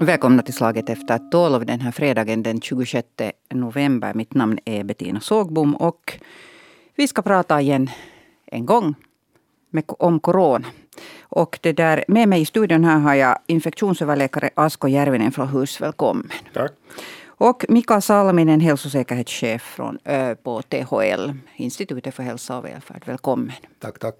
Välkomna 0.00 0.42
till 0.42 0.54
Slaget 0.54 0.88
efter 0.88 1.18
tolv 1.18 1.66
den 1.66 1.80
här 1.80 1.90
fredagen 1.90 2.42
den 2.42 2.60
26 2.60 3.08
november. 3.50 4.14
Mitt 4.14 4.34
namn 4.34 4.58
är 4.64 4.84
Bettina 4.84 5.20
Sågbom 5.20 5.76
och 5.76 6.18
vi 6.96 7.08
ska 7.08 7.22
prata 7.22 7.60
igen 7.60 7.90
en 8.46 8.66
gång 8.66 8.94
med, 9.70 9.84
om 9.86 10.20
corona. 10.20 10.66
Och 11.22 11.58
det 11.62 11.72
där, 11.72 12.04
med 12.08 12.28
mig 12.28 12.40
i 12.40 12.44
studion 12.44 12.84
här 12.84 12.98
har 12.98 13.14
jag 13.14 13.38
infektionsöverläkare 13.46 14.50
Asko 14.54 14.88
Järvinen 14.88 15.32
från 15.32 15.48
HUS. 15.48 15.80
Välkommen. 15.80 16.28
Tack. 16.52 16.72
Och 17.36 17.64
Mika 17.68 18.00
Salminen, 18.00 18.60
hälsosäkerhetschef 18.60 19.62
från, 19.62 19.98
på 20.42 20.62
THL, 20.62 21.30
Institutet 21.56 22.14
för 22.14 22.22
hälsa 22.22 22.58
och 22.58 22.64
välfärd. 22.64 23.02
Välkommen. 23.06 23.52
Tack, 23.78 23.98
tack. 23.98 24.14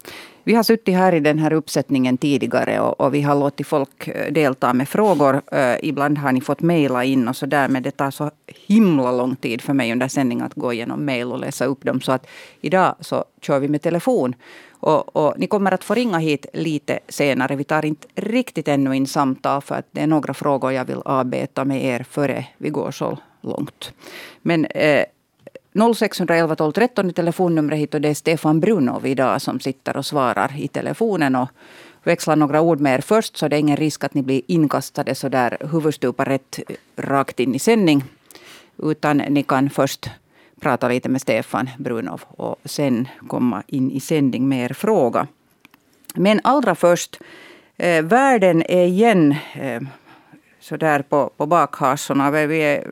Vi 0.44 0.54
har 0.54 0.62
suttit 0.62 0.94
här 0.94 1.14
i 1.14 1.20
den 1.20 1.38
här 1.38 1.52
uppsättningen 1.52 2.18
tidigare 2.18 2.80
och, 2.80 3.00
och 3.00 3.14
vi 3.14 3.22
har 3.22 3.34
låtit 3.34 3.66
folk 3.66 4.10
delta 4.30 4.74
med 4.74 4.88
frågor. 4.88 5.42
ibland 5.82 6.18
har 6.18 6.32
ni 6.32 6.40
fått 6.40 6.60
mejla 6.60 7.04
in 7.04 7.28
och 7.28 7.36
så 7.36 7.46
där, 7.46 7.68
men 7.68 7.82
det 7.82 7.90
tar 7.90 8.10
så 8.10 8.30
himla 8.46 9.12
lång 9.12 9.36
tid 9.36 9.62
för 9.62 9.72
mig 9.72 9.92
under 9.92 10.08
sändningen 10.08 10.46
att 10.46 10.54
gå 10.54 10.72
igenom 10.72 11.04
mejl 11.04 11.32
och 11.32 11.38
läsa 11.38 11.64
upp 11.64 11.84
dem. 11.84 12.00
Så 12.00 12.12
att 12.12 12.26
idag 12.60 12.94
så 13.00 13.24
kör 13.40 13.58
vi 13.58 13.68
med 13.68 13.82
telefon. 13.82 14.34
Och, 14.82 15.16
och, 15.16 15.34
ni 15.38 15.46
kommer 15.46 15.74
att 15.74 15.84
få 15.84 15.94
ringa 15.94 16.18
hit 16.18 16.46
lite 16.52 16.98
senare. 17.08 17.56
Vi 17.56 17.64
tar 17.64 17.84
inte 17.84 18.08
riktigt 18.14 18.68
ännu 18.68 18.96
in 18.96 19.06
samtal 19.06 19.62
för 19.62 19.74
att 19.74 19.86
det 19.90 20.00
är 20.00 20.06
några 20.06 20.34
frågor 20.34 20.72
jag 20.72 20.84
vill 20.84 21.02
arbeta 21.04 21.64
med 21.64 21.84
er 21.84 22.06
före 22.10 22.46
vi 22.58 22.70
går 22.70 22.90
så 22.90 23.18
långt. 23.40 23.92
Men 24.42 24.64
eh, 24.64 25.04
0611 25.94 26.56
12 26.56 26.72
13 26.72 27.08
är 27.08 27.12
telefonnumret 27.12 27.78
hit 27.78 27.94
och 27.94 28.00
det 28.00 28.08
är 28.08 28.14
Stefan 28.14 28.60
Brunov 28.60 29.06
idag 29.06 29.42
som 29.42 29.60
sitter 29.60 29.96
och 29.96 30.06
svarar 30.06 30.52
i 30.56 30.68
telefonen 30.68 31.36
och 31.36 31.48
växlar 32.02 32.36
några 32.36 32.60
ord 32.60 32.80
med 32.80 32.94
er 32.94 33.00
först 33.00 33.36
så 33.36 33.48
det 33.48 33.56
är 33.56 33.60
ingen 33.60 33.76
risk 33.76 34.04
att 34.04 34.14
ni 34.14 34.22
blir 34.22 34.42
inkastade 34.46 35.14
så 35.14 35.28
där 35.28 35.56
huvudstupa 35.72 36.24
rätt 36.24 36.60
rakt 36.96 37.40
in 37.40 37.54
i 37.54 37.58
sändning. 37.58 38.04
Utan 38.82 39.16
ni 39.16 39.42
kan 39.42 39.70
först 39.70 40.10
prata 40.62 40.88
lite 40.88 41.08
med 41.08 41.20
Stefan 41.20 41.70
Brunov 41.78 42.22
och 42.28 42.56
sen 42.64 43.08
komma 43.28 43.62
in 43.66 43.90
i 43.90 44.00
sändning 44.00 44.48
med 44.48 44.70
er 44.70 44.74
fråga. 44.74 45.26
Men 46.14 46.40
allra 46.44 46.74
först, 46.74 47.18
eh, 47.76 48.04
världen 48.04 48.62
är 48.68 48.84
igen 48.84 49.34
eh, 49.54 49.82
sådär 50.60 51.02
på, 51.02 51.30
på 51.36 51.46
bakhasorna. 51.46 52.30
Vi 52.30 52.58
är 52.58 52.90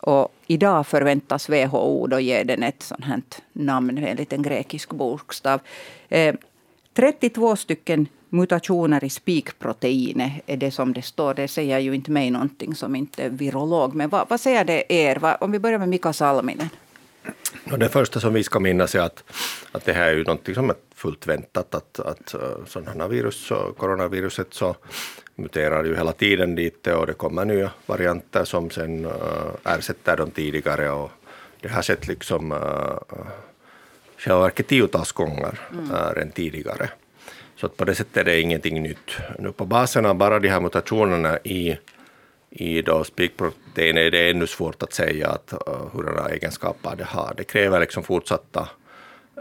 Och 0.01 0.35
idag 0.47 0.87
förväntas 0.87 1.49
WHO 1.49 2.07
då 2.07 2.21
ge 2.21 2.43
den 2.43 2.63
ett 2.63 2.83
sånt 2.83 3.05
här 3.05 3.23
namn, 3.53 3.99
en 3.99 4.17
liten 4.17 4.43
grekisk 4.43 4.91
bokstav. 4.91 5.61
Eh, 6.09 6.35
32 6.95 7.57
stycken 7.57 8.09
mutationer 8.29 9.05
i 9.05 9.11
spikproteinet 9.11 10.33
är 10.47 10.57
det 10.57 10.71
som 10.71 10.93
det 10.93 11.03
står. 11.03 11.35
Det 11.35 11.49
säger 11.49 11.79
ju 11.79 11.95
inte 11.95 12.11
mig 12.11 12.31
någonting 12.31 12.75
som 12.75 12.97
inte 12.97 13.23
är 13.23 13.29
virolog. 13.29 13.95
Men 13.95 14.09
vad, 14.09 14.29
vad 14.29 14.41
säger 14.41 14.65
det 14.65 14.93
er? 14.93 15.37
Om 15.41 15.53
vi 15.53 15.59
börjar 15.59 15.79
med 15.79 15.89
Mika 15.89 16.13
Salminen. 16.13 16.69
Det 17.65 17.89
första 17.89 18.21
som 18.21 18.35
vi 18.35 18.45
ska 18.45 18.61
minnas 18.61 18.95
är 18.95 19.01
att, 19.01 19.25
att 19.73 19.85
det 19.85 19.93
här 19.93 20.07
är 20.07 20.15
ju 20.15 20.25
någonting 20.25 20.55
som 20.55 20.71
är 20.71 20.77
fullt 20.95 21.27
väntat. 21.27 21.75
Att, 21.75 22.01
att 22.01 22.35
sådana 22.67 23.09
virus, 23.09 23.53
coronaviruset 23.77 24.55
så 24.55 24.77
muterar 25.35 25.85
ju 25.85 25.97
hela 25.97 26.13
tiden 26.13 26.55
lite 26.55 26.95
och 26.95 27.07
det 27.07 27.13
kommer 27.13 27.45
nya 27.45 27.71
varianter 27.87 28.45
som 28.45 28.71
sen 28.71 29.09
ersätter 29.65 30.17
de 30.17 30.31
tidigare. 30.31 30.91
Och 30.91 31.11
det 31.61 31.69
har 31.69 31.83
sett 31.83 32.09
liksom 32.09 32.55
själva 34.19 34.41
verket 34.41 34.67
tiotals 34.67 35.13
gånger 35.13 35.59
mm. 35.73 36.31
tidigare. 36.31 36.91
Så 37.61 37.67
att 37.67 37.77
på 37.77 37.85
det 37.85 37.95
sättet 37.95 38.17
är 38.17 38.25
det 38.25 38.41
ingenting 38.41 38.83
nytt. 38.83 39.17
Nu 39.39 39.53
på 39.53 39.65
basen 39.65 40.07
av 40.07 40.15
bara 40.15 40.39
de 40.39 40.49
här 40.49 40.61
mutationerna 40.61 41.39
i, 41.39 41.79
i 42.51 42.83
spikprotein 43.05 43.99
är 43.99 44.11
det 44.11 44.31
ännu 44.31 44.47
svårt 44.47 44.83
att 44.83 44.93
säga 44.93 45.29
att, 45.29 45.53
uh, 45.53 45.89
hurdana 45.93 46.29
egenskaper 46.29 46.97
det 46.97 47.05
har. 47.05 47.35
Det 47.37 47.45
kräver 47.45 47.81
liksom 47.81 48.03
fortsatta 48.03 48.69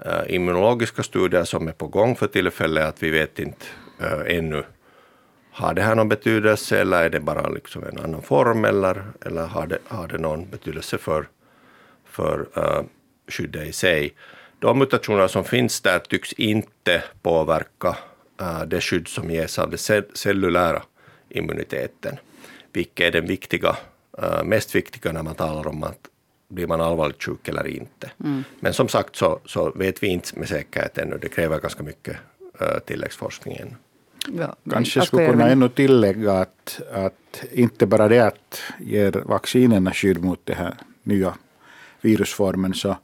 uh, 0.05 0.13
äh, 0.13 0.35
immunologiska 0.35 1.03
studier 1.03 1.43
som 1.43 1.67
är 1.67 1.71
på 1.71 1.87
gång 1.87 2.15
för 2.15 2.27
tillfället. 2.27 2.85
Att 2.85 3.03
vi 3.03 3.09
vet 3.09 3.39
inte 3.39 3.65
uh, 4.01 4.07
äh, 4.07 4.37
ännu 4.37 4.63
har 5.51 5.73
det 5.73 5.81
här 5.81 5.95
någon 5.95 6.09
betydelse 6.09 6.81
eller 6.81 7.03
är 7.03 7.09
det 7.09 7.19
bara 7.19 7.49
liksom 7.49 7.83
en 7.83 7.99
annan 7.99 8.21
form 8.21 8.65
eller, 8.65 9.03
eller 9.25 9.47
har, 9.47 9.67
det, 9.67 9.77
har 9.87 10.07
det 10.07 10.17
någon 10.17 10.49
betydelse 10.49 10.97
för, 10.97 11.27
för 12.05 12.47
äh, 12.55 12.63
uh, 12.63 12.83
skyddet 13.27 13.67
i 13.67 13.71
sig? 13.71 14.13
De 14.59 14.79
mutationer 14.79 15.27
som 15.27 15.43
finns 15.43 15.81
där 15.81 15.99
tycks 15.99 16.33
inte 16.33 17.03
påverka 17.21 17.97
uh, 18.41 18.63
det 18.67 18.81
skydd 18.81 19.07
som 19.07 19.29
ges 19.31 19.59
av 19.59 19.69
den 19.69 20.03
cellulära 20.13 20.83
immuniteten, 21.29 22.17
vilket 22.73 23.07
är 23.07 23.11
den 23.11 23.27
viktiga, 23.27 23.77
uh, 24.23 24.43
mest 24.43 24.75
viktiga 24.75 25.11
när 25.11 25.23
man 25.23 25.35
talar 25.35 25.67
om 25.67 25.83
att 25.83 26.09
blir 26.49 26.67
man 26.67 26.81
allvarligt 26.81 27.23
sjuk 27.23 27.47
eller 27.47 27.67
inte. 27.67 28.11
Mm. 28.23 28.43
Men 28.59 28.73
som 28.73 28.87
sagt 28.87 29.15
så, 29.15 29.39
så 29.45 29.71
vet 29.71 30.03
vi 30.03 30.07
inte 30.07 30.39
med 30.39 30.47
säkerhet 30.47 30.97
ännu, 30.97 31.17
det 31.21 31.29
kräver 31.29 31.59
ganska 31.59 31.83
mycket 31.83 32.17
uh, 32.61 32.79
tilläggsforskning 32.85 33.57
ännu. 33.57 33.75
Ja, 34.39 34.55
Kanske 34.71 35.01
skulle 35.01 35.27
kunna 35.27 35.49
ännu 35.49 35.69
tillägga 35.69 36.33
att, 36.33 36.81
att 36.91 37.43
inte 37.51 37.85
bara 37.85 38.07
det 38.07 38.19
att 38.19 38.61
ger 38.79 39.11
vaccinerna 39.11 39.93
skydd 39.93 40.23
mot 40.23 40.45
den 40.45 40.55
här 40.55 40.73
nya 41.03 41.33
virusformen 42.01 42.73
så, 42.73 42.97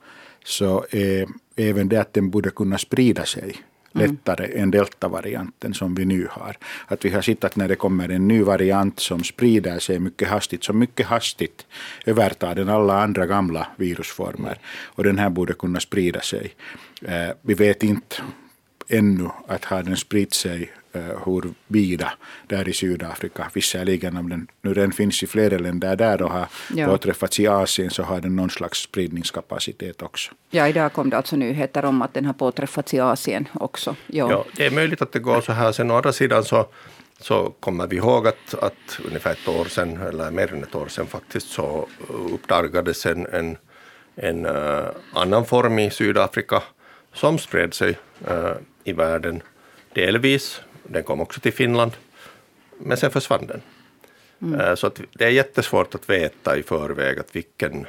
så 0.44 0.86
är 0.90 1.28
även 1.56 1.90
det 1.90 1.98
att 1.98 2.14
den 2.14 2.30
borde 2.30 2.50
kunna 2.50 2.78
sprida 2.78 3.26
sig 3.26 3.56
lättare 3.94 4.46
mm. 4.46 4.64
än 4.64 4.72
deltavarianten 4.72 5.74
som 5.74 5.96
vi 5.96 6.06
nu 6.06 6.28
har. 6.32 6.58
Att 6.88 7.06
vi 7.06 7.10
har 7.10 7.22
sett 7.22 7.44
att 7.44 7.56
när 7.56 7.68
det 7.68 7.76
kommer 7.76 8.10
en 8.10 8.28
ny 8.28 8.44
variant 8.44 9.00
som 9.00 9.24
sprider 9.24 9.80
sig 9.80 10.00
mycket 10.00 10.28
hastigt, 10.28 10.64
så 10.64 10.74
mycket 10.74 11.08
hastigt 11.08 11.66
övertar 12.06 12.56
den 12.56 12.70
alla 12.70 13.04
andra 13.04 13.26
gamla 13.26 13.68
virusformer. 13.76 14.58
Och 14.84 15.04
den 15.04 15.20
här 15.20 15.30
borde 15.30 15.54
kunna 15.54 15.80
sprida 15.80 16.22
sig. 16.22 16.54
Eh, 17.02 17.30
vi 17.42 17.54
vet 17.54 17.84
inte 17.84 18.16
ännu 18.88 19.30
att 19.48 19.66
har 19.66 19.84
den 19.84 19.98
spritt 19.98 20.34
sig 20.34 20.72
uh, 20.96 21.02
huruvida 21.26 22.14
där 22.48 22.70
i 22.70 22.74
Sydafrika, 22.74 23.50
visserligen 23.54 24.18
om 24.18 24.30
den 24.30 24.48
nu 24.62 24.74
redan 24.74 24.92
finns 24.92 25.24
i 25.24 25.28
flera 25.28 25.58
länder 25.58 25.96
där 25.96 26.22
och 26.22 26.32
har 26.32 26.48
ja. 26.76 26.88
påträffats 26.88 27.40
i 27.40 27.48
Asien 27.48 27.90
så 27.90 28.04
har 28.04 28.22
den 28.22 28.36
någon 28.36 28.50
slags 28.50 28.80
spridningskapacitet 28.80 30.02
också. 30.02 30.32
Ja, 30.50 30.68
idag 30.68 30.94
kom 30.94 31.10
det 31.10 31.18
alltså 31.18 31.36
nyheter 31.36 31.86
om 31.86 32.02
att 32.02 32.14
den 32.14 32.26
har 32.26 32.34
påträffats 32.34 32.94
i 32.94 33.00
Asien 33.00 33.48
också. 33.54 33.96
Ja, 34.08 34.32
ja 34.32 34.46
det 34.58 34.66
är 34.66 34.72
möjligt 34.72 35.02
att 35.02 35.12
det 35.12 35.20
går 35.20 35.42
så 35.42 35.52
här. 35.52 35.72
Sen 35.72 35.92
å 35.92 35.96
andra 35.96 36.14
sidan 36.14 36.44
så 36.44 36.68
så 37.24 37.54
kommer 37.60 37.88
vi 37.88 37.96
ihåg 37.96 38.28
att, 38.28 38.54
att 38.54 39.00
ungefär 39.08 39.32
ett 39.32 39.48
år 39.48 39.66
sedan, 39.66 39.98
eller 39.98 40.32
mer 40.32 40.54
än 40.54 40.64
ett 40.64 40.76
år 40.76 40.88
sedan 40.88 41.08
faktiskt, 41.08 41.48
så 41.48 41.88
uppdagades 42.34 43.06
en, 43.06 43.26
en, 43.26 43.58
en 44.16 44.46
uh, 44.46 44.86
annan 45.14 45.46
form 45.46 45.80
i 45.80 45.90
Sydafrika 45.90 46.64
som 47.14 47.38
spred 47.38 47.74
sig 47.74 47.98
uh, 48.30 48.54
i 48.84 48.94
världen 48.94 49.42
delvis. 49.94 50.62
Den 50.84 51.04
kom 51.04 51.22
också 51.22 51.40
till 51.40 51.54
Finland, 51.54 51.92
men 52.78 52.98
sen 52.98 53.12
försvann 53.12 53.48
den. 53.48 53.62
Mm. 54.42 54.60
Eh, 54.60 54.76
så 54.76 54.92
det 55.14 55.26
är 55.26 55.30
jättesvårt 55.30 55.96
att 55.96 56.10
veta 56.10 56.58
i 56.58 56.64
förväg 56.64 57.20
att 57.20 57.36
vilken 57.36 57.86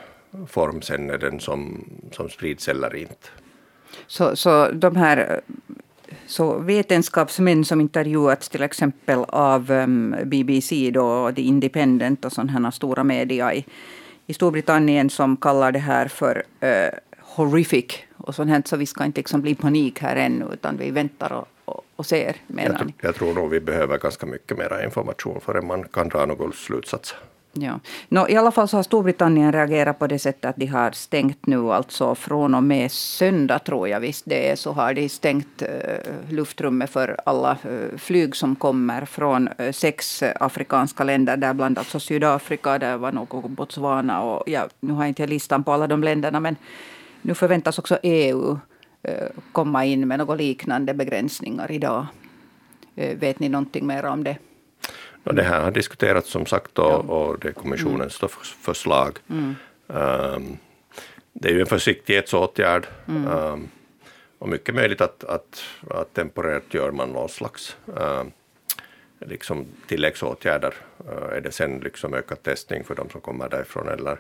form 0.49 0.83
sen 0.83 1.11
är 1.11 1.19
den 1.19 1.41
som, 1.41 1.85
som 2.13 2.29
sprids 2.29 2.69
eller 2.69 2.97
inte. 2.97 3.29
Så, 4.07 4.37
så 4.37 4.71
de 4.71 4.97
här 4.97 5.41
så 6.27 6.59
vetenskapsmän 6.59 7.65
som 7.65 7.81
intervjuats 7.81 8.49
till 8.49 8.63
exempel 8.63 9.19
av 9.29 9.71
um, 9.71 10.17
BBC, 10.25 10.91
då, 10.91 11.33
The 11.33 11.43
Independent 11.43 12.25
och 12.25 12.33
sådana 12.33 12.73
stora 12.73 13.05
media 13.05 13.55
i, 13.55 13.65
i 14.27 14.35
Storbritannien 14.35 15.11
som 15.11 15.37
kallar 15.37 15.73
det 15.73 15.79
här 15.79 16.09
för 16.09 16.37
uh, 16.37 16.99
horrific 17.21 17.85
och 18.17 18.35
sånt 18.35 18.51
här, 18.51 18.63
så 18.65 18.77
vi 18.77 18.87
ska 18.87 19.05
inte 19.05 19.21
liksom 19.21 19.43
bli 19.43 19.55
panik 19.55 20.01
här 20.01 20.17
ännu 20.17 20.47
utan 20.53 20.77
vi 20.77 20.91
väntar 20.91 21.33
och, 21.33 21.49
och, 21.97 22.07
ser. 22.07 22.37
Menar 22.47 22.77
jag, 22.79 22.87
ni? 22.87 22.95
jag 23.01 23.15
tror 23.15 23.35
nog 23.35 23.51
vi 23.51 23.61
behöver 23.61 23.99
ganska 23.99 24.27
mycket 24.27 24.59
mer 24.59 24.85
information 24.85 25.41
förrän 25.41 25.67
man 25.67 25.85
kan 25.85 26.09
dra 26.09 26.27
någon 26.27 26.53
slutsats. 26.53 27.15
Ja. 27.57 27.81
No, 28.09 28.29
I 28.29 28.37
alla 28.37 28.51
fall 28.51 28.69
så 28.69 28.77
har 28.77 28.83
Storbritannien 28.83 29.53
reagerat 29.53 29.99
på 29.99 30.07
det 30.07 30.19
sättet 30.19 30.45
att 30.45 30.57
de 30.57 30.67
har 30.67 30.91
stängt 30.91 31.47
nu, 31.47 31.73
alltså 31.73 32.15
från 32.15 32.55
och 32.55 32.63
med 32.63 32.93
söndag 32.93 33.59
tror 33.59 33.89
jag 33.89 34.01
visst 34.01 34.25
det 34.27 34.51
är, 34.51 34.57
så 34.57 34.73
har 34.73 34.95
de 34.95 35.09
stängt 35.09 35.63
uh, 35.63 35.69
luftrummet 36.35 36.91
för 36.91 37.17
alla 37.25 37.59
uh, 37.71 37.99
flyg 37.99 38.37
som 38.37 38.57
kommer 38.57 39.05
från 39.05 39.49
uh, 39.61 39.73
sex 39.73 40.23
afrikanska 40.23 41.05
länder, 41.05 41.37
däribland 41.37 41.79
alltså 41.79 42.01
Sydafrika, 42.01 42.79
där 42.79 42.97
var 42.97 43.13
något 43.13 43.51
Botswana 43.51 44.23
och 44.23 44.43
ja, 44.47 44.69
nu 44.81 44.93
har 44.93 45.03
jag 45.03 45.09
inte 45.09 45.27
listan 45.27 45.65
på 45.65 45.73
alla 45.73 45.87
de 45.87 46.03
länderna, 46.03 46.41
men 46.41 46.57
nu 47.23 47.35
förväntas 47.35 47.79
också 47.79 47.99
EU 48.03 48.59
komma 49.53 49.85
in 49.85 50.09
med 50.09 50.19
några 50.19 50.35
liknande 50.35 50.95
begränsningar 50.95 51.71
idag. 51.71 52.07
Vet 52.95 53.39
ni 53.39 53.49
någonting 53.49 53.87
mer 53.87 54.05
om 54.05 54.25
det? 54.25 54.39
Och 55.25 55.35
det 55.35 55.43
här 55.43 55.61
har 55.61 55.71
diskuterats 55.71 56.31
som 56.31 56.47
sagt 56.47 56.79
och, 56.79 56.85
ja. 56.85 56.97
och 56.97 57.39
det 57.39 57.49
är 57.49 57.53
kommissionens 57.53 58.23
mm. 58.23 58.31
förslag. 58.61 59.19
Mm. 59.31 59.55
Um, 59.87 60.59
det 61.33 61.49
är 61.49 61.53
ju 61.53 61.61
en 61.61 61.67
försiktighetsåtgärd. 61.67 62.87
Mm. 63.09 63.27
Um, 63.27 63.69
och 64.39 64.49
mycket 64.49 64.75
möjligt 64.75 65.01
att, 65.01 65.25
att, 65.25 65.63
att 65.91 66.15
temporärt 66.15 66.75
gör 66.75 66.91
man 66.91 67.13
någon 67.13 67.29
slags 67.29 67.77
uh, 67.89 68.23
liksom 69.21 69.67
tilläggsåtgärder. 69.87 70.75
Uh, 71.09 71.37
är 71.37 71.41
det 71.41 71.53
sen 71.53 71.81
liksom 71.81 72.15
ökad 72.15 72.43
testning 72.43 72.85
för 72.85 72.95
de 72.95 73.11
som 73.11 73.21
kommer 73.21 73.49
därifrån 73.49 73.89
eller 73.89 74.19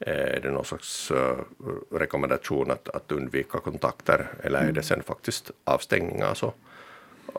är 0.00 0.40
det 0.42 0.50
någon 0.50 0.64
slags 0.64 1.10
uh, 1.10 1.34
rekommendation 1.90 2.70
att, 2.70 2.88
att 2.88 3.12
undvika 3.12 3.58
kontakter 3.58 4.26
eller 4.42 4.58
är 4.58 4.64
det 4.64 4.70
mm. 4.70 4.82
sen 4.82 5.02
faktiskt 5.02 5.50
avstängningar? 5.64 6.34
Så 6.34 6.52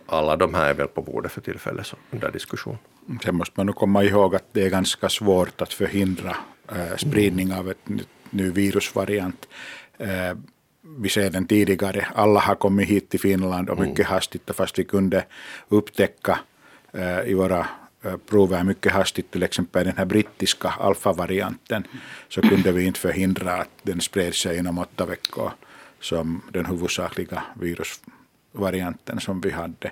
alla 0.06 0.36
de 0.36 0.54
här 0.54 0.70
är 0.70 0.74
väl 0.74 0.88
på 0.88 1.02
bordet 1.02 1.32
för 1.32 1.42
tillfället 1.42 1.94
under 2.12 2.32
diskussion. 2.32 2.78
Sen 3.24 3.36
måste 3.36 3.54
man 3.56 3.66
nog 3.66 3.76
komma 3.76 4.04
ihåg 4.04 4.36
att 4.36 4.46
det 4.52 4.66
är 4.66 4.70
ganska 4.70 5.10
svårt 5.10 5.62
att 5.62 5.74
förhindra 5.74 6.38
äh, 6.70 6.96
spridning 6.98 7.54
av 7.54 7.70
ett 7.72 7.90
ny 8.30 8.52
virusvariant. 8.52 9.48
Äh, 9.98 10.38
vi 10.82 11.10
ser 11.10 11.30
den 11.30 11.48
tidigare, 11.48 12.08
alla 12.16 12.40
har 12.40 12.56
kommit 12.56 12.90
hit 12.90 13.10
till 13.10 13.20
Finland 13.20 13.70
och 13.70 13.80
mycket 13.80 14.00
mm. 14.00 14.10
hastigt 14.10 14.56
fast 14.56 14.80
vi 14.80 14.84
kunde 14.84 15.26
upptäcka 15.70 16.40
äh, 16.92 17.22
i 17.22 17.34
våra 17.34 17.68
prover 18.30 18.64
mycket 18.64 18.92
hastigt, 18.92 19.32
till 19.32 19.44
exempel 19.44 19.86
den 19.86 19.98
här 19.98 20.06
brittiska 20.06 20.70
alfavarianten, 20.70 21.88
så 22.30 22.42
kunde 22.42 22.72
vi 22.72 22.86
inte 22.86 23.00
förhindra 23.00 23.54
att 23.54 23.70
den 23.84 24.02
spred 24.02 24.36
sig 24.36 24.58
inom 24.58 24.78
åtta 24.78 25.06
veckor 25.06 25.52
som 26.00 26.42
den 26.54 26.66
huvudsakliga 26.66 27.44
virusvarianten 27.60 29.20
som 29.20 29.42
vi 29.42 29.52
hade. 29.52 29.92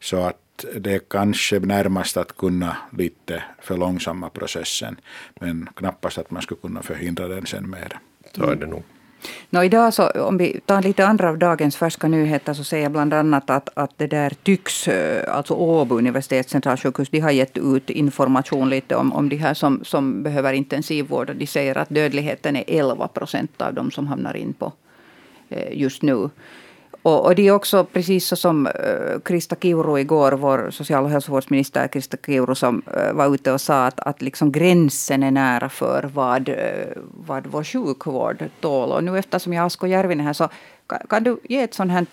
Så 0.00 0.16
att 0.16 0.64
det 0.74 0.94
är 0.94 0.98
kanske 0.98 1.58
närmast 1.58 2.16
att 2.16 2.36
kunna 2.36 2.76
lite 2.92 3.44
förlångsamma 3.62 4.30
processen, 4.30 4.96
men 5.40 5.68
knappast 5.76 6.18
att 6.18 6.30
man 6.30 6.42
skulle 6.42 6.60
kunna 6.60 6.82
förhindra 6.82 7.28
den 7.28 7.46
sen 7.46 7.70
mer. 7.70 7.98
Så 8.36 8.50
är 8.50 8.56
det 8.56 8.66
nog. 8.66 8.82
No, 9.50 9.62
idag 9.62 9.94
så, 9.94 10.08
om 10.08 10.38
vi 10.38 10.60
tar 10.66 10.82
lite 10.82 11.06
andra 11.06 11.28
av 11.28 11.38
dagens 11.38 11.76
färska 11.76 12.08
nyheter 12.08 12.54
så 12.54 12.64
ser 12.64 12.78
jag 12.78 12.92
bland 12.92 13.14
annat 13.14 13.50
att, 13.50 13.68
att 13.74 13.90
det 13.96 14.06
där 14.06 14.32
tycks, 14.42 14.88
eh, 14.88 15.36
alltså 15.36 15.54
Åbo 15.54 15.98
universitetscentralsjukhus, 15.98 17.08
de 17.10 17.20
har 17.20 17.30
gett 17.30 17.58
ut 17.58 17.90
information 17.90 18.70
lite 18.70 18.96
om, 18.96 19.12
om 19.12 19.28
de 19.28 19.36
här 19.36 19.54
som, 19.54 19.84
som 19.84 20.22
behöver 20.22 20.52
intensivvård. 20.52 21.30
Och 21.30 21.36
de 21.36 21.46
säger 21.46 21.78
att 21.78 21.88
dödligheten 21.88 22.56
är 22.56 22.64
11 22.66 23.08
procent 23.08 23.62
av 23.62 23.74
de 23.74 23.90
som 23.90 24.06
hamnar 24.06 24.36
in 24.36 24.52
på 24.52 24.72
eh, 25.48 25.78
just 25.78 26.02
nu. 26.02 26.30
Och, 27.04 27.24
och, 27.24 27.34
det 27.34 27.48
är 27.48 27.52
också 27.52 27.84
precis 27.84 28.26
så 28.26 28.36
som 28.36 28.66
uh, 28.66 29.20
Krista 29.24 29.56
Kiuru 29.56 29.98
igår, 29.98 30.32
vår 30.32 30.70
social 30.70 31.04
och 31.04 31.10
hälsovårdsminister 31.10 31.88
Krista 31.88 32.16
Kiuru, 32.26 32.54
som 32.54 32.82
uh, 32.96 33.12
var 33.12 33.34
ute 33.34 33.52
och 33.52 33.60
sa 33.60 33.86
att, 33.86 34.00
att 34.00 34.22
liksom 34.22 34.52
gränsen 34.52 35.22
är 35.22 35.30
nära 35.30 35.68
för 35.68 36.10
vad, 36.14 36.48
uh, 36.48 36.56
vad 37.26 37.46
vår 37.46 37.64
sjukvård 37.64 38.44
tål. 38.60 38.92
Och 38.92 39.04
nu 39.04 39.18
eftersom 39.18 39.52
jag 39.52 39.60
har 39.60 39.66
Asko 39.66 39.86
Järvinen 39.86 40.26
här 40.26 40.32
så 40.32 40.48
kan, 40.86 40.98
kan, 41.08 41.24
du 41.24 41.38
ge 41.44 41.62
ett 41.62 41.74
sånt 41.74 41.92
här 41.92 42.06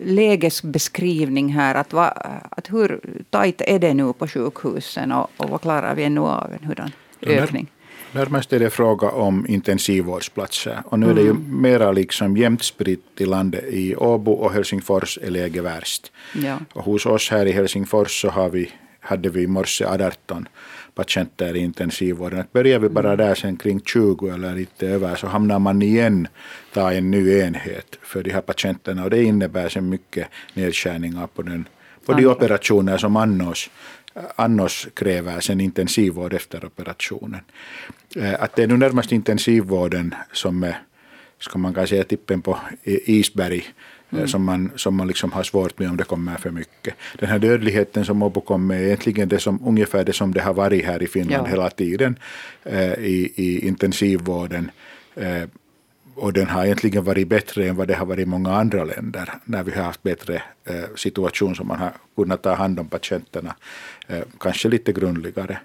lägesbeskrivning 0.00 1.48
här? 1.48 1.74
Att, 1.74 1.92
va, 1.92 2.08
att 2.50 2.72
hur 2.72 3.00
tajt 3.30 3.60
är 3.60 3.78
det 3.78 3.94
nu 3.94 4.12
på 4.12 4.28
sjukhusen 4.28 5.12
och, 5.12 5.30
och 5.36 5.50
vad 5.50 5.60
klarar 5.60 5.94
vi 5.94 6.04
ännu 6.04 6.20
av 6.20 6.52
en 6.60 6.68
hurdan 6.68 6.90
ökning? 7.22 7.70
Närmast 8.16 8.52
är 8.52 8.58
det 8.58 8.70
fråga 8.70 9.08
om 9.08 9.46
intensivvårdsplatser. 9.48 10.82
Och 10.84 10.98
nu 10.98 11.10
är 11.10 11.14
det 11.14 11.20
ju 11.20 11.30
mm. 11.30 11.60
mera 11.62 11.92
liksom 11.92 12.36
jämnt 12.36 12.62
spritt 12.62 13.20
i 13.20 13.26
landet. 13.26 13.64
I 13.68 13.96
Åbo 13.96 14.32
och 14.32 14.52
Helsingfors 14.52 15.18
är 15.22 15.30
läget 15.30 15.64
värst. 15.64 16.12
Ja. 16.34 16.58
Och 16.72 16.84
hos 16.84 17.06
oss 17.06 17.30
här 17.30 17.46
i 17.46 17.52
Helsingfors 17.52 18.20
så 18.20 18.28
har 18.28 18.50
vi, 18.50 18.72
hade 19.00 19.28
vi 19.28 19.42
i 19.42 19.46
morse 19.46 19.84
18 19.84 20.48
patienter 20.94 21.56
i 21.56 21.58
intensivvården. 21.58 22.40
Att 22.40 22.52
börjar 22.52 22.78
vi 22.78 22.88
bara 22.88 23.12
mm. 23.12 23.26
där 23.26 23.34
sen 23.34 23.56
kring 23.56 23.80
20 23.80 24.28
eller 24.28 24.54
lite 24.54 24.86
över 24.86 25.16
så 25.16 25.26
hamnar 25.26 25.58
man 25.58 25.82
igen 25.82 26.28
ta 26.72 26.92
en 26.92 27.10
ny 27.10 27.38
enhet 27.38 27.98
för 28.02 28.22
de 28.22 28.30
här 28.30 28.40
patienterna. 28.40 29.04
Och 29.04 29.10
det 29.10 29.22
innebär 29.22 29.68
så 29.68 29.80
mycket 29.80 30.28
nedskärningar 30.54 31.26
på, 31.26 31.42
den, 31.42 31.68
på 32.06 32.12
de 32.12 32.26
operationer 32.26 32.98
som 32.98 33.16
annars 33.16 33.70
annars 34.36 34.88
kräver 34.94 35.40
sen 35.40 35.60
intensivvård 35.60 36.34
efter 36.34 36.64
operationen. 36.64 37.40
Eh, 38.16 38.42
att 38.42 38.56
det 38.56 38.62
är 38.62 38.66
nu 38.66 38.76
närmast 38.76 39.12
intensivvården 39.12 40.14
som 40.32 40.62
är, 40.62 40.78
ska 41.38 41.58
man 41.58 41.74
kanske 41.74 41.94
säga, 41.94 42.04
tippen 42.04 42.42
på 42.42 42.58
isberg 42.84 43.64
eh, 44.10 44.18
mm. 44.18 44.28
som 44.28 44.44
man, 44.44 44.70
som 44.76 44.94
man 44.94 45.08
liksom 45.08 45.32
har 45.32 45.42
svårt 45.42 45.78
med 45.78 45.90
om 45.90 45.96
det 45.96 46.04
kommer 46.04 46.36
för 46.36 46.50
mycket. 46.50 46.94
Den 47.18 47.28
här 47.28 47.38
dödligheten 47.38 48.04
som 48.04 48.22
Åbo 48.22 48.40
kom 48.40 48.66
med 48.66 48.80
är 48.80 48.84
egentligen 48.84 49.28
det 49.28 49.38
som, 49.38 49.60
ungefär 49.66 50.04
det 50.04 50.12
som 50.12 50.34
det 50.34 50.40
har 50.40 50.54
varit 50.54 50.84
här 50.84 51.02
i 51.02 51.06
Finland 51.06 51.46
ja. 51.46 51.50
hela 51.50 51.70
tiden 51.70 52.18
eh, 52.64 52.92
i, 52.92 53.32
i 53.36 53.66
intensivvården. 53.66 54.70
Och 56.16 56.32
den 56.32 56.46
har 56.46 56.64
egentligen 56.64 57.04
varit 57.04 57.28
bättre 57.28 57.68
än 57.68 57.76
vad 57.76 57.88
det 57.88 57.94
har 57.94 58.06
varit 58.06 58.22
i 58.22 58.26
många 58.26 58.56
andra 58.56 58.84
länder 58.84 59.32
när 59.44 59.62
vi 59.62 59.72
har 59.72 59.82
haft 59.82 60.02
bättre 60.02 60.42
eh, 60.64 60.84
situation 60.96 61.54
som 61.54 61.68
man 61.68 61.78
har 61.78 61.92
kunnat 62.16 62.42
ta 62.42 62.54
hand 62.54 62.80
om 62.80 62.88
patienterna 62.88 63.54
eh, 64.08 64.22
kanske 64.40 64.68
lite 64.68 64.92
grundligare. 64.92 65.58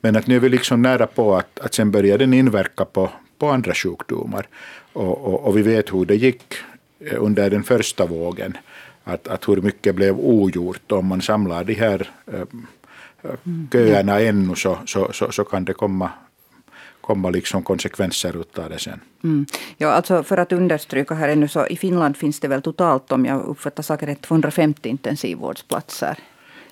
Men 0.00 0.16
att 0.16 0.26
nu 0.26 0.36
är 0.36 0.40
vi 0.40 0.48
liksom 0.48 0.82
nära 0.82 1.06
på 1.06 1.36
att, 1.36 1.60
att 1.60 1.74
sen 1.74 1.90
börjar 1.90 2.18
den 2.18 2.34
inverka 2.34 2.84
på, 2.84 3.10
på 3.38 3.48
andra 3.48 3.74
sjukdomar. 3.74 4.46
Och, 4.92 5.24
och, 5.24 5.46
och 5.46 5.56
vi 5.56 5.62
vet 5.62 5.92
hur 5.92 6.04
det 6.04 6.16
gick 6.16 6.54
eh, 7.00 7.22
under 7.22 7.50
den 7.50 7.62
första 7.62 8.06
vågen. 8.06 8.56
Att, 9.04 9.28
att 9.28 9.48
hur 9.48 9.56
mycket 9.56 9.94
blev 9.94 10.18
ogjort. 10.18 10.92
Om 10.92 11.06
man 11.06 11.22
samlar 11.22 11.64
de 11.64 11.74
här 11.74 12.10
eh, 12.26 12.44
köerna 13.72 14.20
ännu 14.20 14.54
så, 14.54 14.78
så, 14.86 15.12
så, 15.12 15.32
så 15.32 15.44
kan 15.44 15.64
det 15.64 15.72
komma 15.72 16.10
komma 17.06 17.30
liksom 17.30 17.62
konsekvenser 17.62 18.36
av 18.56 18.70
det 18.70 18.78
sen. 18.78 19.00
Mm. 19.24 19.46
Ja, 19.76 19.88
alltså 19.88 20.22
för 20.22 20.36
att 20.36 20.52
understryka 20.52 21.14
här 21.14 21.28
ännu 21.28 21.48
så 21.48 21.66
i 21.66 21.76
Finland 21.76 22.16
finns 22.16 22.40
det 22.40 22.48
väl 22.48 22.62
totalt 22.62 23.12
om 23.12 23.26
jag 23.26 23.42
uppfattar 23.42 23.82
saker 23.82 24.06
rätt 24.06 24.22
250 24.22 24.88
intensivvårdsplatser. 24.88 26.18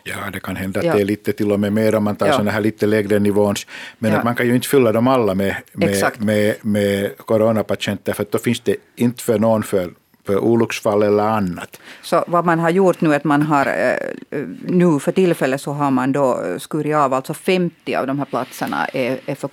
Ja, 0.05 0.17
det 0.33 0.41
kan 0.41 0.57
hända 0.57 0.81
att 0.81 0.87
ja. 0.87 0.95
det 0.95 1.01
är 1.01 1.05
lite 1.05 1.33
till 1.33 1.53
och 1.53 1.61
med 1.61 1.73
mer 1.73 1.95
om 1.95 2.05
man 2.05 2.17
tar 2.17 2.27
ja. 2.27 2.33
sådana 2.33 2.51
här 2.51 2.61
lite 2.61 2.87
lägre 2.87 3.19
nivåns. 3.19 3.67
Men 3.99 4.13
ja. 4.13 4.19
att 4.19 4.25
man 4.25 4.35
kan 4.35 4.47
ju 4.47 4.55
inte 4.55 4.69
fylla 4.69 4.93
dem 4.93 5.09
alla 5.09 5.35
med, 5.35 5.57
med, 5.73 6.13
med, 6.19 6.57
med 6.63 7.17
coronapatienter 7.17 8.13
för 8.13 8.27
då 8.31 8.39
finns 8.39 8.61
det 8.61 8.77
inte 8.97 9.23
för 9.23 9.39
någon 9.39 9.63
för 9.63 9.91
för 10.25 10.39
olycksfall 10.39 11.03
eller 11.03 11.23
annat. 11.23 11.81
Så 12.03 12.25
vad 12.27 12.45
man 12.45 12.59
har 12.59 12.71
gjort 12.71 13.01
nu 13.01 13.13
är 13.13 13.17
att 13.17 13.25
man 13.25 13.43
har 13.43 13.67
eh, 13.67 14.39
nu 14.67 14.99
för 15.01 15.13
tillfället 15.13 15.61
så 15.61 15.73
har 15.73 15.91
man 15.91 16.13
då 16.13 16.45
skurit 16.59 16.95
av 16.95 17.15
alltså 17.15 17.35
50 17.35 17.95
av 17.95 18.07
de 18.07 18.19
här 18.19 18.27
platserna 18.27 18.87
är, 18.87 19.19
är 19.27 19.35
för 19.35 19.49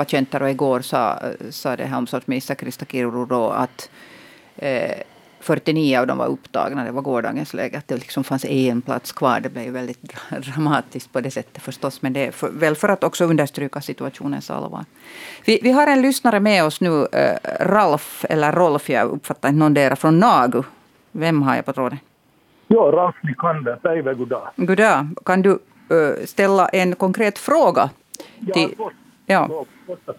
coronapatienter 0.00 0.42
och 0.42 0.50
igår 0.50 0.80
sa, 0.80 1.18
sa 1.50 1.76
det 1.76 1.84
här 1.84 1.98
omsorgsminister 1.98 2.54
Krista 2.54 2.84
Kiuru 2.84 3.26
då 3.26 3.50
att 3.50 3.90
eh, 4.56 5.02
49 5.40 6.00
av 6.00 6.06
dem 6.06 6.18
var 6.18 6.26
upptagna. 6.26 6.84
Det 6.84 6.92
var 6.92 7.02
gårdagens 7.02 7.54
läge. 7.54 7.78
Att 7.78 7.88
det 7.88 7.94
liksom 7.96 8.24
fanns 8.24 8.44
en 8.44 8.82
plats 8.82 9.12
kvar. 9.12 9.40
Det 9.40 9.50
blev 9.50 9.72
väldigt 9.72 10.00
dramatiskt 10.30 11.12
på 11.12 11.20
det 11.20 11.30
sättet 11.30 11.62
förstås. 11.62 12.02
Men 12.02 12.12
det 12.12 12.26
är 12.26 12.32
för, 12.32 12.50
väl 12.50 12.74
för 12.74 12.88
att 12.88 13.04
också 13.04 13.24
understryka 13.24 13.80
situationens 13.80 14.50
allvar. 14.50 14.84
Vi, 15.46 15.60
vi 15.62 15.72
har 15.72 15.86
en 15.86 16.02
lyssnare 16.02 16.40
med 16.40 16.64
oss 16.64 16.80
nu. 16.80 17.06
Äh, 17.12 17.36
Ralf, 17.60 18.24
eller 18.28 18.52
Rolf, 18.52 18.90
jag 18.90 19.10
uppfattar 19.10 19.48
inte 19.48 19.68
någon 19.68 19.96
från 19.96 20.18
Nagu. 20.18 20.62
Vem 21.12 21.42
har 21.42 21.56
jag 21.56 21.64
på 21.64 21.72
tråden? 21.72 21.98
Ja, 22.68 22.80
Ralf 22.92 23.16
Nikander. 23.22 23.76
Päivä, 23.76 24.14
god 24.14 24.28
dag. 24.28 24.48
God 24.56 24.78
dag. 24.78 25.06
Kan 25.24 25.42
du 25.42 25.50
äh, 25.50 26.26
ställa 26.26 26.68
en 26.68 26.94
konkret 26.94 27.38
fråga? 27.38 27.90
Till, 28.54 28.74
ja, 29.30 29.64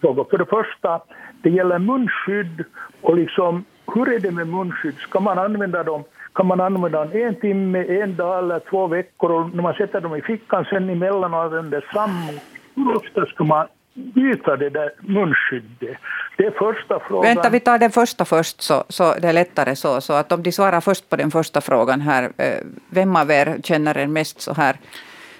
frågor. 0.00 0.26
För 0.30 0.38
det 0.38 0.46
första, 0.46 1.00
det 1.42 1.50
gäller 1.50 1.78
munskydd 1.78 2.64
och 3.00 3.16
liksom 3.16 3.64
hur 3.94 4.08
är 4.08 4.18
det 4.20 4.30
med 4.30 4.48
munskydd? 4.48 4.96
Ska 4.96 5.20
man 5.20 5.38
använda 5.38 5.82
dem? 5.82 6.04
Kan 6.34 6.46
man 6.46 6.60
använda 6.60 7.04
dem 7.04 7.22
en 7.22 7.34
timme, 7.34 7.84
en 8.02 8.16
dag 8.16 8.38
eller 8.38 8.60
två 8.70 8.86
veckor 8.86 9.30
och 9.30 9.54
när 9.54 9.62
man 9.62 9.74
sätter 9.74 10.00
dem 10.00 10.16
i 10.16 10.22
fickan 10.22 10.64
sen 10.64 10.90
emellan 10.90 11.34
och 11.34 11.42
använder 11.42 11.84
samma? 11.92 12.32
Hur 12.74 12.96
ofta 12.96 13.26
ska 13.26 13.44
man 13.44 13.66
byta 13.94 14.56
det 14.56 14.70
där 14.70 14.90
munskyddet? 15.00 15.96
Det 16.36 16.46
är 16.46 16.50
första 16.50 17.00
frågan. 17.00 17.34
Vänta, 17.34 17.50
vi 17.50 17.60
tar 17.60 17.78
den 17.78 17.90
första 17.90 18.24
först, 18.24 18.60
så, 18.60 18.84
så 18.88 19.14
det 19.14 19.28
är 19.28 19.32
lättare 19.32 19.76
så. 19.76 20.00
Så 20.00 20.12
att 20.12 20.32
om 20.32 20.42
de 20.42 20.52
svarar 20.52 20.80
först 20.80 21.10
på 21.10 21.16
den 21.16 21.30
första 21.30 21.60
frågan 21.60 22.00
här, 22.00 22.32
eh, 22.36 22.58
vem 22.90 23.16
av 23.16 23.30
er 23.30 23.56
känner 23.64 23.98
er 23.98 24.06
mest 24.06 24.40
så 24.40 24.54
här 24.54 24.76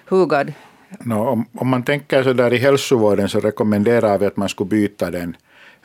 hugad 0.09 0.53
No, 1.01 1.15
om, 1.15 1.47
om 1.53 1.69
man 1.69 1.83
tänker 1.83 2.23
så 2.23 2.33
där 2.33 2.53
i 2.53 2.59
hälsovården 2.59 3.29
så 3.29 3.41
rekommenderar 3.41 4.19
vi 4.19 4.27
att 4.27 4.37
man 4.37 4.49
skulle 4.49 4.69
byta 4.69 5.11
den 5.11 5.37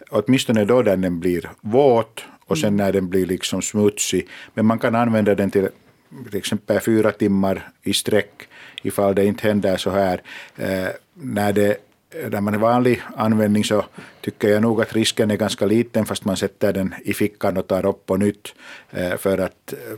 åtminstone 0.10 0.66
då 0.66 0.82
när 0.82 0.98
den 0.98 1.20
blir 1.20 1.50
våt 1.62 2.26
och 2.46 2.58
sen 2.58 2.78
när 2.78 2.94
den 2.94 3.10
blir 3.10 3.26
liksom 3.26 3.62
smutsig. 3.62 4.28
Men 4.54 4.66
man 4.66 4.80
kan 4.80 4.96
använda 4.96 5.36
den 5.36 5.52
till 5.52 5.70
till 6.30 6.38
exempel 6.38 6.80
fyra 6.80 7.12
timmar 7.12 7.70
i 7.84 7.94
sträck 7.94 8.48
ifall 8.84 9.16
det 9.16 9.26
inte 9.26 9.48
händer 9.48 9.78
så 9.78 9.90
här. 9.90 10.22
Eh, 10.58 10.88
när, 11.14 11.54
det, 11.54 11.78
när 12.30 12.42
man 12.42 12.54
är 12.54 12.58
vanlig 12.58 13.02
användning 13.16 13.64
så 13.64 13.86
tycker 14.22 14.50
jag 14.50 14.62
nog 14.62 14.82
att 14.82 14.94
risken 14.94 15.32
är 15.32 15.38
ganska 15.38 15.66
liten 15.66 16.06
fast 16.06 16.26
man 16.26 16.38
sätter 16.38 16.74
den 16.74 16.96
i 17.04 17.14
fickan 17.14 17.58
och 17.58 17.68
tar 17.68 17.86
upp 17.86 18.06
på 18.06 18.18
nytt. 18.18 18.56
Eh, 18.92 19.18
för 19.18 19.38
att 19.38 19.74
eh, 19.74 19.98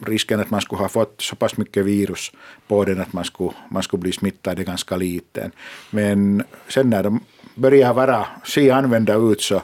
risken 0.00 0.40
att 0.40 0.50
man 0.50 0.60
skulle 0.60 0.82
ha 0.82 0.88
fått 0.88 1.22
så 1.22 1.36
pass 1.36 1.56
mycket 1.56 1.84
virus 1.84 2.32
på 2.68 2.84
den 2.84 3.00
att 3.00 3.12
man 3.12 3.24
skulle, 3.24 3.52
man 3.68 3.82
skulle 3.82 4.00
bli 4.00 4.12
smittad 4.12 4.58
är 4.58 4.64
ganska 4.64 4.96
liten. 4.96 5.50
Men 5.90 6.42
sen 6.68 6.90
när 6.90 7.02
de 7.02 7.20
börjar 7.54 7.94
vara, 7.94 8.26
se 8.44 8.70
använda 8.70 9.14
ut 9.14 9.40
så 9.40 9.62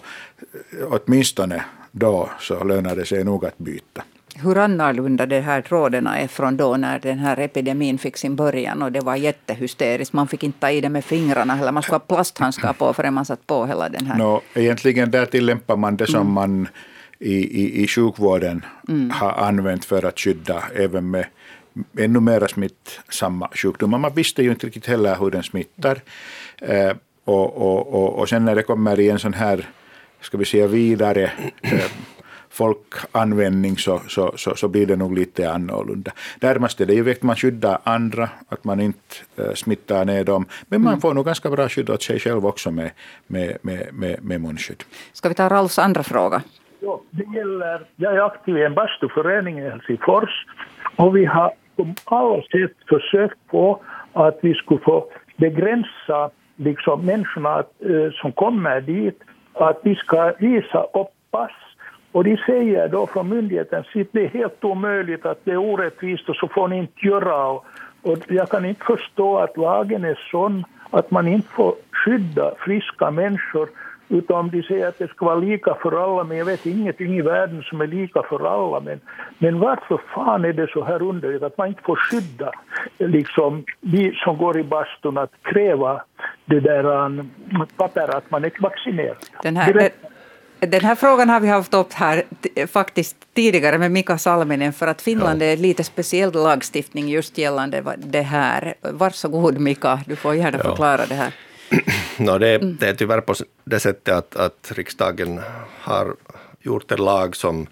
åtminstone 0.91 1.65
då 1.91 2.31
så 2.41 2.65
lönar 2.65 2.97
det 2.97 3.07
sig 3.07 3.25
nog 3.25 3.45
att 3.45 3.59
byta 3.59 4.03
hur 4.35 4.59
annorlunda 4.59 5.27
de 5.27 5.41
här 5.41 5.62
tråden 5.62 6.07
är 6.07 6.27
från 6.29 6.57
då 6.57 6.77
när 6.77 6.99
den 6.99 7.19
här 7.19 7.41
epidemin 7.41 7.99
fick 7.99 8.17
sin 8.17 8.37
början 8.37 8.83
och 8.83 8.93
det 8.93 9.01
var 9.01 9.17
jättehysteriskt. 9.17 10.12
Man 10.12 10.29
fick 10.29 10.43
inte 10.43 10.59
ta 10.61 10.71
i 10.71 10.81
det 10.81 10.89
med 10.89 11.05
fingrarna 11.05 11.59
eller 11.59 11.73
man 11.73 11.83
skulle 11.83 11.95
ha 11.95 12.01
plasthandskar 12.01 12.73
på 12.73 12.93
förrän 12.93 13.15
man 13.15 13.25
satt 13.25 13.47
på 13.47 13.67
hela 13.67 13.89
den 13.89 14.07
här. 14.07 14.19
No, 14.19 14.41
egentligen 14.55 15.11
där 15.11 15.27
tillämpar 15.27 15.77
man 15.77 15.97
det 15.97 16.07
som 16.07 16.21
mm. 16.21 16.33
man 16.33 16.69
i, 17.23 17.35
i, 17.62 17.83
i 17.83 17.88
sjukvården 17.88 18.64
mm. 18.88 19.11
har 19.11 19.33
använt 19.33 19.85
för 19.85 20.05
att 20.05 20.21
skydda 20.21 20.62
även 20.75 21.11
med 21.11 21.26
ännu 21.99 22.21
mera 22.21 22.49
smittsamma 22.49 23.49
sjukdomar. 23.55 23.99
Man 23.99 24.14
visste 24.14 24.43
ju 24.43 24.50
inte 24.50 24.67
riktigt 24.67 24.87
heller 24.87 25.17
hur 25.17 25.31
den 25.31 25.43
smittar. 25.43 26.00
Eh, 26.59 26.93
och, 27.25 27.57
och, 27.57 27.95
och, 27.95 28.19
och 28.19 28.29
sen 28.29 28.45
när 28.45 28.55
det 28.55 28.62
kommer 28.62 29.00
i 29.00 29.11
en 29.11 29.19
sån 29.19 29.35
här, 29.35 29.69
ska 30.21 30.37
vi 30.38 30.45
säga 30.45 30.67
vidare 30.67 31.33
eh, 31.62 31.91
folkanvändning 32.50 33.79
så, 33.79 34.02
så, 34.09 34.35
så, 34.37 34.57
så, 34.57 34.69
blir 34.69 34.87
det 34.87 34.97
nog 34.97 35.19
lite 35.19 35.52
annorlunda. 35.52 36.12
Närmast 36.41 36.81
är 36.81 36.87
det 36.87 36.95
ju 36.95 37.11
att 37.11 37.23
man 37.23 37.37
skyddar 37.37 37.79
andra, 37.85 38.29
att 38.49 38.64
man 38.64 38.81
inte 38.81 38.99
äh, 39.37 39.55
smittar 39.55 40.05
ner 40.05 40.25
dem. 40.25 40.47
Men 40.69 40.83
man 40.83 40.93
mm. 40.93 41.00
får 41.00 41.14
nog 41.14 41.25
ganska 41.25 41.50
bra 41.50 41.69
skydd 41.69 41.91
åt 41.91 42.02
sig 42.02 42.19
själv 42.19 42.47
också 42.47 42.71
med, 42.71 42.91
med, 43.26 43.59
med, 43.62 43.88
med, 43.93 44.25
med 44.25 44.41
munskydd. 44.41 44.85
Ska 45.12 45.29
vi 45.29 45.35
ta 45.35 45.49
Ralfs 45.49 45.79
andra 45.79 46.02
fråga? 46.02 46.43
Ja, 46.85 47.01
det 47.11 47.39
gäller, 47.39 47.81
jag 47.97 48.15
är 48.15 48.27
aktiv 48.27 48.59
i 48.59 48.65
en 48.65 48.75
bastuförening 48.75 49.59
i 49.59 49.71
Helsingfors 49.71 50.47
och 50.97 51.17
vi 51.17 51.25
har 51.25 51.53
på 52.05 52.17
alla 52.17 52.43
sätt 52.43 52.77
försökt 52.89 53.39
på 53.51 53.83
att 54.12 54.39
vi 54.43 54.55
skulle 54.55 54.81
få 54.81 55.07
begränsa 55.37 56.31
liksom, 56.57 57.07
människorna 57.07 57.59
äh, 57.59 58.12
som 58.12 58.33
kommer 58.33 58.81
dit, 58.81 59.21
att 59.53 59.81
vi 59.83 59.95
ska 59.95 60.33
visa 60.39 60.83
upp 60.83 61.12
pass 61.31 61.53
och 62.12 62.25
de 62.25 62.37
säger 62.37 62.89
då 62.89 63.07
från 63.07 63.29
myndigheten 63.29 63.79
att 63.81 64.07
det 64.12 64.25
är 64.25 64.29
helt 64.29 64.65
omöjligt, 64.65 65.27
att 65.27 65.45
det 65.45 65.51
är 65.51 65.57
orättvist 65.57 66.29
och 66.29 66.37
så 66.37 66.49
får 66.49 66.69
ni 66.69 66.79
inte 66.79 67.07
göra. 67.07 67.47
Och, 67.47 67.65
och 68.03 68.19
jag 68.29 68.49
kan 68.49 68.65
inte 68.65 68.85
förstå 68.85 69.39
att 69.39 69.57
lagen 69.57 70.05
är 70.05 70.19
sån 70.31 70.65
att 70.91 71.11
man 71.11 71.29
inte 71.29 71.49
får 71.49 71.75
skydda 71.93 72.55
friska 72.59 73.11
människor 73.11 73.69
utan 74.12 74.50
de 74.50 74.62
säger 74.62 74.88
att 74.88 74.99
det 74.99 75.09
ska 75.09 75.25
vara 75.25 75.35
lika 75.35 75.75
för 75.75 76.04
alla, 76.04 76.25
men 76.25 76.37
jag 76.37 76.45
vet 76.45 76.66
ingenting 76.66 77.19
i 77.19 77.23
världen 77.23 77.62
som 77.62 77.81
är 77.81 77.87
lika 77.87 78.23
för 78.23 78.47
alla. 78.47 78.81
Men, 78.81 79.00
men 79.38 79.61
varför 79.61 80.00
fan 80.14 80.45
är 80.45 80.52
det 80.52 80.66
så 80.71 80.85
här 80.85 81.02
underligt 81.02 81.42
att 81.42 81.59
man 81.59 81.69
inte 81.69 81.83
får 81.83 81.97
skydda 81.97 82.52
liksom, 82.99 83.64
vi 83.81 84.12
som 84.25 84.38
går 84.38 84.59
i 84.59 84.64
bastun 84.64 85.19
att 85.19 85.33
kräva 85.42 86.02
det 86.45 86.61
där 86.61 86.85
um, 86.85 87.31
papper 87.76 88.16
att 88.16 88.31
man 88.31 88.45
är 88.45 88.52
vaccinerad? 88.61 89.16
Den 89.42 89.57
här, 89.57 89.90
den 90.59 90.81
här 90.81 90.95
frågan 90.95 91.28
har 91.28 91.40
vi 91.40 91.49
haft 91.49 91.75
upp 91.75 91.92
här 91.92 92.23
faktiskt 92.66 93.16
tidigare 93.35 93.78
med 93.78 93.90
Mika 93.90 94.19
Salminen 94.19 94.73
för 94.73 94.87
att 94.87 95.02
Finland 95.02 95.42
ja. 95.42 95.47
är 95.47 95.57
lite 95.57 95.85
speciell 95.85 96.33
lagstiftning 96.33 97.09
just 97.09 97.38
gällande 97.38 97.83
det 97.97 98.23
här. 98.23 98.75
Varsågod 98.81 99.61
Mika, 99.61 100.00
du 100.07 100.16
får 100.16 100.35
gärna 100.35 100.59
ja. 100.59 100.64
förklara 100.64 101.07
det 101.07 101.14
här. 101.14 101.35
No, 102.19 102.38
det, 102.38 102.55
mm. 102.55 102.76
det 102.81 102.88
är 102.88 102.95
tyvärr 102.95 103.21
på 103.21 103.35
det 103.64 103.81
sättet 103.81 104.14
att, 104.14 104.37
att 104.37 104.73
riksdagen 104.75 105.41
har 105.81 106.17
gjort 106.61 106.93
en 106.93 107.05
lag 107.05 107.37
som, 107.37 107.67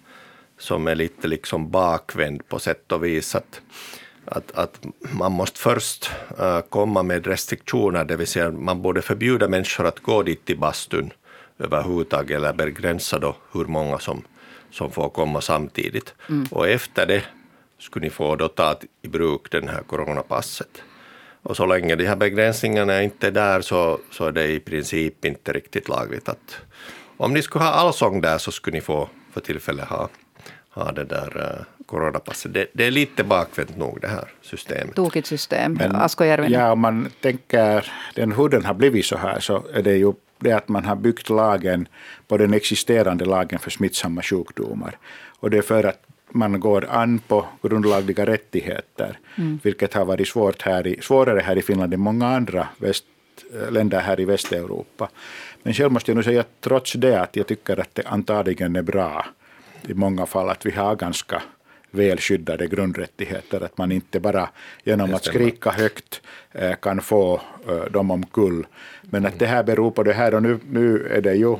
som 0.57 0.87
är 0.87 0.95
lite 0.95 1.27
liksom 1.27 1.71
bakvänd 1.71 2.47
på 2.49 2.59
sätt 2.59 2.91
och 2.91 3.03
vis. 3.03 3.35
Att, 3.35 3.61
att, 4.25 4.51
att 4.51 4.79
man 5.11 5.31
måste 5.31 5.59
först 5.59 6.11
uh, 6.39 6.61
komma 6.61 7.03
med 7.03 7.27
restriktioner, 7.27 8.05
det 8.05 8.15
vill 8.15 8.27
säga 8.27 8.51
man 8.51 8.81
borde 8.81 9.01
förbjuda 9.01 9.47
människor 9.47 9.87
att 9.87 9.99
gå 9.99 10.23
dit 10.23 10.45
till 10.45 10.57
bastun 10.57 11.13
överhuvudtaget 11.59 12.37
eller 12.37 12.53
begränsa 12.53 13.19
då 13.19 13.35
hur 13.51 13.65
många 13.65 13.99
som, 13.99 14.23
som 14.71 14.91
får 14.91 15.09
komma 15.09 15.41
samtidigt. 15.41 16.13
Mm. 16.29 16.47
Och 16.51 16.67
efter 16.67 17.07
det 17.07 17.23
skulle 17.79 18.05
ni 18.05 18.09
få 18.09 18.35
då 18.35 18.47
ta 18.47 18.75
i 19.01 19.07
bruk 19.07 19.51
den 19.51 19.67
här 19.67 19.81
coronapasset. 19.83 20.81
Och 21.43 21.57
så 21.57 21.65
länge 21.65 21.95
de 21.95 22.07
här 22.07 22.15
begränsningarna 22.15 23.03
inte 23.03 23.27
är 23.27 23.31
där 23.31 23.61
så, 23.61 23.99
så 24.11 24.25
är 24.25 24.31
det 24.31 24.47
i 24.47 24.59
princip 24.59 25.25
inte 25.25 25.53
riktigt 25.53 25.89
lagligt 25.89 26.29
att 26.29 26.57
om 27.17 27.33
ni 27.33 27.41
skulle 27.41 27.65
ha 27.65 27.71
allsång 27.71 28.21
där 28.21 28.37
så 28.37 28.51
skulle 28.51 28.77
ni 28.77 28.81
få 28.81 29.09
för 29.33 29.41
tillfället 29.41 29.85
ha, 29.85 30.09
ha 30.69 30.91
det 30.91 31.03
där 31.03 31.37
uh, 31.37 31.85
coronapasset. 31.85 32.53
Det, 32.53 32.67
det, 32.73 32.85
är 32.85 32.91
lite 32.91 33.23
bakvänt 33.23 33.77
nog 33.77 34.01
det 34.01 34.07
här 34.07 34.27
systemet. 34.41 34.95
Tokigt 34.95 35.27
system. 35.27 35.73
Men, 35.73 35.95
Ja, 36.51 36.71
om 36.71 36.79
man 36.79 37.09
tänker 37.21 37.91
den, 38.15 38.31
hur 38.31 38.49
den 38.49 38.65
har 38.65 38.73
blivit 38.73 39.05
så 39.05 39.17
här 39.17 39.39
så 39.39 39.63
är 39.73 39.81
det 39.81 39.97
ju 39.97 40.13
det 40.39 40.51
att 40.51 40.67
man 40.67 40.85
har 40.85 40.95
byggt 40.95 41.29
lagen 41.29 41.87
på 42.27 42.37
den 42.37 42.53
existerande 42.53 43.25
lagen 43.25 43.59
för 43.59 43.71
smittsamma 43.71 44.21
sjukdomar. 44.21 44.97
Och 45.39 45.49
det 45.49 45.57
är 45.57 45.61
för 45.61 45.83
att 45.83 46.01
man 46.33 46.59
går 46.59 46.85
an 46.89 47.19
på 47.19 47.45
grundlagliga 47.61 48.25
rättigheter, 48.25 49.19
mm. 49.37 49.59
vilket 49.63 49.93
har 49.93 50.05
varit 50.05 50.27
svårt 50.27 50.61
här 50.61 50.87
i, 50.87 50.99
svårare 51.01 51.39
här 51.39 51.57
i 51.57 51.61
Finland 51.61 51.93
än 51.93 51.99
många 51.99 52.27
andra 52.27 52.67
väst, 52.77 53.05
länder 53.69 53.99
här 53.99 54.19
i 54.19 54.25
Västeuropa. 54.25 55.09
Men 55.63 55.73
själv 55.73 55.91
måste 55.91 56.11
jag 56.11 56.15
nog 56.15 56.25
säga 56.25 56.43
trots 56.61 56.93
det 56.93 57.21
att 57.21 57.35
jag 57.35 57.47
tycker 57.47 57.79
att 57.79 57.95
det 57.95 58.07
antagligen 58.07 58.75
är 58.75 58.81
bra 58.81 59.25
i 59.87 59.93
många 59.93 60.25
fall 60.25 60.49
att 60.49 60.65
vi 60.65 60.71
har 60.71 60.95
ganska 60.95 61.41
välskyddade 61.91 62.67
grundrättigheter, 62.67 63.61
att 63.61 63.77
man 63.77 63.91
inte 63.91 64.19
bara 64.19 64.49
genom 64.83 65.13
att 65.13 65.25
skrika 65.25 65.71
högt 65.71 66.21
eh, 66.51 66.75
kan 66.75 67.01
få 67.01 67.41
eh, 67.67 67.91
dem 67.91 68.11
omkull. 68.11 68.67
Men 69.01 69.25
att 69.25 69.39
det 69.39 69.45
här 69.45 69.63
beror 69.63 69.91
på 69.91 70.03
det 70.03 70.13
här 70.13 70.35
och 70.35 70.43
nu, 70.43 70.59
nu 70.69 71.07
är 71.07 71.21
det 71.21 71.35
ju 71.35 71.57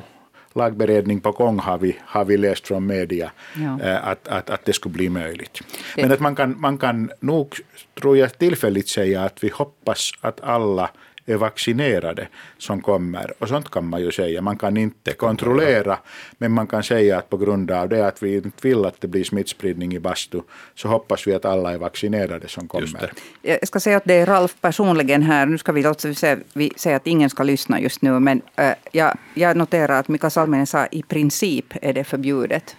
lagberedning 0.53 1.21
på 1.21 1.31
gång 1.31 1.59
har 1.59 1.77
vi, 1.77 1.97
har 2.05 2.25
vi 2.25 2.37
läst 2.37 2.67
från 2.67 2.85
media 2.85 3.31
ja. 3.55 3.79
Eh, 3.81 4.07
att, 4.07 4.27
att, 4.27 4.49
att 4.49 4.65
det 4.65 4.73
skulle 4.73 4.93
bli 4.93 5.09
möjligt. 5.09 5.61
Men 5.97 6.11
att 6.11 6.19
man 6.19 6.35
kan, 6.35 6.61
man 6.61 6.77
kan 6.77 7.11
nog, 7.19 7.55
tror 8.01 8.17
jag, 8.17 8.37
tillfälligt 8.37 8.89
säga 8.89 9.23
att 9.23 9.43
vi 9.43 9.49
hoppas 9.49 10.11
att 10.21 10.41
alla 10.41 10.89
är 11.25 11.35
vaccinerade 11.35 12.27
som 12.57 12.81
kommer. 12.81 13.33
Och 13.39 13.47
sånt 13.47 13.69
kan 13.69 13.89
man 13.89 14.01
ju 14.01 14.11
säga. 14.11 14.41
Man 14.41 14.57
kan 14.57 14.77
inte 14.77 15.13
kontrollera, 15.13 15.97
men 16.37 16.51
man 16.51 16.67
kan 16.67 16.83
säga 16.83 17.17
att 17.17 17.29
på 17.29 17.37
grund 17.37 17.71
av 17.71 17.89
det 17.89 18.07
att 18.07 18.23
vi 18.23 18.35
inte 18.35 18.67
vill 18.67 18.85
att 18.85 19.01
det 19.01 19.07
blir 19.07 19.23
smittspridning 19.23 19.93
i 19.95 19.99
bastu, 19.99 20.41
så 20.75 20.87
hoppas 20.87 21.27
vi 21.27 21.33
att 21.33 21.45
alla 21.45 21.73
är 21.73 21.77
vaccinerade 21.77 22.47
som 22.47 22.67
kommer. 22.67 23.13
Jag 23.41 23.67
ska 23.67 23.79
säga 23.79 23.97
att 23.97 24.05
det 24.05 24.13
är 24.13 24.25
Ralf 24.25 24.55
personligen 24.61 25.23
här. 25.23 25.45
Nu 25.45 25.57
ska 25.57 25.71
vi, 25.71 25.85
alltså 25.85 26.13
säga, 26.13 26.37
vi 26.53 26.73
säga 26.75 26.95
att 26.95 27.07
ingen 27.07 27.29
ska 27.29 27.43
lyssna 27.43 27.79
just 27.79 28.01
nu, 28.01 28.19
men 28.19 28.41
äh, 28.55 28.73
jag, 28.91 29.17
jag 29.33 29.57
noterar 29.57 29.99
att 29.99 30.07
Mika 30.07 30.29
Salminen 30.29 30.67
sa 30.67 30.85
i 30.91 31.03
princip 31.03 31.65
är 31.81 31.93
det 31.93 32.03
förbjudet. 32.03 32.75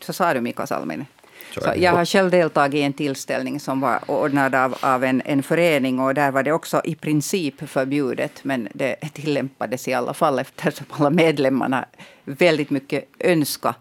Så 0.00 0.12
sa 0.12 0.34
du 0.34 0.40
Mika 0.40 0.66
Salminen? 0.66 1.06
Så 1.50 1.72
jag 1.76 1.92
har 1.92 2.04
själv 2.04 2.30
deltagit 2.30 2.74
i 2.74 2.82
en 2.82 2.92
tillställning 2.92 3.60
som 3.60 3.80
var 3.80 3.98
ordnad 4.06 4.54
av, 4.54 4.74
av 4.82 5.04
en, 5.04 5.22
en 5.24 5.42
förening 5.42 6.00
och 6.00 6.14
där 6.14 6.30
var 6.30 6.42
det 6.42 6.52
också 6.52 6.80
i 6.84 6.94
princip 6.94 7.68
förbjudet 7.68 8.44
men 8.44 8.68
det 8.72 8.96
tillämpades 8.96 9.88
i 9.88 9.94
alla 9.94 10.14
fall 10.14 10.38
eftersom 10.38 10.86
alla 10.90 11.10
medlemmarna 11.10 11.84
väldigt 12.24 12.70
mycket 12.70 13.04
önskade 13.18 13.74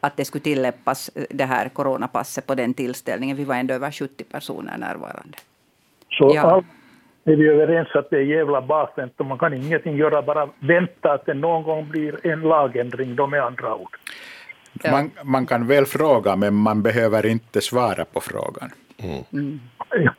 att 0.00 0.16
det 0.16 0.24
skulle 0.24 0.42
tillämpas 0.42 1.10
det 1.30 1.44
här 1.44 1.68
coronapasset 1.68 2.46
på 2.46 2.54
den 2.54 2.74
tillställningen. 2.74 3.36
Vi 3.36 3.44
var 3.44 3.54
ändå 3.54 3.74
över 3.74 3.90
70 3.90 4.24
personer 4.24 4.78
närvarande. 4.78 5.38
Så 6.10 6.32
ja. 6.34 6.62
är 7.24 7.36
vi 7.36 7.48
överens 7.48 7.88
att 7.94 8.10
det 8.10 8.16
är 8.16 8.22
jävla 8.22 8.60
bakvänt 8.62 9.20
och 9.20 9.26
man 9.26 9.38
kan 9.38 9.54
ingenting 9.54 9.96
göra, 9.96 10.22
bara 10.22 10.48
vänta 10.58 11.12
att 11.12 11.26
det 11.26 11.34
någon 11.34 11.62
gång 11.62 11.88
blir 11.88 12.26
en 12.26 12.40
lagändring, 12.40 13.16
då 13.16 13.26
med 13.26 13.42
andra 13.42 13.74
ord. 13.74 13.96
Man, 14.84 15.10
man, 15.24 15.46
kan 15.46 15.66
väl 15.66 15.86
fråga, 15.86 16.36
men 16.36 16.54
man 16.54 16.82
behöver 16.82 17.26
inte 17.26 17.60
svara 17.60 18.04
på 18.04 18.20
frågan. 18.20 18.70
Mm. 19.02 19.24
Mm. 19.32 19.60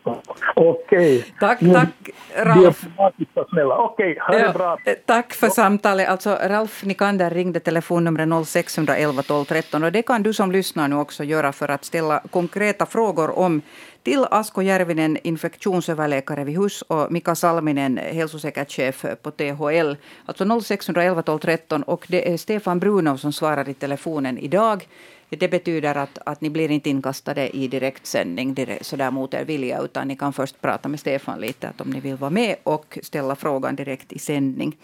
Ja, 0.05 0.21
Okej. 0.55 1.17
Okay. 1.17 1.24
Tack, 1.39 1.59
tack 1.59 1.89
Ralf. 2.36 2.86
Okej, 2.98 4.17
okay, 4.29 4.53
bra. 4.53 4.77
Eh, 4.86 4.93
tack 5.05 5.33
för 5.33 5.50
samtalet. 5.50 6.09
Alltså, 6.09 6.38
Ralf 6.43 6.83
Nikander 6.83 7.29
ringde 7.29 7.59
telefonnumret 7.59 8.48
0611 8.48 9.24
12 9.24 9.45
13 9.45 9.83
och 9.83 9.91
det 9.91 10.01
kan 10.01 10.24
du 10.24 10.33
som 10.33 10.51
lyssnar 10.51 10.88
nu 10.88 10.95
också 10.95 11.24
göra 11.24 11.51
för 11.51 11.69
att 11.69 11.86
ställa 11.86 12.19
konkreta 12.31 12.86
frågor 12.86 13.39
om 13.39 13.62
till 14.03 14.25
Asko 14.31 14.62
Järvinen, 14.62 15.17
infektionsöverläkare 15.24 16.43
vid 16.43 16.57
HUS 16.57 16.81
och 16.81 17.12
Mika 17.12 17.36
Salminen, 17.36 17.98
hälsosäkerhetschef 17.98 19.05
på 19.21 19.31
THL. 19.31 19.95
Alltså 20.25 20.62
0611 20.62 21.21
12 21.21 21.39
13 21.39 21.83
och 21.83 22.05
det 22.09 22.33
är 22.33 22.38
Stefan 22.38 22.79
Brunov 22.79 23.17
som 23.17 23.33
svarar 23.33 23.69
i 23.69 23.74
telefonen 23.74 24.38
idag. 24.38 24.88
Det 25.29 25.48
betyder 25.48 25.95
att, 25.95 26.17
att 26.25 26.41
ni 26.41 26.50
blir 26.50 26.71
inte 26.71 26.89
inkastade 26.89 27.55
i 27.55 27.67
direktsändning 27.67 28.55
sådär 28.81 29.12
mot 29.12 29.33
er 29.33 29.45
vilja, 29.45 29.81
utan 29.81 30.07
ni 30.07 30.15
kan 30.15 30.33
först 30.33 30.62
prata 30.62 30.89
med 30.89 31.00
Stefan 31.00 31.39
lite 31.39 31.69
att 31.69 31.81
om 31.81 31.89
ni 31.89 32.00
vill 32.00 32.15
vara 32.15 32.31
med 32.31 32.55
och 32.63 33.00
ställa 33.03 33.36
frågan 33.36 33.75
direkt 33.75 34.13
i 34.13 34.19
sändning. 34.19 34.77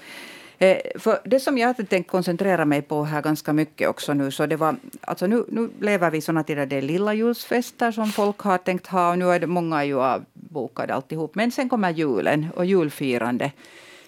Eh, 0.57 0.77
för 0.95 1.19
det 1.25 1.39
som 1.39 1.57
jag 1.57 1.67
hade 1.67 1.83
tänkt 1.83 2.07
koncentrera 2.07 2.65
mig 2.65 2.81
på 2.81 3.03
här 3.03 3.21
ganska 3.21 3.53
mycket 3.53 3.89
också 3.89 4.13
nu, 4.13 4.31
så 4.31 4.45
det 4.45 4.55
var, 4.55 4.75
alltså 5.01 5.27
nu, 5.27 5.45
nu 5.49 5.69
lever 5.79 6.11
vi 6.11 6.17
i 6.17 6.21
såna 6.21 6.43
tider, 6.43 6.65
det 6.65 6.75
är 6.75 6.81
lilla 6.81 7.13
julsfester 7.13 7.91
som 7.91 8.07
folk 8.07 8.39
har 8.39 8.57
tänkt 8.57 8.87
ha, 8.87 9.11
och 9.11 9.17
nu 9.17 9.25
är 9.29 9.39
det 9.39 9.47
många 9.47 9.85
ju 9.85 9.99
avbokade 10.01 10.93
alltihop. 10.93 11.35
Men 11.35 11.51
sen 11.51 11.69
kommer 11.69 11.91
julen 11.91 12.47
och 12.55 12.65
julfirande 12.65 13.51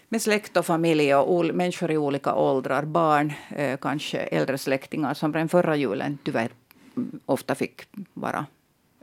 med 0.09 0.21
släkt 0.21 0.57
och 0.57 0.65
familj 0.65 1.15
och 1.15 1.45
människor 1.45 1.91
i 1.91 1.97
olika 1.97 2.35
åldrar, 2.35 2.83
barn, 2.83 3.33
eh, 3.55 3.77
kanske 3.77 4.17
äldre 4.17 4.57
släktingar 4.57 5.13
som 5.13 5.31
den 5.31 5.49
förra 5.49 5.75
julen 5.75 6.17
tyvärr 6.23 6.49
ofta 7.25 7.55
fick 7.55 7.81
vara 8.13 8.45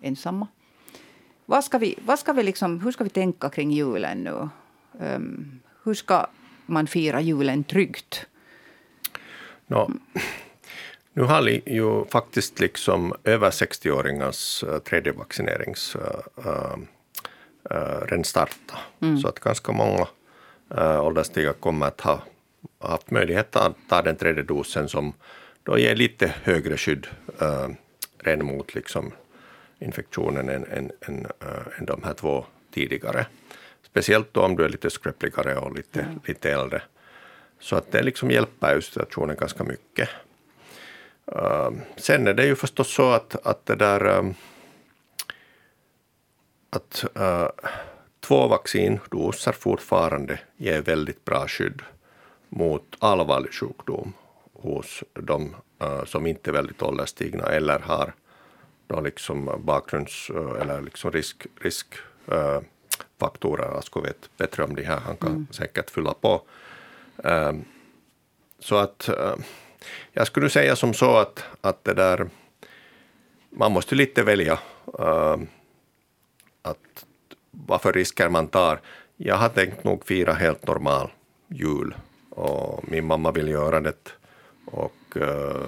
ensamma. 0.03 0.49
Vad 1.47 1.65
ska 1.65 1.79
vi, 1.79 1.95
vad 2.07 2.19
ska 2.19 2.33
vi 2.33 2.43
liksom, 2.43 2.81
hur 2.81 2.93
ska 2.93 3.05
vi 3.05 3.11
tänka 3.11 3.49
kring 3.49 3.71
julen 3.71 4.25
nu? 4.25 4.49
Um, 5.07 5.61
hur 5.85 5.95
ska 5.95 6.27
man 6.67 6.87
fira 6.87 7.21
julen 7.21 7.65
tryggt? 7.65 8.27
No, 9.67 9.91
nu 11.13 11.23
har 11.23 11.49
ju 11.49 12.05
faktiskt 12.05 12.61
liksom 12.61 13.15
över 13.25 13.51
60-åringars 13.51 14.65
uh, 14.65 14.79
tredje 14.79 15.13
vaccinerings 15.13 15.97
uh, 15.97 16.03
uh, 16.47 18.07
redan 18.07 18.25
startat. 18.25 18.77
Mm. 19.01 19.19
Så 19.19 19.29
att 19.29 19.41
ganska 19.41 19.73
många 19.73 20.01
äh, 20.01 20.07
ålderstiga 20.79 21.53
kommer 21.53 21.87
att 21.87 22.01
ha 22.01 22.23
haft 22.79 23.11
möjlighet 23.11 23.57
att 23.57 23.77
ta 23.89 24.03
den 24.03 24.17
tredje 24.17 24.43
dosen 24.43 24.89
som 24.89 25.13
då 25.63 25.79
ger 25.79 25.97
lite 25.97 26.35
högre 26.43 26.77
skydd 26.77 27.07
äh, 27.41 27.69
redan 28.19 28.47
mot 28.47 28.75
liksom 28.75 29.13
infektionen 29.79 30.49
än, 30.49 30.65
än, 30.65 30.91
än, 31.01 31.27
äh, 31.41 31.79
än 31.79 31.87
de 31.87 32.03
här 32.03 32.15
två 32.15 32.45
tidigare. 32.71 33.27
Speciellt 33.83 34.35
då 34.35 34.41
om 34.41 34.57
du 34.57 34.65
är 34.65 34.69
lite 34.69 34.91
skröpligare 34.91 35.57
och 35.57 35.75
lite, 35.75 36.01
mm. 36.01 36.21
lite 36.27 36.53
äldre. 36.53 36.83
Så 37.61 37.77
att 37.77 37.93
det 37.93 38.03
liksom 38.03 38.31
hjälper 38.31 38.75
ju 38.75 38.83
situationen 38.83 39.37
ganska 39.37 39.65
mycket. 39.65 40.09
Uh, 41.37 41.71
sen 41.97 42.27
är 42.27 42.35
det 42.35 42.47
ju 42.47 42.57
förstås 42.57 42.95
så 42.95 43.11
att, 43.11 43.47
att 43.47 43.67
det 43.67 43.75
där 43.75 44.35
att 46.71 47.05
Två 48.25 48.49
vaccindoser 48.49 49.53
fortfarande 49.53 50.39
ger 50.57 50.83
väldigt 50.83 51.25
bra 51.25 51.49
skydd 51.49 51.83
mot 52.49 52.97
allvarlig 52.99 53.53
sjukdom 53.53 54.13
hos 54.53 55.05
de 55.13 55.57
uh, 55.83 56.05
som 56.05 56.27
inte 56.27 56.51
är 56.51 56.53
väldigt 56.53 56.83
ålderstigna 56.83 57.45
eller 57.45 57.79
har 57.79 58.13
då 58.87 59.01
liksom 59.01 59.63
bakgrunds 59.65 60.31
uh, 60.31 60.61
eller 60.61 60.83
liksom 60.83 61.13
risk, 61.13 61.47
riskfaktorer. 61.61 63.71
Uh, 63.71 63.79
Asko 63.79 64.01
vet 64.01 64.31
bättre 64.37 64.65
om 64.65 64.75
det 64.75 64.83
här, 64.83 65.01
han 65.01 65.17
kan 65.17 65.31
mm. 65.31 65.47
säkert 65.51 65.91
fylla 65.91 66.15
på. 66.15 66.43
Um, 67.17 67.65
så 68.59 68.77
att 68.77 69.09
jag 70.13 70.27
skulle 70.27 70.51
säga 70.51 70.77
som 70.77 70.95
så 70.95 71.17
att, 71.17 71.45
att 71.61 71.85
det 71.85 71.95
där, 71.95 72.29
man 73.51 73.73
måste 73.73 73.95
lite 73.95 74.23
välja 74.23 74.59
att 76.63 77.04
vad 77.67 77.83
för 77.83 77.93
risker 77.93 78.29
man 78.29 78.49
tar. 78.49 78.81
Jag 79.17 79.37
har 79.37 79.49
tänkt 79.49 79.85
nog 79.85 80.07
fira 80.07 80.33
helt 80.33 80.67
normal 80.67 81.11
jul 81.49 81.95
och 82.31 82.85
min 82.89 83.07
mamma 83.07 83.33
vill 83.33 83.49
göra 83.49 83.81
det 83.81 84.13
och 84.65 85.17
uh, 85.17 85.67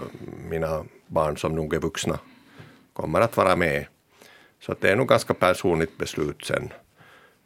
mina 0.51 0.85
barn 1.07 1.37
som 1.37 1.55
nog 1.55 1.75
är 1.75 1.79
vuxna 1.79 2.19
kommer 2.93 3.21
att 3.21 3.37
vara 3.37 3.57
med. 3.57 3.87
Så 4.61 4.75
det 4.81 4.91
är 4.91 4.97
nog 4.97 5.09
ganska 5.09 5.35
personligt 5.35 5.99
beslut 5.99 6.45
sen. 6.45 6.73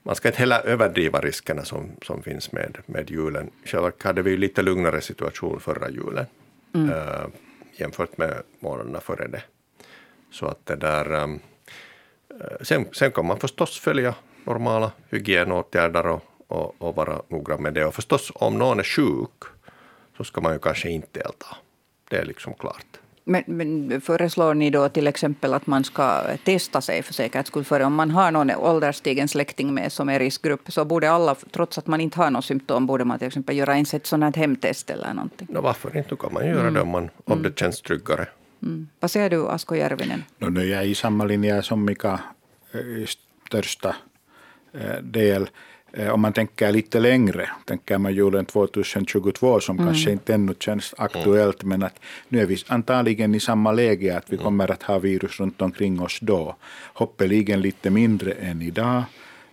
Man 0.03 0.15
ska 0.15 0.29
inte 0.29 0.39
heller 0.39 0.67
överdriva 0.67 1.21
riskerna 1.21 1.65
som, 1.65 1.91
som 2.03 2.23
finns 2.23 2.53
med, 2.53 2.79
med 2.87 3.11
julen. 3.11 3.51
Själva 3.65 3.93
hade 4.01 4.23
vi 4.23 4.37
lite 4.37 4.63
lugnare 4.63 5.01
situation 5.01 5.61
förra 5.61 5.91
julen 5.91 6.27
mm. 6.75 6.91
uh, 6.91 7.27
jämfört 7.73 8.19
med 8.19 8.43
månaderna 8.61 9.01
före 9.01 9.29
det. 9.29 9.43
Så 10.31 10.47
att 10.47 10.67
det 10.67 10.77
där... 10.77 11.13
Um, 11.13 11.41
sen, 12.61 12.87
sen 12.93 13.13
kan 13.13 13.27
man 13.27 13.41
förstås 13.41 13.81
följa 13.81 14.15
normala 14.45 14.93
hygienåtgärder 15.11 16.07
och, 16.07 16.23
och, 16.49 16.75
och 16.79 16.97
vara 16.97 17.23
noggrann 17.29 17.63
med 17.63 17.75
det. 17.75 17.85
Och 17.85 17.95
förstås, 17.95 18.33
om 18.35 18.59
någon 18.59 18.79
är 18.79 18.83
sjuk 18.83 19.43
så 20.17 20.25
ska 20.25 20.41
man 20.41 20.53
ju 20.53 20.59
kanske 20.59 20.91
inte 20.91 21.21
delta. 21.21 21.57
Det 22.11 22.17
är 22.17 22.25
liksom 22.25 22.55
klart. 22.55 22.87
Men, 23.25 23.43
men 23.47 24.01
föreslår 24.01 24.55
ni 24.55 24.71
då 24.71 24.89
till 24.89 25.07
exempel 25.07 25.55
att 25.55 25.67
man 25.67 25.85
ska 25.85 26.23
testa 26.45 26.81
sig 26.81 27.03
för 27.03 27.15
säkerhets 27.15 27.49
skull? 27.49 27.65
För 27.65 27.81
om 27.81 27.95
man 27.95 28.11
har 28.11 28.31
någon 28.31 28.51
ålderstigen 28.51 29.29
släkting 29.29 29.75
med 29.75 29.93
som 29.93 30.09
är 30.09 30.19
riskgrupp 30.19 30.73
så 30.73 30.85
borde 30.85 31.11
alla, 31.11 31.35
trots 31.35 31.79
att 31.79 31.87
man 31.87 32.01
inte 32.01 32.19
har 32.19 32.31
några 32.31 32.43
symptom, 32.43 32.87
borde 32.87 33.05
man 33.05 33.19
till 33.19 33.29
exempel 33.29 33.57
göra 33.57 33.75
ens 33.75 33.95
ett 33.95 34.07
sådant 34.07 34.37
här 34.37 34.43
hemtest 34.43 34.91
eller 34.91 35.15
någonting? 35.15 35.49
No, 35.51 35.61
varför 35.61 35.97
inte? 35.97 36.17
kan 36.17 36.33
man 36.33 36.47
göra 36.47 36.61
mm. 36.61 36.75
det 36.75 36.81
om, 36.81 36.89
man, 36.89 37.11
om 37.25 37.33
mm. 37.33 37.43
det 37.43 37.59
känns 37.59 37.81
tryggare. 37.81 38.27
Mm. 38.63 38.89
Vad 39.01 39.11
säger 39.11 39.31
du, 39.31 39.49
Asko 39.49 39.75
Järvinen? 39.75 40.25
No, 40.39 40.61
jag 40.61 40.83
är 40.83 40.87
i 40.87 40.95
samma 40.95 41.25
linje 41.25 41.63
som 41.63 41.85
Mika 41.85 42.21
i 42.75 43.07
största 43.47 43.89
Eh, 43.89 44.10
del. 45.03 45.51
Eh, 45.93 46.09
om 46.09 46.21
man 46.21 46.33
tänker 46.33 46.73
lite 46.73 47.01
längre, 47.01 47.51
tänker 47.65 47.99
man 47.99 48.15
julen 48.15 48.47
2022 48.47 49.61
som 49.61 49.79
mm. 49.79 49.87
kanske 49.87 50.11
inte 50.11 50.35
ännu 50.35 50.55
känns 50.61 50.95
aktuellt, 50.99 51.65
men 51.65 51.83
att 51.83 52.01
nu 52.29 52.41
är 52.41 52.47
vi 52.47 52.57
antagligen 52.67 53.35
i 53.35 53.41
samma 53.41 53.73
läge 53.73 54.17
att 54.17 54.33
vi 54.33 54.37
mm. 54.37 54.45
kommer 54.45 54.71
att 54.71 54.83
ha 54.83 54.99
virus 54.99 55.41
runt 55.41 55.63
omkring 55.63 56.01
oss 56.01 56.19
då. 56.21 56.57
Hoppeligen 56.95 57.61
lite 57.61 57.91
mindre 57.91 58.33
än 58.33 58.63
idag. 58.63 59.03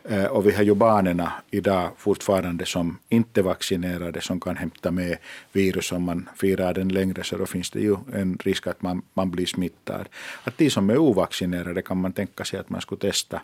Eh, 0.09 0.25
och 0.25 0.47
vi 0.47 0.51
har 0.51 0.63
ju 0.63 0.75
barnen 0.75 1.21
idag 1.51 1.89
fortfarande 1.97 2.65
som 2.65 2.97
inte 3.09 3.41
vaccinerade 3.41 4.21
som 4.21 4.39
kan 4.39 4.57
hämta 4.57 4.91
med 4.91 5.17
virus 5.51 5.91
om 5.91 6.03
man 6.03 6.29
firar 6.35 6.73
den 6.73 6.89
längre 6.89 7.23
så 7.23 7.37
då 7.37 7.45
finns 7.45 7.69
det 7.69 7.79
ju 7.79 7.95
en 8.13 8.37
risk 8.43 8.67
att 8.67 8.81
man, 8.81 9.01
man 9.13 9.31
blir 9.31 9.45
smittad. 9.45 10.05
Att 10.43 10.57
de 10.57 10.69
som 10.69 10.89
är 10.89 10.97
ovaccinerade 10.97 11.81
kan 11.81 11.97
man 11.97 12.13
tänka 12.13 12.45
sig 12.45 12.59
att 12.59 12.69
man 12.69 12.81
skulle 12.81 12.99
testa 12.99 13.41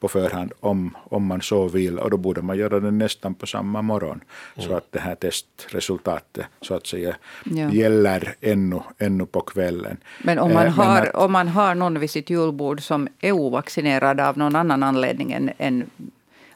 på 0.00 0.08
förhand 0.08 0.52
om, 0.60 0.96
om 1.04 1.26
man 1.26 1.42
så 1.42 1.68
vill 1.68 1.98
och 1.98 2.10
då 2.10 2.16
borde 2.16 2.42
man 2.42 2.58
göra 2.58 2.80
det 2.80 2.90
nästan 2.90 3.34
på 3.34 3.46
samma 3.46 3.82
morgon 3.82 4.20
mm. 4.56 4.68
så 4.68 4.74
att 4.76 4.92
det 4.92 5.00
här 5.00 5.14
testresultatet 5.14 6.46
så 6.60 6.74
att 6.74 6.86
säga 6.86 7.16
ja. 7.44 7.70
gäller 7.70 8.34
ännu, 8.40 8.80
ännu 8.98 9.26
på 9.26 9.40
kvällen. 9.40 9.96
Men 10.24 10.38
om 10.38 10.54
man, 10.54 10.66
eh, 10.66 10.72
har, 10.72 11.06
att, 11.06 11.14
om 11.14 11.32
man 11.32 11.48
har 11.48 11.74
någon 11.74 11.98
vid 11.98 12.10
sitt 12.10 12.30
julbord 12.30 12.82
som 12.82 13.08
är 13.20 13.32
ovaccinerad 13.32 14.20
av 14.20 14.38
någon 14.38 14.56
annan 14.56 14.82
anledning 14.82 15.32
än, 15.32 15.50
än 15.58 15.90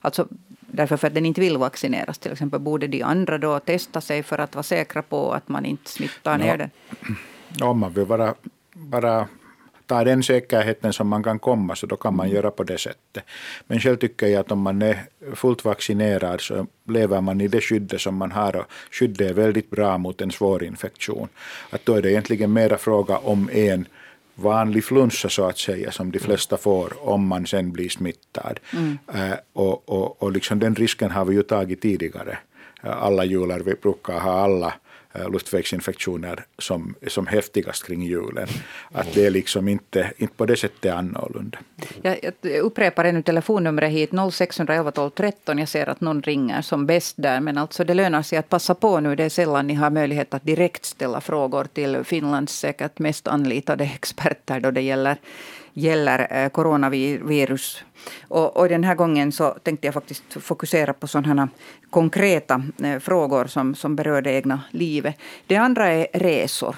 alltså 0.00 0.28
därför 0.60 0.96
för 0.96 1.06
att 1.06 1.14
den 1.14 1.26
inte 1.26 1.40
vill 1.40 1.56
vaccineras 1.56 2.18
till 2.18 2.32
exempel, 2.32 2.60
borde 2.60 2.86
de 2.86 3.02
andra 3.02 3.38
då 3.38 3.60
testa 3.60 4.00
sig 4.00 4.22
för 4.22 4.38
att 4.38 4.54
vara 4.54 4.62
säkra 4.62 5.02
på 5.02 5.32
att 5.32 5.48
man 5.48 5.64
inte 5.64 5.90
smittar 5.90 6.38
ner 6.38 6.56
den? 6.56 6.70
Om 7.62 7.78
man 7.78 7.92
vill 7.92 8.04
vara, 8.04 8.34
vara 8.72 9.28
ta 9.86 10.04
den 10.04 10.22
säkerheten 10.22 10.92
som 10.92 11.08
man 11.08 11.22
kan 11.22 11.38
komma, 11.38 11.76
så 11.76 11.86
då 11.86 11.96
kan 11.96 12.16
man 12.16 12.30
göra 12.30 12.50
på 12.50 12.64
det 12.64 12.78
sättet. 12.78 13.24
Men 13.66 13.80
själv 13.80 13.96
tycker 13.96 14.26
jag 14.26 14.40
att 14.40 14.52
om 14.52 14.60
man 14.60 14.82
är 14.82 15.04
fullt 15.34 15.64
vaccinerad 15.64 16.40
så 16.40 16.66
lever 16.88 17.20
man 17.20 17.40
i 17.40 17.48
det 17.48 17.60
skyddet 17.60 18.00
som 18.00 18.14
man 18.14 18.32
har 18.32 18.56
och 18.56 18.64
skyddet 18.90 19.30
är 19.30 19.34
väldigt 19.34 19.70
bra 19.70 19.98
mot 19.98 20.20
en 20.20 20.30
svår 20.30 20.64
infektion. 20.64 21.28
Att 21.70 21.86
då 21.86 21.94
är 21.94 22.02
det 22.02 22.10
egentligen 22.10 22.52
mera 22.52 22.78
fråga 22.78 23.18
om 23.18 23.50
en 23.52 23.86
vanlig 24.34 24.84
flunsa 24.84 25.28
så 25.28 25.44
att 25.44 25.58
säga 25.58 25.92
som 25.92 26.10
de 26.10 26.18
flesta 26.18 26.56
får 26.56 27.08
om 27.08 27.26
man 27.26 27.46
sen 27.46 27.72
blir 27.72 27.88
smittad. 27.88 28.60
Mm. 28.72 28.98
Uh, 29.14 29.36
och, 29.52 29.88
och, 29.88 30.22
och 30.22 30.32
liksom 30.32 30.58
den 30.58 30.74
risken 30.74 31.10
har 31.10 31.24
vi 31.24 31.34
ju 31.34 31.42
tagit 31.42 31.80
tidigare. 31.80 32.38
Alla 32.80 33.24
jular 33.24 33.60
vi 33.60 33.74
brukar 33.74 34.20
ha 34.20 34.40
alla 34.40 34.74
Eh, 34.74 35.03
Eh, 35.14 35.30
luftvägsinfektioner 35.30 36.44
som, 36.58 36.94
som 37.06 37.26
häftigast 37.26 37.86
kring 37.86 38.02
julen. 38.02 38.48
Att 38.92 39.14
det 39.14 39.26
är 39.26 39.30
liksom 39.30 39.68
inte, 39.68 40.12
inte 40.16 40.34
på 40.34 40.46
det 40.46 40.56
sättet 40.56 40.94
annorlunda. 40.94 41.58
Jag, 42.02 42.18
jag 42.40 42.58
upprepar 42.58 43.04
ännu 43.04 43.22
telefonnumret 43.22 43.90
hit, 43.90 44.10
0611 44.32 44.90
12 44.90 45.10
13. 45.10 45.58
Jag 45.58 45.68
ser 45.68 45.88
att 45.88 46.00
någon 46.00 46.22
ringer 46.22 46.62
som 46.62 46.86
bäst 46.86 47.14
där. 47.18 47.40
Men 47.40 47.58
alltså 47.58 47.84
det 47.84 47.94
lönar 47.94 48.22
sig 48.22 48.38
att 48.38 48.48
passa 48.48 48.74
på 48.74 49.00
nu. 49.00 49.16
Det 49.16 49.24
är 49.24 49.28
sällan 49.28 49.66
ni 49.66 49.74
har 49.74 49.90
möjlighet 49.90 50.34
att 50.34 50.44
direkt 50.44 50.84
ställa 50.84 51.20
frågor 51.20 51.64
till 51.64 52.04
Finlands 52.04 52.58
säkert 52.58 52.98
mest 52.98 53.28
anlitade 53.28 53.84
experter 53.94 54.60
då 54.60 54.70
det 54.70 54.82
gäller 54.82 55.16
gäller 55.74 56.26
eh, 56.30 56.48
coronavirus. 56.48 57.84
Och, 58.28 58.56
och 58.56 58.68
den 58.68 58.84
här 58.84 58.94
gången 58.94 59.32
så 59.32 59.50
tänkte 59.50 59.86
jag 59.86 59.94
faktiskt 59.94 60.24
fokusera 60.40 60.92
på 60.92 61.06
sådana 61.06 61.48
konkreta 61.90 62.62
eh, 62.82 62.98
frågor 62.98 63.46
som, 63.46 63.74
som 63.74 63.96
berör 63.96 64.22
det 64.22 64.32
egna 64.32 64.60
livet. 64.70 65.16
Det 65.46 65.56
andra 65.56 65.88
är 65.88 66.06
resor 66.12 66.76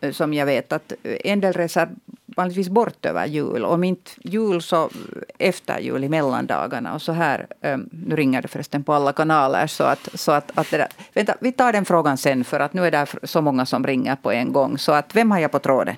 eh, 0.00 0.12
som 0.12 0.34
jag 0.34 0.46
vet 0.46 0.72
att 0.72 0.92
en 1.02 1.40
del 1.40 1.52
reser 1.52 1.88
vanligtvis 2.36 2.68
bort 2.68 3.06
över 3.06 3.26
jul. 3.26 3.64
Om 3.64 3.84
inte 3.84 4.10
jul 4.24 4.62
så 4.62 4.90
efter 5.38 5.78
jul 5.78 6.04
i 6.04 6.08
mellandagarna. 6.08 6.94
Och 6.94 7.02
så 7.02 7.12
här, 7.12 7.46
nu 7.90 8.16
ringer 8.16 8.42
det 8.42 8.48
förresten 8.48 8.84
på 8.84 8.92
alla 8.92 9.12
kanaler. 9.12 9.66
Så 9.66 9.84
att, 9.84 10.08
så 10.14 10.32
att, 10.32 10.58
att 10.58 10.70
det 10.70 10.76
där, 10.76 10.88
vänta, 11.14 11.34
vi 11.40 11.52
tar 11.52 11.72
den 11.72 11.84
frågan 11.84 12.16
sen 12.16 12.44
för 12.44 12.60
att 12.60 12.72
nu 12.72 12.86
är 12.86 12.90
det 12.90 13.06
så 13.22 13.40
många 13.40 13.66
som 13.66 13.86
ringer 13.86 14.16
på 14.16 14.32
en 14.32 14.52
gång. 14.52 14.78
Så 14.78 14.92
att 14.92 15.14
vem 15.14 15.30
har 15.30 15.38
jag 15.38 15.50
på 15.50 15.58
tråden? 15.58 15.96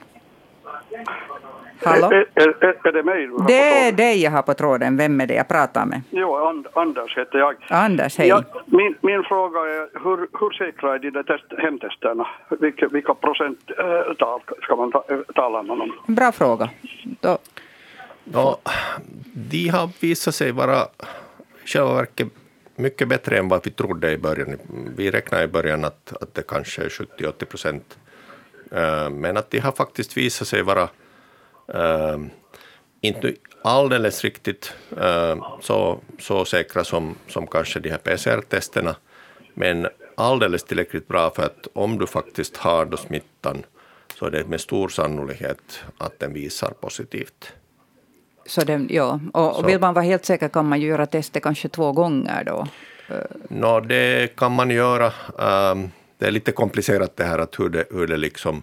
Hallå? 1.85 2.07
Är, 2.07 2.27
är, 2.35 2.87
är, 2.87 2.93
det 2.93 3.03
mig 3.03 3.27
du 3.27 3.33
har 3.33 3.47
Det 3.47 3.87
är 3.89 3.93
dig 3.93 4.23
jag 4.23 4.31
har 4.31 4.43
på 4.43 4.55
tråden. 4.55 4.97
Vem 4.97 5.21
är 5.21 5.27
det 5.27 5.35
jag 5.35 5.49
pratar 5.49 5.87
med? 5.87 6.03
Jo, 6.11 6.37
And, 6.37 6.67
Anders 6.73 7.17
heter 7.17 7.39
jag. 7.39 7.55
Anders, 7.69 8.19
hej. 8.19 8.29
Ja, 8.29 8.43
min, 8.67 8.95
min 9.01 9.23
fråga 9.23 9.61
är 9.61 10.05
hur, 10.05 10.17
hur 10.41 10.51
säkra 10.51 10.95
är 10.95 10.99
de 10.99 11.11
där 11.11 11.23
test, 11.23 11.45
hemtesterna? 11.59 12.27
Vilka, 12.61 12.89
vilka 12.89 13.15
procenttal 13.15 14.41
ska 14.63 14.77
man 14.77 14.93
ta, 14.93 15.05
tala 15.35 15.59
om? 15.59 15.93
Bra 16.07 16.33
fråga. 16.33 16.71
Då. 17.21 17.39
Ja, 18.25 18.59
de 19.35 19.69
har 19.69 19.89
visat 20.01 20.35
sig 20.35 20.53
vara 20.53 20.87
själva 21.65 21.95
verket 21.95 22.29
mycket 22.77 23.09
bättre 23.09 23.39
än 23.39 23.49
vad 23.49 23.65
vi 23.65 23.71
trodde 23.71 24.13
i 24.13 24.19
början. 24.19 24.59
Vi 24.97 25.11
räknade 25.11 25.45
i 25.45 25.49
början 25.49 25.85
att, 25.85 26.13
att 26.21 26.35
det 26.35 26.43
kanske 26.43 26.83
är 26.83 26.89
70-80 26.89 27.45
procent. 27.45 27.99
Eh, 28.73 29.11
men 29.11 29.37
att 29.37 29.51
de 29.51 29.59
har 29.59 29.73
faktiskt 29.73 30.17
visat 30.17 30.49
sig 30.49 30.63
vara 30.63 30.89
inte 33.01 33.35
alldeles 33.63 34.25
riktigt 34.25 34.73
uh, 34.93 35.59
så, 35.61 35.99
så 36.19 36.45
säkra 36.45 36.85
som, 36.85 37.15
som 37.29 37.47
kanske 37.47 37.81
de 37.81 37.91
här 37.91 37.99
PCR-testerna, 37.99 38.97
men 39.55 39.89
alldeles 40.15 40.65
tillräckligt 40.65 41.09
bra 41.09 41.31
för 41.31 41.43
att 41.43 41.69
om 41.73 41.99
du 41.99 42.07
faktiskt 42.07 42.57
har 42.57 42.85
då 42.85 42.97
smittan 42.97 43.65
så 44.19 44.27
är 44.27 44.31
det 44.31 44.45
med 44.45 44.61
stor 44.61 44.89
sannolikhet 44.89 45.85
att 45.99 46.19
den 46.19 46.33
visar 46.33 46.71
positivt. 46.81 47.53
Så 48.47 48.65
den, 48.65 48.89
ja. 48.91 49.21
och, 49.33 49.59
och 49.59 49.69
vill 49.69 49.81
man 49.81 49.95
vara 49.95 50.05
helt 50.05 50.25
säker 50.25 50.49
kan 50.49 50.69
man 50.69 50.81
ju 50.81 50.87
göra 50.87 51.07
testet 51.07 51.43
kanske 51.43 51.69
två 51.69 51.93
gånger 51.93 52.45
då? 52.45 52.67
No, 53.49 53.81
det 53.81 54.37
kan 54.37 54.53
man 54.53 54.71
göra. 54.71 55.07
Um, 55.73 55.91
det 56.19 56.27
är 56.27 56.31
lite 56.31 56.53
komplicerat 56.53 57.17
det 57.17 57.25
här 57.25 57.39
att 57.39 57.61
hur 57.61 57.69
det, 57.69 57.85
hur 57.91 58.07
det 58.07 58.17
liksom 58.17 58.63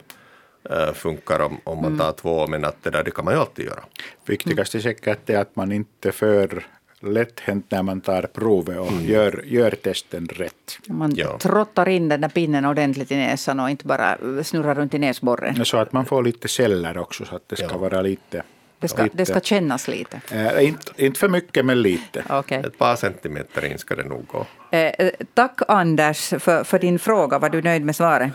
funkar 0.94 1.40
om, 1.40 1.58
om 1.64 1.78
man 1.78 1.86
mm. 1.86 2.00
tar 2.00 2.12
två, 2.12 2.48
men 2.48 2.66
att 2.66 2.84
det 2.84 2.90
där 2.90 3.04
det 3.04 3.12
kan 3.12 3.26
man 3.26 3.34
ju 3.34 3.40
alltid 3.40 3.66
göra. 3.66 3.84
Viktigast 4.26 4.76
är 4.76 4.80
säkert 4.80 5.30
är 5.30 5.38
att 5.38 5.56
man 5.56 5.72
inte 5.72 6.12
för 6.12 6.66
lätt 7.00 7.40
hänt 7.40 7.66
när 7.70 7.84
man 7.84 8.02
tar 8.02 8.22
provet 8.22 8.80
och 8.80 8.92
mm. 8.92 9.06
gör, 9.06 9.44
gör 9.46 9.72
testen 9.72 10.28
rätt. 10.28 10.80
Man 10.88 11.12
ja. 11.16 11.38
trottar 11.38 11.90
in 11.90 12.10
den 12.10 12.22
där 12.22 12.30
pinnen 12.30 12.66
ordentligt 12.66 13.12
i 13.12 13.16
näsan 13.16 13.60
och 13.60 13.70
inte 13.70 13.86
bara 13.86 14.18
snurrar 14.44 14.76
runt 14.76 14.94
i 14.94 15.00
näsborren. 15.00 15.66
Så 15.66 15.78
att 15.78 15.94
man 15.94 16.06
får 16.06 16.24
lite 16.24 16.48
celler 16.48 16.98
också 16.98 17.26
så 17.26 17.36
att 17.36 17.50
det 17.50 17.56
ska 17.56 17.68
ja. 17.72 17.78
vara 17.78 18.02
lite 18.02 18.44
det 18.80 18.88
ska, 18.88 19.04
lite, 19.04 19.18
det 19.18 19.26
ska 19.26 19.40
kännas 19.40 19.88
lite? 19.88 20.22
Äh, 20.32 20.68
inte, 20.68 20.92
inte 20.98 21.20
för 21.20 21.30
mycket, 21.30 21.66
men 21.66 21.82
lite. 21.82 22.24
Okay. 22.30 22.60
Ett 22.60 22.78
par 22.78 22.96
centimeter 22.96 23.66
in 23.66 23.78
ska 23.78 23.96
det 23.96 24.04
nog 24.04 24.28
gå. 24.28 24.46
Eh, 24.78 25.10
tack 25.34 25.60
Anders 25.68 26.34
för, 26.40 26.64
för 26.64 26.80
din 26.80 27.00
fråga. 27.00 27.40
Var 27.40 27.50
du 27.50 27.62
nöjd 27.62 27.86
med 27.86 27.96
svaret? 27.96 28.32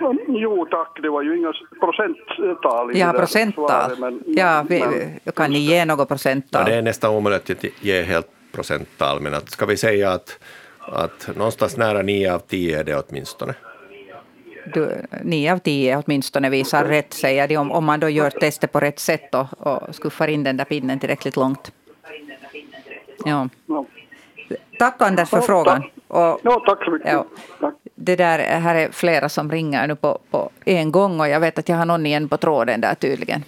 Jo 0.28 0.66
tack, 0.70 0.98
det 1.02 1.08
var 1.08 1.22
ju 1.22 1.38
inga 1.38 1.52
procenttal 1.80 2.96
i 2.96 2.98
Ja, 3.00 3.12
procenttal. 3.12 3.98
men, 3.98 4.22
ja, 4.26 4.64
vi, 4.68 4.80
men, 5.24 5.32
kan 5.32 5.50
ni 5.50 5.58
ge 5.58 5.84
något 5.84 6.08
procenttal? 6.08 6.62
Ja, 6.62 6.72
det 6.72 6.78
är 6.78 6.82
nästan 6.82 7.14
omöjligt 7.14 7.50
att 7.50 7.64
ge 7.84 8.02
helt 8.02 8.26
procenttal, 8.52 9.20
men 9.20 9.34
att, 9.34 9.50
ska 9.50 9.66
vi 9.66 9.76
säga 9.76 10.10
att, 10.10 10.38
att 10.78 11.30
någonstans 11.36 11.76
nära 11.76 12.02
nio 12.02 12.34
av 12.34 12.38
tio 12.38 12.80
är 12.80 12.84
det 12.84 13.02
åtminstone. 13.08 13.54
Du, 14.74 15.02
nio 15.22 15.52
av 15.52 15.58
tio 15.58 16.02
åtminstone 16.06 16.50
visar 16.50 16.84
rätt, 16.84 17.14
säger 17.14 17.48
de, 17.48 17.56
om, 17.56 17.72
om 17.72 17.84
man 17.84 18.00
då 18.00 18.08
gör 18.08 18.30
testet 18.30 18.72
på 18.72 18.80
rätt 18.80 18.98
sätt 18.98 19.34
och, 19.34 19.46
och 19.66 19.94
skuffar 19.94 20.28
in 20.28 20.44
den 20.44 20.56
där 20.56 20.64
pinnen 20.64 20.98
tillräckligt 20.98 21.36
långt. 21.36 21.72
Ja. 23.24 23.48
Tack 24.78 25.02
Anders 25.02 25.30
för 25.30 25.40
frågan. 25.40 25.82
Och, 26.08 26.40
ja, 26.42 26.62
tack 26.66 26.84
så 26.84 26.90
mycket. 26.90 27.12
Ja, 27.12 27.26
tack. 27.60 27.74
Det 28.08 28.16
där, 28.16 28.38
här 28.38 28.74
är 28.74 28.88
flera 28.92 29.28
som 29.28 29.50
ringer 29.50 29.86
nu 29.86 29.96
på, 29.96 30.18
på 30.30 30.50
en 30.64 30.92
gång 30.92 31.20
och 31.20 31.28
jag 31.28 31.40
vet 31.40 31.58
att 31.58 31.68
jag 31.68 31.76
har 31.76 31.86
någon 31.86 32.06
igen 32.06 32.28
på 32.28 32.36
tråden 32.36 32.80
där 32.80 32.94
tydligen. 32.94 33.44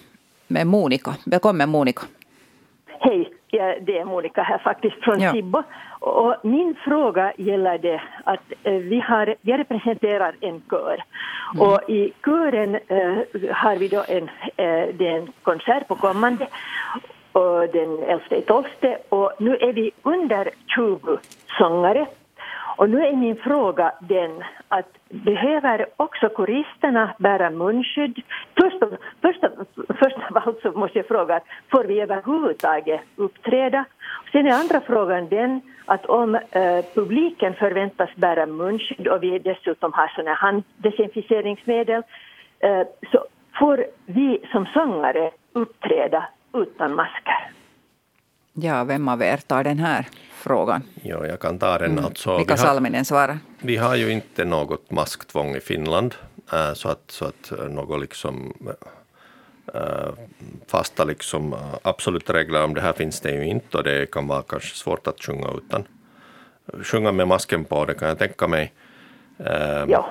Med 0.47 0.67
Monica. 0.67 1.15
Välkommen 1.25 1.69
Monica. 1.69 2.01
Hej, 2.99 3.29
ja, 3.47 3.75
det 3.81 3.97
är 3.97 4.05
Monica 4.05 4.43
här 4.43 4.57
faktiskt 4.57 4.95
från 5.03 5.19
ja. 5.19 5.31
Sibbo. 5.31 5.63
Och 5.99 6.35
min 6.43 6.75
fråga 6.83 7.33
gäller 7.37 7.77
det 7.77 8.01
att 8.23 8.53
eh, 8.63 8.73
vi, 8.73 8.99
har, 8.99 9.35
vi 9.41 9.53
representerar 9.53 10.35
en 10.41 10.61
kör. 10.69 11.03
Mm. 11.53 11.67
Och 11.67 11.89
i 11.89 12.13
kören 12.25 12.75
eh, 12.75 13.53
har 13.53 13.75
vi 13.75 13.87
då 13.87 14.03
en, 14.07 14.23
eh, 14.55 14.95
det 14.97 15.07
är 15.07 15.17
en 15.17 15.31
konsert 15.41 15.87
på 15.87 15.95
kommande 15.95 16.47
och 17.31 17.67
den 17.73 18.03
11 18.03 18.21
12 18.47 18.65
och 19.09 19.31
nu 19.39 19.57
är 19.57 19.73
vi 19.73 19.91
under 20.03 20.49
20 20.75 21.17
sångare 21.57 22.07
och 22.77 22.89
nu 22.89 23.05
är 23.05 23.15
min 23.15 23.35
fråga 23.35 23.91
den 23.99 24.43
att 24.67 24.87
behöver 25.09 25.85
också 25.97 26.29
koristerna 26.29 27.13
bära 27.17 27.49
munskydd? 27.49 28.21
Först, 28.59 28.77
först, 29.21 29.43
först 29.99 30.17
av 30.29 30.37
allt 30.37 30.61
så 30.61 30.71
måste 30.71 30.99
jag 30.99 31.07
fråga, 31.07 31.39
får 31.71 31.83
vi 31.83 32.01
överhuvudtaget 32.01 33.01
uppträda? 33.15 33.85
Sen 34.31 34.47
är 34.47 34.51
andra 34.51 34.81
frågan 34.81 35.29
den 35.29 35.61
att 35.85 36.05
om 36.05 36.35
eh, 36.35 36.85
publiken 36.95 37.53
förväntas 37.53 38.09
bära 38.15 38.45
munskydd 38.45 39.07
och 39.07 39.23
vi 39.23 39.39
dessutom 39.39 39.93
har 39.93 40.07
sådana 40.07 40.33
handdesinficeringsmedel 40.33 42.03
eh, 42.59 42.81
så 43.11 43.25
får 43.59 43.85
vi 44.05 44.45
som 44.51 44.65
sångare 44.65 45.31
uppträda 45.53 46.23
utan 46.53 46.95
masker. 46.95 47.60
Ja, 48.53 48.83
vem 48.83 49.07
av 49.07 49.21
er 49.23 49.37
tar 49.37 49.63
den 49.63 49.79
här 49.79 50.07
frågan? 50.33 50.83
Ja, 51.03 51.25
jag 51.25 51.39
kan 51.39 51.59
ta 51.59 51.77
den. 51.77 51.91
Mm. 51.91 52.05
Alltså, 52.05 52.37
Mika 52.37 52.57
Salminen 52.57 53.05
svarar. 53.05 53.39
Vi 53.59 53.77
har 53.77 53.95
ju 53.95 54.11
inte 54.11 54.45
något 54.45 54.91
masktvång 54.91 55.55
i 55.55 55.59
Finland, 55.59 56.15
äh, 56.53 56.73
så 56.73 56.89
att, 56.89 57.03
så 57.07 57.25
att 57.25 57.51
äh, 57.51 57.65
något 57.65 58.01
liksom 58.01 58.53
äh, 59.73 59.81
fasta 60.67 61.03
liksom 61.03 61.55
absoluta 61.81 62.33
regler 62.33 62.63
om 62.63 62.73
det 62.73 62.81
här 62.81 62.93
finns 62.93 63.19
det 63.19 63.31
ju 63.31 63.45
inte 63.45 63.77
och 63.77 63.83
det 63.83 64.11
kan 64.11 64.27
vara 64.27 64.41
kanske 64.41 64.75
svårt 64.75 65.07
att 65.07 65.23
sjunga 65.23 65.47
utan. 65.57 65.83
Sjunga 66.83 67.11
med 67.11 67.27
masken 67.27 67.65
på, 67.65 67.85
det 67.85 67.93
kan 67.93 68.07
jag 68.07 68.19
tänka 68.19 68.47
mig. 68.47 68.73
Ja. 69.87 70.09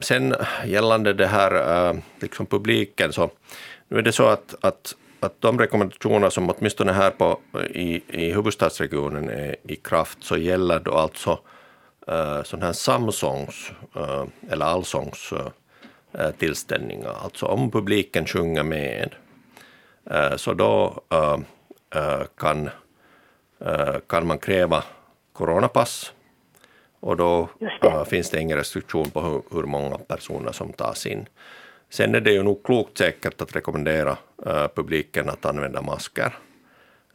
Sen 0.00 0.34
gällande 0.64 1.12
det 1.12 1.26
här 1.26 2.02
liksom 2.20 2.46
publiken 2.46 3.12
så 3.12 3.30
nu 3.88 3.98
är 3.98 4.02
det 4.02 4.12
så 4.12 4.26
att, 4.26 4.54
att 4.60 4.94
att 5.20 5.40
de 5.40 5.58
rekommendationer 5.58 6.30
som 6.30 6.50
åtminstone 6.50 6.92
här 6.92 7.10
på, 7.10 7.40
i, 7.70 8.02
i 8.08 8.32
huvudstadsregionen 8.32 9.28
är 9.28 9.56
i 9.68 9.76
kraft 9.76 10.18
så 10.20 10.36
gäller 10.36 10.80
då 10.80 10.94
alltså 10.94 11.38
uh, 12.08 12.42
sån 12.42 12.62
här 12.62 12.72
samsångs 12.72 13.72
uh, 13.96 14.24
eller 14.50 14.66
allsångs 14.66 15.32
uh, 15.32 16.30
tillställningar. 16.30 17.14
Alltså 17.24 17.46
om 17.46 17.70
publiken 17.70 18.26
sjunger 18.26 18.62
med 18.62 19.14
uh, 20.10 20.36
så 20.36 20.54
då 20.54 21.00
kan, 22.36 22.70
kan 24.06 24.26
man 24.26 24.38
kräva 24.38 24.84
coronapass 25.32 26.12
och 27.00 27.16
då 27.16 27.48
finns 28.06 28.30
det 28.30 28.40
ingen 28.40 28.58
restriktion 28.58 29.10
på 29.10 29.20
hur, 29.20 29.42
hur 29.50 29.62
många 29.62 29.98
personer 29.98 30.52
som 30.52 30.72
tas 30.72 31.06
in. 31.06 31.28
Sen 31.90 32.14
är 32.14 32.20
det 32.20 32.32
ju 32.32 32.42
nog 32.42 32.62
klokt 32.62 32.98
säkert 32.98 33.40
att 33.40 33.56
rekommendera 33.56 34.10
uh, 34.46 34.66
publiken 34.74 35.28
att 35.28 35.46
använda 35.46 35.82
masker 35.82 36.32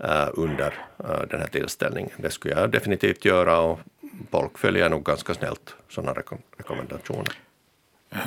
uh, 0.04 0.30
under 0.34 0.68
uh, 0.68 1.28
den 1.30 1.40
här 1.40 1.48
tillställningen. 1.48 2.12
Det 2.18 2.30
skulle 2.30 2.54
jag 2.54 2.72
definitivt 2.72 3.26
göra 3.26 3.60
och 3.60 3.80
folk 4.32 4.58
följer 4.58 4.90
nog 4.90 5.04
ganska 5.04 5.34
snällt 5.34 5.76
sådana 5.90 6.14
rekom 6.14 6.38
rekommendationer. 6.58 7.34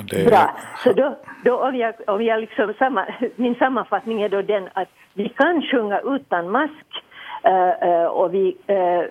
Det... 0.09 0.25
Bra. 0.25 0.57
Så 0.83 0.93
då, 0.93 1.19
då 1.45 1.57
om 1.57 1.75
jag, 1.75 1.95
om 2.07 2.23
jag 2.23 2.41
liksom 2.41 2.73
samma, 2.79 3.07
min 3.35 3.55
sammanfattning 3.55 4.21
är 4.21 4.29
då 4.29 4.41
den 4.41 4.69
att 4.73 4.89
vi 5.13 5.29
kan 5.29 5.61
sjunga 5.61 5.99
utan 5.99 6.51
mask 6.51 6.85
Eh, 6.91 7.06
eh, 7.06 7.06
och 8.11 8.33
vi 8.33 8.57
eh, 8.67 9.03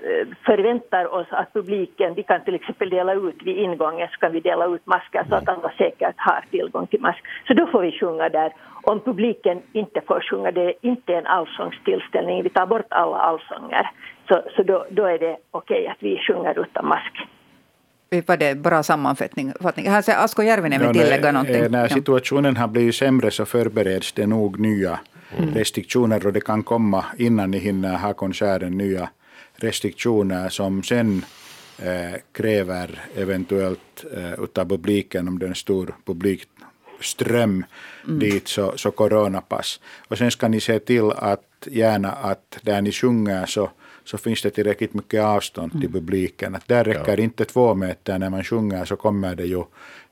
förväntar 0.46 1.14
oss 1.14 1.26
att 1.30 1.52
publiken, 1.52 2.14
vi 2.14 2.22
kan 2.22 2.44
till 2.44 2.54
exempel 2.54 2.90
dela 2.90 3.14
ut 3.14 3.42
vid 3.44 3.56
ingången, 3.56 4.08
så 4.12 4.18
kan 4.18 4.32
vi 4.32 4.40
dela 4.40 4.66
ut 4.66 4.86
masker 4.86 5.24
så 5.28 5.34
att 5.34 5.48
alla 5.48 5.72
säkert 5.78 6.14
har 6.16 6.44
tillgång 6.50 6.86
till 6.86 7.00
mask. 7.00 7.18
Så 7.46 7.54
då 7.54 7.66
får 7.66 7.82
vi 7.82 7.92
sjunga 7.92 8.28
där. 8.28 8.52
Om 8.82 9.00
publiken 9.00 9.62
inte 9.72 10.00
får 10.06 10.20
sjunga, 10.20 10.50
det 10.50 10.64
är 10.64 10.74
inte 10.80 11.14
en 11.14 11.26
allsångstillställning, 11.26 12.42
vi 12.42 12.48
tar 12.48 12.66
bort 12.66 12.86
alla 12.88 13.16
allsånger, 13.16 13.90
så, 14.28 14.42
så 14.56 14.62
då, 14.62 14.86
då 14.90 15.04
är 15.04 15.18
det 15.18 15.36
okej 15.50 15.80
okay 15.80 15.86
att 15.86 15.98
vi 16.00 16.18
sjunger 16.18 16.60
utan 16.60 16.86
mask. 16.86 17.14
Var 18.26 18.36
det 18.36 18.54
bra 18.54 18.82
sammanfattning? 18.82 19.52
Här 19.86 20.02
ser 20.02 20.24
Asko 20.24 20.42
Järvinen 20.42 20.80
vill 20.80 21.00
tillägga 21.00 21.32
någonting. 21.32 21.70
När 21.70 21.88
situationen 21.88 22.56
har 22.56 22.68
blivit 22.68 22.94
sämre 22.94 23.30
så 23.30 23.44
förbereds 23.46 24.12
det 24.12 24.26
nog 24.26 24.60
nya 24.60 24.98
mm. 25.36 25.54
restriktioner 25.54 26.26
och 26.26 26.32
det 26.32 26.40
kan 26.40 26.62
komma 26.62 27.04
innan 27.18 27.50
ni 27.50 27.58
hinner 27.58 27.96
ha 27.96 28.14
konserten 28.14 28.78
nya 28.78 29.08
restriktioner 29.56 30.48
som 30.48 30.82
sen 30.82 31.24
eh, 31.78 32.20
kräver 32.32 33.00
eventuellt 33.16 34.04
eh, 34.16 34.44
utav 34.44 34.68
publiken 34.68 35.28
om 35.28 35.38
det 35.38 35.46
är 35.46 35.48
en 35.48 35.54
stor 35.54 35.94
publikström 36.04 37.64
mm. 38.06 38.18
dit 38.18 38.48
så, 38.48 38.72
så 38.76 38.90
coronapass. 38.90 39.80
Och 40.08 40.18
sen 40.18 40.30
ska 40.30 40.48
ni 40.48 40.60
se 40.60 40.78
till 40.78 41.10
att 41.10 41.68
gärna 41.70 42.12
att 42.12 42.58
där 42.62 42.82
ni 42.82 42.92
sjunger 42.92 43.46
så 43.46 43.70
så 44.04 44.18
finns 44.18 44.42
det 44.42 44.50
tillräckligt 44.50 44.94
mycket 44.94 45.22
avstånd 45.22 45.72
till 45.72 45.80
mm. 45.80 45.92
publiken. 45.92 46.54
Att 46.54 46.68
där 46.68 46.84
räcker 46.84 47.18
ja. 47.18 47.24
inte 47.24 47.44
två 47.44 47.74
meter 47.74 48.18
när 48.18 48.30
man 48.30 48.44
sjunger 48.44 48.84
så 48.84 48.96
kommer 48.96 49.34
det 49.34 49.44
ju 49.46 49.62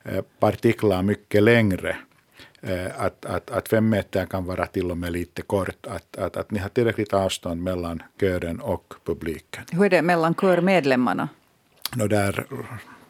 eh, 0.03 0.21
partiklar 0.39 1.03
mycket 1.03 1.43
längre. 1.43 1.95
Eh, 2.67 3.01
att, 3.05 3.25
att, 3.25 3.51
att 3.51 3.69
fem 3.69 3.89
meter 3.89 4.25
kan 4.25 4.45
vara 4.45 4.65
till 4.65 4.91
och 4.91 4.97
med 4.97 5.11
lite 5.11 5.41
kort. 5.41 5.85
Att, 5.87 6.17
att, 6.17 6.37
att 6.37 6.51
ni 6.51 6.59
har 6.59 6.69
tillräckligt 6.69 7.13
avstånd 7.13 7.63
mellan 7.63 8.03
kören 8.19 8.59
och 8.59 8.93
publiken. 9.03 9.63
Hur 9.71 9.85
är 9.85 9.89
det 9.89 10.01
mellan 10.01 10.33
körmedlemmarna? 10.35 11.29
No, 11.95 12.07
där 12.07 12.45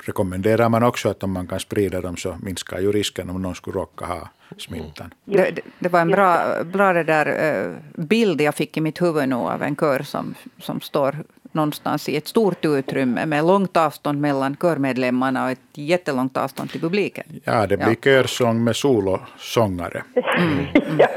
rekommenderar 0.05 0.69
man 0.69 0.83
också 0.83 1.09
att 1.09 1.23
om 1.23 1.31
man 1.31 1.47
kan 1.47 1.59
sprida 1.59 2.01
dem 2.01 2.17
så 2.17 2.37
minskar 2.41 2.79
ju 2.79 2.91
risken 2.91 3.29
om 3.29 3.41
någon 3.41 3.55
skulle 3.55 3.77
råka 3.77 4.05
ha 4.05 4.29
smittan. 4.57 5.13
Mm. 5.27 5.55
Det, 5.55 5.61
det, 5.79 5.89
var 5.89 6.01
en 6.01 6.11
bra, 6.11 6.63
bra 6.63 6.93
där, 6.93 7.27
uh, 7.65 7.75
bild 8.05 8.41
jag 8.41 8.55
fick 8.55 8.77
i 8.77 8.81
mitt 8.81 9.01
huvud 9.01 9.29
nu 9.29 9.35
av 9.35 9.63
en 9.63 9.75
kör 9.75 9.99
som, 9.99 10.35
som 10.59 10.81
står 10.81 11.23
någonstans 11.55 12.09
i 12.09 12.17
ett 12.17 12.27
stort 12.27 12.65
utrymme 12.65 13.25
med 13.25 13.45
långt 13.45 13.77
avstånd 13.77 14.21
mellan 14.21 14.55
körmedlemmarna 14.55 15.43
och 15.45 15.51
ett 15.51 15.59
jättelångt 15.73 16.37
avstånd 16.37 16.71
till 16.71 16.81
publiken. 16.81 17.23
Ja, 17.43 17.67
det 17.67 17.77
blir 17.77 17.87
ja. 17.87 17.95
körsång 18.03 18.63
med 18.63 18.75
solosångare. 18.75 20.03
Mm. 20.37 20.65
ja, 20.99 21.07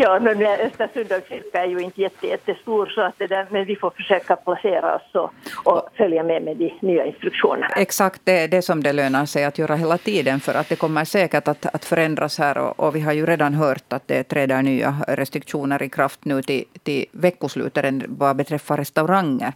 ja 0.00 0.18
men 0.20 0.42
Östersund 0.42 1.12
är 1.52 1.66
ju 1.66 1.78
inte 1.78 2.00
jättestor 2.00 2.86
så 2.86 3.00
att 3.00 3.14
det 3.18 3.26
där, 3.26 3.46
men 3.50 3.64
vi 3.64 3.76
får 3.76 3.90
försöka 3.90 4.36
placera 4.36 4.96
oss 4.96 5.14
och, 5.14 5.30
och 5.64 5.88
följa 5.96 6.22
med 6.22 6.42
med 6.42 6.56
de 6.56 6.72
nya 6.80 7.04
instruktionerna. 7.04 7.66
Exakt, 7.76 8.20
det 8.24 8.38
är 8.38 8.48
det 8.48 8.62
som 8.62 8.82
det 8.82 8.92
lönar 8.92 9.26
sig 9.26 9.44
att 9.44 9.58
göra 9.58 9.74
hela 9.74 9.98
tiden 9.98 10.40
för 10.40 10.54
att 10.54 10.68
det 10.68 10.76
kommer 10.76 11.04
säkert 11.04 11.48
att, 11.48 11.74
att 11.74 11.84
förändras 11.84 12.38
här 12.38 12.58
och, 12.58 12.80
och 12.80 12.96
vi 12.96 13.00
har 13.00 13.12
ju 13.12 13.26
redan 13.26 13.54
hört 13.54 13.92
att 13.92 14.08
det 14.08 14.24
träder 14.24 14.62
nya 14.62 14.94
restriktioner 15.08 15.82
i 15.82 15.88
kraft 15.88 16.24
nu 16.24 16.42
till, 16.42 16.64
till 16.82 17.06
veckoslutet 17.12 17.94
vad 18.08 18.36
beträffar 18.36 18.76
restauranger. 18.76 19.52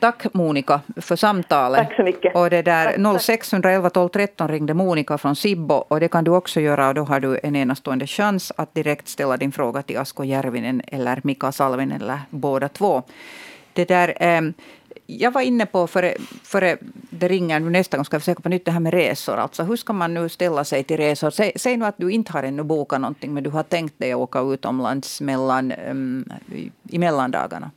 Tack 0.00 0.34
Monica 0.34 0.80
för 1.00 1.16
samtalet. 1.16 1.78
Tack 1.78 1.96
så 1.96 2.02
mycket. 2.02 2.34
Och 2.34 2.50
det 2.50 2.62
där 2.62 3.18
0611 3.18 3.90
12 3.90 4.08
13 4.08 4.48
ringde 4.48 4.74
Monica 4.74 5.18
från 5.18 5.36
Sibbo 5.36 5.74
och 5.74 6.00
det 6.00 6.08
kan 6.08 6.24
du 6.24 6.30
också 6.30 6.60
göra 6.60 6.88
och 6.88 6.94
då 6.94 7.02
har 7.02 7.20
du 7.20 7.38
en 7.42 7.56
enastående 7.56 8.06
chans 8.06 8.52
att 8.56 8.74
direkt 8.74 9.08
ställa 9.16 9.36
din 9.36 9.52
fråga 9.52 9.82
till 9.82 9.98
Asko 9.98 10.24
Järvinen 10.24 10.82
eller 10.86 11.20
Mika 11.24 11.52
Salvinen 11.52 12.02
eller 12.02 12.20
båda 12.30 12.68
två. 12.68 13.02
Det 13.72 13.88
där, 13.88 14.16
eh, 14.20 14.42
jag 15.06 15.30
var 15.30 15.40
inne 15.40 15.66
på, 15.66 15.86
före, 15.86 16.16
före 16.42 16.76
det 17.10 17.28
ringer 17.28 17.60
nu 17.60 17.70
nästa 17.70 17.96
gång, 17.96 18.04
ska 18.04 18.14
jag 18.14 18.22
försöka 18.22 18.42
på 18.42 18.48
nytt 18.48 18.64
det 18.64 18.70
här 18.70 18.80
med 18.80 18.92
resor. 18.92 19.36
Alltså, 19.36 19.62
hur 19.62 19.76
ska 19.76 19.92
man 19.92 20.14
nu 20.14 20.28
ställa 20.28 20.64
sig 20.64 20.84
till 20.84 20.96
resor? 20.96 21.30
Säg, 21.30 21.52
säg 21.56 21.76
nu 21.76 21.84
att 21.84 21.98
du 21.98 22.10
inte 22.10 22.32
har 22.32 22.42
ännu 22.42 22.62
bokat 22.62 23.00
någonting, 23.00 23.34
men 23.34 23.42
du 23.42 23.50
har 23.50 23.62
tänkt 23.62 23.98
dig 23.98 24.12
att 24.12 24.18
åka 24.18 24.40
utomlands 24.40 25.20
mellan, 25.20 25.72
um, 25.72 26.24
i 26.88 26.98
mellandagarna. 26.98 27.70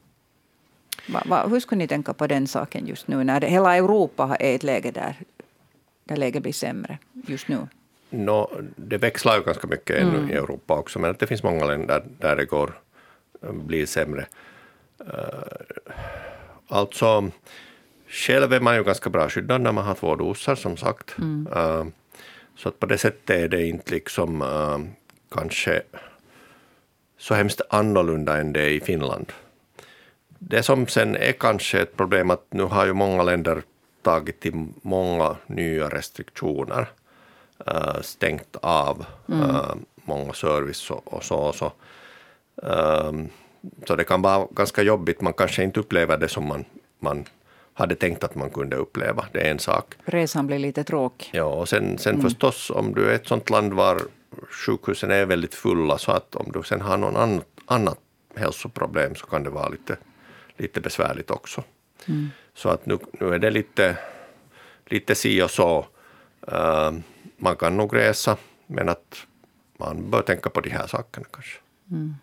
Va, 1.09 1.23
va, 1.25 1.47
hur 1.47 1.59
skulle 1.59 1.79
ni 1.79 1.87
tänka 1.87 2.13
på 2.13 2.27
den 2.27 2.47
saken 2.47 2.87
just 2.87 3.07
nu 3.07 3.23
när 3.23 3.39
det, 3.39 3.47
hela 3.47 3.75
Europa 3.75 4.35
är 4.39 4.51
i 4.51 4.55
ett 4.55 4.63
läge 4.63 4.91
där, 4.91 5.15
där 6.03 6.17
läget 6.17 6.43
blir 6.43 6.53
sämre 6.53 6.97
just 7.27 7.47
nu? 7.47 7.67
No, 8.09 8.51
det 8.75 8.97
växlar 8.97 9.37
ju 9.37 9.43
ganska 9.43 9.67
mycket 9.67 9.97
ännu 9.97 10.17
mm. 10.17 10.29
i 10.29 10.33
Europa 10.33 10.77
också, 10.77 10.99
men 10.99 11.15
det 11.19 11.27
finns 11.27 11.43
många 11.43 11.65
länder 11.65 12.03
där 12.19 12.35
det 12.35 12.45
går, 12.45 12.73
eh, 13.43 13.51
blir 13.51 13.85
sämre. 13.85 14.25
Uh, 15.01 15.83
alltså, 16.67 17.31
själv 18.07 18.53
är 18.53 18.59
man 18.59 18.75
ju 18.75 18.83
ganska 18.83 19.09
bra 19.09 19.29
skyddad 19.29 19.61
när 19.61 19.71
man 19.71 19.85
har 19.85 19.95
två 19.95 20.15
doser, 20.15 20.55
som 20.55 20.77
sagt. 20.77 21.17
Mm. 21.17 21.47
Uh, 21.55 21.85
så 22.55 22.69
att 22.69 22.79
på 22.79 22.85
det 22.85 22.97
sättet 22.97 23.29
är 23.29 23.47
det 23.47 23.65
inte 23.65 23.91
liksom 23.93 24.43
kanske 25.31 25.81
så 27.17 27.33
hemskt 27.33 27.61
annorlunda 27.69 28.37
än 28.37 28.53
det 28.53 28.61
är 28.61 28.69
i 28.69 28.79
Finland. 28.79 29.33
Det 30.39 30.63
som 30.63 30.87
sen 30.87 31.15
är 31.15 31.31
kanske 31.31 31.81
ett 31.81 31.97
problem 31.97 32.29
att 32.29 32.45
nu 32.49 32.63
har 32.63 32.85
ju 32.85 32.93
många 32.93 33.23
länder 33.23 33.61
tagit 34.01 34.39
till 34.39 34.67
många 34.81 35.35
nya 35.47 35.89
restriktioner, 35.89 36.87
uh, 37.67 38.01
stängt 38.01 38.55
av 38.61 39.05
mm. 39.27 39.41
uh, 39.41 39.75
många 39.95 40.33
service 40.33 40.91
och, 40.91 41.13
och 41.13 41.23
så. 41.23 41.35
Och 41.35 41.55
så. 41.55 41.71
Um, 42.55 43.29
så 43.87 43.95
det 43.95 44.03
kan 44.03 44.21
vara 44.21 44.47
ganska 44.51 44.81
jobbigt, 44.81 45.21
man 45.21 45.33
kanske 45.33 45.63
inte 45.63 45.79
upplever 45.79 46.17
det 46.17 46.27
som 46.27 46.47
man, 46.47 46.65
man 46.99 47.25
hade 47.73 47.95
tänkt 47.95 48.23
att 48.23 48.35
man 48.35 48.49
kunde 48.49 48.75
uppleva. 48.75 49.25
Det 49.31 49.41
är 49.41 49.51
en 49.51 49.59
sak. 49.59 49.93
Resan 50.05 50.47
blir 50.47 50.59
lite 50.59 50.83
tråkig. 50.83 51.29
Ja, 51.33 51.43
och 51.43 51.69
sen, 51.69 51.97
sen 51.97 52.13
mm. 52.13 52.23
förstås 52.23 52.69
om 52.69 52.93
du 52.93 53.09
är 53.09 53.15
ett 53.15 53.27
sånt 53.27 53.49
land 53.49 53.73
var 53.73 54.01
sjukhusen 54.65 55.11
är 55.11 55.25
väldigt 55.25 55.55
fulla 55.55 55.97
så 55.97 56.11
att 56.11 56.35
om 56.35 56.51
du 56.51 56.63
sen 56.63 56.81
har 56.81 56.97
någon 56.97 57.15
annat, 57.15 57.45
annat 57.65 57.99
hälsoproblem 58.35 59.15
så 59.15 59.25
kan 59.25 59.43
det 59.43 59.49
vara 59.49 59.69
lite 59.69 59.97
lite 60.59 60.81
besvärligt 60.81 61.31
också. 61.31 61.63
Mm. 62.05 62.29
Så 62.53 62.69
att 62.69 62.85
nu, 62.85 62.97
nu 63.19 63.33
är 63.33 63.39
det 63.39 63.49
lite, 63.49 63.97
lite 64.85 65.15
si 65.15 65.41
och 65.41 65.51
så. 65.51 65.85
Man 67.37 67.55
kan 67.55 67.77
nog 67.77 67.95
resa, 67.95 68.37
men 68.67 68.89
att 68.89 69.15
man 69.77 70.09
bör 70.09 70.21
tänka 70.21 70.49
på 70.49 70.61
de 70.61 70.69
här 70.69 70.87
sakerna 70.87 71.25
kanske. 71.31 71.57
Mm. 71.91 72.15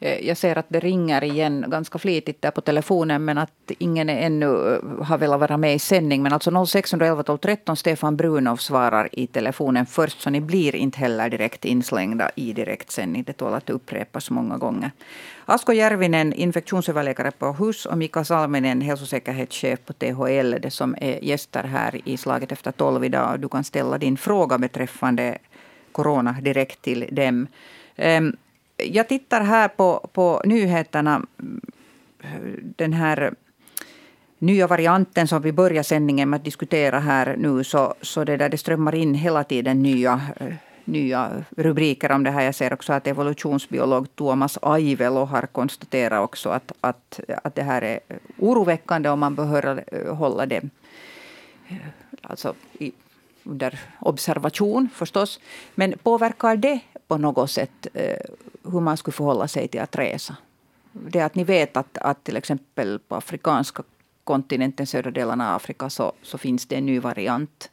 Eh, 0.00 0.26
jag 0.26 0.36
ser 0.36 0.58
att 0.58 0.66
det 0.68 0.80
ringer 0.80 1.24
igen 1.24 1.64
ganska 1.68 1.98
flitigt 1.98 2.42
där 2.42 2.50
på 2.50 2.60
telefonen 2.60 3.24
men 3.24 3.38
att 3.38 3.70
ingen 3.78 4.08
ännu 4.08 4.46
eh, 4.46 5.04
har 5.04 5.18
velat 5.18 5.40
vara 5.40 5.56
med 5.56 5.74
i 5.74 5.78
sändning. 5.78 6.22
Men 6.22 6.32
alltså 6.32 6.66
0611 6.66 7.22
12 7.22 7.38
13 7.38 7.76
Stefan 7.76 8.16
Brunov 8.16 8.56
svarar 8.56 9.08
i 9.12 9.26
telefonen 9.26 9.86
först 9.86 10.20
så 10.20 10.30
ni 10.30 10.40
blir 10.40 10.76
inte 10.76 10.98
heller 10.98 11.30
direkt 11.30 11.64
inslängda 11.64 12.30
i 12.34 12.52
direktsändning. 12.52 13.22
Det 13.22 13.32
tål 13.32 13.54
att 13.54 13.70
upprepas 13.70 14.30
många 14.30 14.56
gånger. 14.56 14.90
Asko 15.44 15.72
Järvinen, 15.72 16.32
infektionsöverläkare 16.32 17.30
på 17.30 17.46
HUS 17.46 17.86
och 17.86 17.98
Mika 17.98 18.24
Salminen, 18.24 18.80
hälsosäkerhetschef 18.80 19.78
på 19.86 19.92
THL, 19.92 20.54
det 20.62 20.70
som 20.70 20.96
är 21.00 21.24
gäster 21.24 21.62
här 21.62 22.00
i 22.04 22.16
Slaget 22.16 22.52
efter 22.52 22.72
tolv 22.72 23.04
idag. 23.04 23.40
Du 23.40 23.48
kan 23.48 23.64
ställa 23.64 23.98
din 23.98 24.16
fråga 24.16 24.58
beträffande 24.58 25.38
corona 25.92 26.32
direkt 26.42 26.82
till 26.82 27.08
dem. 27.12 27.46
Ehm, 27.96 28.36
jag 28.76 29.08
tittar 29.08 29.40
här 29.40 29.68
på, 29.68 30.08
på 30.12 30.42
nyheterna. 30.44 31.22
Den 32.76 32.92
här 32.92 33.34
nya 34.38 34.66
varianten 34.66 35.28
som 35.28 35.42
vi 35.42 35.52
börjar 35.52 35.82
sändningen 35.82 36.30
med 36.30 36.36
att 36.36 36.44
diskutera 36.44 36.98
här 36.98 37.36
nu, 37.36 37.64
så, 37.64 37.94
så 38.02 38.24
det, 38.24 38.36
där 38.36 38.48
det 38.48 38.58
strömmar 38.58 38.94
in 38.94 39.14
hela 39.14 39.44
tiden 39.44 39.82
nya, 39.82 40.20
nya 40.84 41.44
rubriker 41.56 42.12
om 42.12 42.24
det 42.24 42.30
här. 42.30 42.42
Jag 42.42 42.54
ser 42.54 42.72
också 42.72 42.92
att 42.92 43.06
evolutionsbiolog 43.06 44.16
Thomas 44.16 44.58
Aivelo 44.62 45.24
har 45.24 45.42
konstaterat 45.42 46.24
också 46.24 46.48
att, 46.48 46.72
att, 46.80 47.20
att 47.44 47.54
det 47.54 47.62
här 47.62 47.82
är 47.82 48.00
oroväckande 48.38 49.10
och 49.10 49.18
man 49.18 49.34
behöver 49.34 49.84
hålla 50.10 50.46
det 50.46 50.62
alltså, 52.22 52.54
i, 52.78 52.92
under 53.44 53.80
observation 54.00 54.88
förstås. 54.94 55.40
Men 55.74 55.94
påverkar 56.02 56.56
det 56.56 56.80
på 57.08 57.18
något 57.18 57.50
sätt 57.50 57.86
eh, 57.94 58.16
hur 58.62 58.80
man 58.80 58.96
skulle 58.96 59.12
förhålla 59.12 59.48
sig 59.48 59.68
till 59.68 59.80
att 59.80 59.96
resa. 59.96 60.36
Det 60.92 61.20
att 61.20 61.34
ni 61.34 61.44
vet 61.44 61.76
att, 61.76 61.98
att 61.98 62.24
till 62.24 62.36
exempel 62.36 62.98
på 62.98 63.14
afrikanska 63.14 63.82
kontinenten, 64.24 64.86
södra 64.86 65.10
delarna 65.10 65.50
av 65.50 65.56
Afrika, 65.56 65.90
så, 65.90 66.12
så 66.22 66.38
finns 66.38 66.66
det 66.66 66.76
en 66.76 66.86
ny 66.86 67.00
variant. 67.00 67.70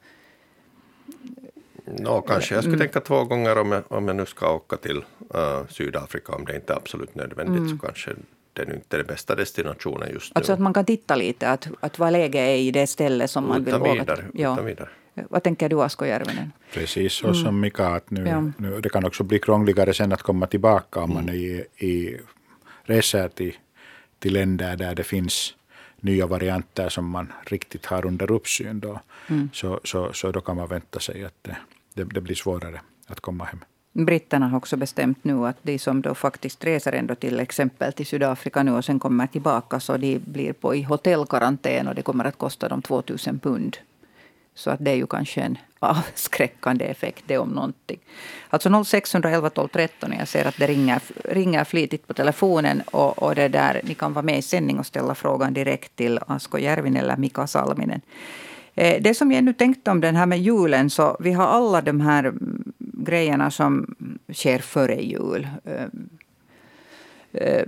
No, 1.86 2.22
kanske 2.22 2.56
jag 2.56 2.64
skulle 2.64 2.76
mm. 2.76 2.88
tänka 2.88 3.00
två 3.00 3.24
gånger 3.24 3.58
om 3.58 3.72
jag, 3.72 3.84
om 3.92 4.08
jag 4.08 4.16
nu 4.16 4.26
ska 4.26 4.54
åka 4.54 4.78
till 4.78 4.98
uh, 5.36 5.68
Sydafrika, 5.70 6.34
om 6.34 6.46
det 6.46 6.56
inte 6.56 6.74
är 6.74 6.78
absolut 6.78 7.16
nödvändigt, 7.16 7.58
mm. 7.58 7.70
så 7.70 7.86
kanske 7.86 8.12
det 8.54 8.62
är 8.62 8.74
inte 8.76 8.98
den 8.98 9.06
bästa 9.06 9.36
destinationen 9.36 10.10
just 10.14 10.36
nu. 10.36 10.40
Alltså 10.40 10.54
att 10.54 10.60
man 10.60 10.74
kan 10.74 10.86
titta 10.86 11.16
lite, 11.16 11.50
att, 11.50 11.68
att 11.80 12.00
vad 12.00 12.12
läget 12.12 12.40
är 12.40 12.56
i 12.56 12.72
det 12.72 12.88
stället 12.88 13.32
som 13.32 13.48
man 13.48 13.68
utan 13.68 13.84
vill 13.84 13.92
vidare, 13.92 14.18
åka 14.18 14.32
till. 14.32 14.42
Ja. 14.42 14.54
Utan 14.54 14.66
vidare. 14.66 14.90
Vad 15.14 15.44
tänker 15.44 15.70
du 15.70 15.82
Asko 15.82 16.06
Järvinen? 16.06 16.52
Precis 16.74 17.14
så 17.14 17.34
som 17.34 17.48
mm. 17.48 17.60
Mika, 17.60 17.88
att 17.88 18.12
nu, 18.12 18.28
ja. 18.28 18.52
nu, 18.58 18.82
det 18.82 18.90
kan 18.90 19.06
också 19.06 19.24
bli 19.24 19.40
krångligare 19.40 19.94
sen 19.94 20.12
att 20.12 20.22
komma 20.22 20.48
tillbaka 20.48 21.00
om 21.00 21.14
man 21.14 21.30
mm. 21.30 21.36
i, 21.36 21.64
i 21.78 22.20
reser 22.84 23.28
till, 23.28 23.58
till 24.20 24.34
länder 24.34 24.76
där 24.76 24.96
det 24.96 25.04
finns 25.04 25.56
nya 26.00 26.28
varianter 26.28 26.90
som 26.90 27.10
man 27.10 27.34
riktigt 27.46 27.86
har 27.86 28.06
under 28.06 28.32
uppsyn. 28.32 28.80
Då. 28.80 29.00
Mm. 29.30 29.50
Så, 29.54 29.80
så, 29.84 30.14
så 30.14 30.32
då 30.32 30.42
kan 30.42 30.56
man 30.56 30.68
vänta 30.68 31.00
sig 31.00 31.26
att 31.26 31.38
det, 31.42 31.58
det, 31.94 32.04
det 32.04 32.22
blir 32.22 32.36
svårare 32.36 32.82
att 33.08 33.20
komma 33.20 33.44
hem. 33.44 33.60
Britterna 33.94 34.48
har 34.48 34.58
också 34.58 34.78
bestämt 34.78 35.24
nu 35.24 35.48
att 35.48 35.58
de 35.62 35.80
som 35.80 36.02
då 36.02 36.16
faktiskt 36.16 36.64
reser 36.64 36.94
ändå 36.94 37.16
till 37.16 37.40
exempel 37.40 37.94
till 37.94 38.06
Sydafrika 38.06 38.64
nu 38.64 38.72
och 38.72 38.86
sen 38.86 39.00
kommer 39.00 39.28
tillbaka 39.28 39.80
så 39.80 39.98
de 39.98 40.20
blir 40.20 40.54
på 40.54 40.76
i 40.76 40.82
hotellkarantän 40.84 41.88
och 41.88 41.96
det 41.96 42.02
kommer 42.02 42.26
att 42.26 42.38
kosta 42.38 42.70
dem 42.70 42.82
2000 42.82 43.40
pund 43.40 43.78
så 44.56 44.70
att 44.70 44.80
det 44.80 44.92
är 44.92 44.96
ju 44.96 45.08
kanske 45.08 45.42
en 45.42 45.58
avskräckande 45.80 46.86
effekt 46.86 47.24
det 47.28 47.38
om 47.38 47.50
någonting. 47.50 48.00
Alltså 48.50 48.84
0611 48.84 49.50
12 49.50 49.68
13. 49.68 50.14
Jag 50.20 50.28
ser 50.28 50.46
att 50.46 50.58
det 50.58 50.68
ringer, 50.68 51.02
ringer 51.24 51.64
flitigt 51.64 52.08
på 52.08 52.14
telefonen. 52.14 52.82
Och, 52.82 53.24
och 53.24 53.36
det 53.36 53.48
där, 53.48 53.82
ni 53.84 53.94
kan 53.94 54.14
vara 54.14 54.26
med 54.26 54.38
i 54.38 54.42
sändning 54.42 54.80
och 54.80 54.86
ställa 54.86 55.16
frågan 55.16 55.54
direkt 55.54 55.96
till 55.96 56.20
Asko 56.28 56.58
Järvinen 56.58 57.04
eller 57.04 57.18
Mika 57.18 57.48
Salminen. 57.48 58.02
Eh, 58.76 59.02
det 59.02 59.14
som 59.14 59.32
jag 59.32 59.44
nu 59.44 59.54
tänkte 59.54 59.92
om 59.92 60.02
den 60.02 60.16
här 60.16 60.26
med 60.26 60.40
julen, 60.40 60.90
så 60.90 61.18
vi 61.20 61.32
har 61.32 61.48
alla 61.48 61.82
de 61.82 62.02
här 62.02 62.34
grejerna 62.78 63.52
som 63.52 63.96
sker 64.34 64.60
före 64.60 65.02
jul. 65.02 65.48
Eh, 65.66 65.88
eh, 67.32 67.66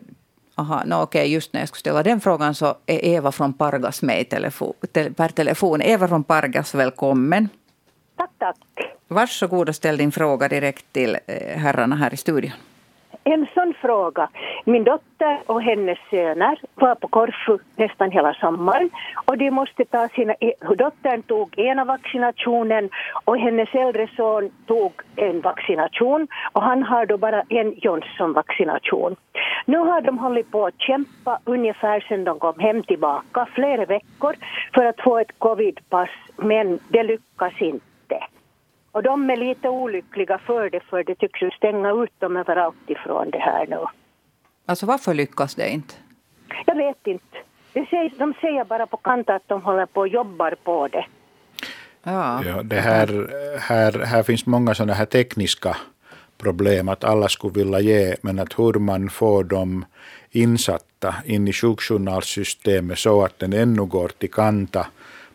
Eh, 0.58 0.63
eh, 0.63 0.72
aha, 0.72 0.84
no, 0.86 0.96
okej, 1.04 1.34
just 1.34 1.54
när 1.54 1.62
jag 1.62 1.68
skulle 1.70 1.80
ställa 1.80 2.04
den 2.04 2.22
frågan 2.22 2.56
så 2.56 2.65
är 2.86 3.06
Eva 3.06 3.32
från 3.32 3.54
Pargas 3.54 4.02
med 4.02 4.22
i 4.22 4.26
telefon, 4.26 4.74
per 5.15 5.30
telefon. 5.30 5.82
Eva 5.82 6.08
från 6.08 6.24
Pargas, 6.24 6.76
välkommen. 6.76 7.50
Tack, 8.18 8.32
tack. 8.39 8.58
Varsågod 9.08 9.70
och 9.70 9.76
ställ 9.76 9.98
din 9.98 10.12
fråga 10.12 10.48
direkt 10.48 10.86
till 10.94 11.18
herrarna 11.56 11.96
här 11.96 12.13
i 12.13 12.18
studion. 12.18 12.52
En 13.28 13.48
sån 13.54 13.74
fråga. 13.82 14.30
Min 14.66 14.84
dotter 14.84 15.40
och 15.46 15.62
hennes 15.62 15.98
söner 16.10 16.60
var 16.76 16.96
på 16.96 17.08
Korfu 17.08 17.58
nästan 17.76 18.12
hela 18.12 18.34
sommaren 18.34 18.90
och 19.26 19.38
de 19.38 19.52
måste 19.52 19.86
ta 19.86 20.08
sina... 20.08 20.34
E- 20.40 20.54
dottern 20.78 21.22
tog 21.22 21.60
ena 21.60 21.86
vaccinationen 21.86 22.90
och 23.26 23.38
hennes 23.38 23.76
äldre 23.76 24.08
son 24.16 24.52
tog 24.68 24.94
en 25.16 25.42
vaccination 25.42 26.28
och 26.52 26.62
han 26.62 26.84
har 26.84 27.06
då 27.06 27.18
bara 27.18 27.42
en 27.50 27.74
Johnson-vaccination. 27.78 29.16
Nu 29.66 29.78
har 29.78 30.02
de 30.02 30.18
hållit 30.18 30.52
på 30.52 30.66
att 30.66 30.80
kämpa 30.80 31.40
ungefär 31.44 32.00
sedan 32.00 32.24
de 32.24 32.40
kom 32.40 32.60
hem 32.60 32.84
tillbaka, 32.84 33.48
flera 33.56 33.86
veckor, 33.86 34.36
för 34.74 34.86
att 34.86 35.02
få 35.02 35.18
ett 35.20 35.40
covidpass 35.40 36.10
men 36.38 36.80
det 36.90 37.04
lyckas 37.04 37.62
inte. 37.62 37.94
Och 38.95 39.03
de 39.03 39.29
är 39.29 39.38
lite 39.38 39.69
olyckliga 39.69 40.38
för 40.38 40.69
det, 40.69 40.79
för 40.79 41.03
det 41.03 41.15
tycks 41.15 41.41
ju 41.41 41.51
stänga 41.51 41.91
ut 41.91 42.19
dem 42.19 42.38
överallt 42.38 42.89
ifrån 42.89 43.29
det 43.31 43.39
här 43.39 43.67
nu. 43.67 43.79
Alltså 44.65 44.86
varför 44.86 45.13
lyckas 45.13 45.55
det 45.55 45.69
inte? 45.69 45.93
Jag 46.65 46.75
vet 46.75 47.08
inte. 47.08 47.38
De 47.73 47.86
säger, 47.86 48.12
de 48.17 48.34
säger 48.41 48.63
bara 48.65 48.88
på 48.88 48.97
kant 48.97 49.29
att 49.29 49.47
de 49.47 49.62
håller 49.62 49.86
på 49.86 49.99
och 49.99 50.08
jobbar 50.08 50.55
på 50.63 50.88
det. 50.88 51.05
Ja. 52.03 52.43
ja 52.45 52.63
det 52.63 52.79
här, 52.79 53.29
här, 53.60 54.05
här 54.05 54.23
finns 54.23 54.45
många 54.45 54.75
sådana 54.75 54.93
här 54.93 55.05
tekniska 55.05 55.77
problem 56.38 56.89
att 56.89 57.03
alla 57.03 57.29
skulle 57.29 57.53
vilja 57.53 57.79
ge, 57.79 58.15
men 58.21 58.39
att 58.39 58.60
hur 58.60 58.73
man 58.73 59.10
får 59.10 59.43
dem 59.43 59.86
insatta 60.31 61.15
in 61.25 61.47
i 61.47 61.53
sjukjournalsystemet 61.53 62.99
så 62.99 63.25
att 63.25 63.39
den 63.39 63.53
ännu 63.53 63.86
går 63.86 64.08
till 64.08 64.31
kanta 64.31 64.88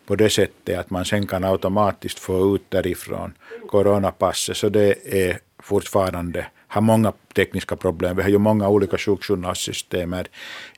på 0.05 0.15
det 0.15 0.29
sättet 0.29 0.79
att 0.79 0.89
man 0.89 1.05
sen 1.05 1.27
kan 1.27 1.43
automatiskt 1.43 2.19
få 2.19 2.55
ut 2.55 2.65
därifrån 2.69 3.33
coronapasset. 3.67 4.57
Så 4.57 4.69
det 4.69 4.95
är 5.27 5.39
fortfarande 5.59 6.45
har 6.71 6.81
många 6.81 7.13
tekniska 7.35 7.75
problem. 7.75 8.15
Vi 8.15 8.21
har 8.21 8.29
ju 8.29 8.37
många 8.37 8.69
olika 8.69 8.97
sjukjournalsystem 8.97 10.13
i, 10.13 10.25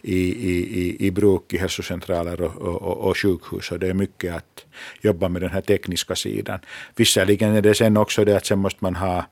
i, 0.01 0.57
i, 0.81 1.07
i 1.07 1.11
bruk 1.11 1.53
i 1.53 1.57
hälsocentraler 1.57 2.41
och, 2.41 2.55
och, 2.55 2.97
och 2.97 3.17
sjukhus. 3.17 3.71
Och 3.71 3.79
det 3.79 3.87
är 3.87 3.93
mycket 3.93 4.35
att 4.35 4.65
jobba 5.01 5.29
med 5.29 5.41
den 5.41 5.51
här 5.51 5.61
tekniska 5.61 6.15
sidan. 6.15 6.59
Visserligen 6.95 7.55
är 7.55 7.61
det 7.61 7.75
sen 7.75 7.97
också 7.97 8.25
det 8.25 8.37
att 8.37 8.45
sen 8.45 8.59
måste 8.59 8.77
man 8.81 8.95
ha 8.95 9.25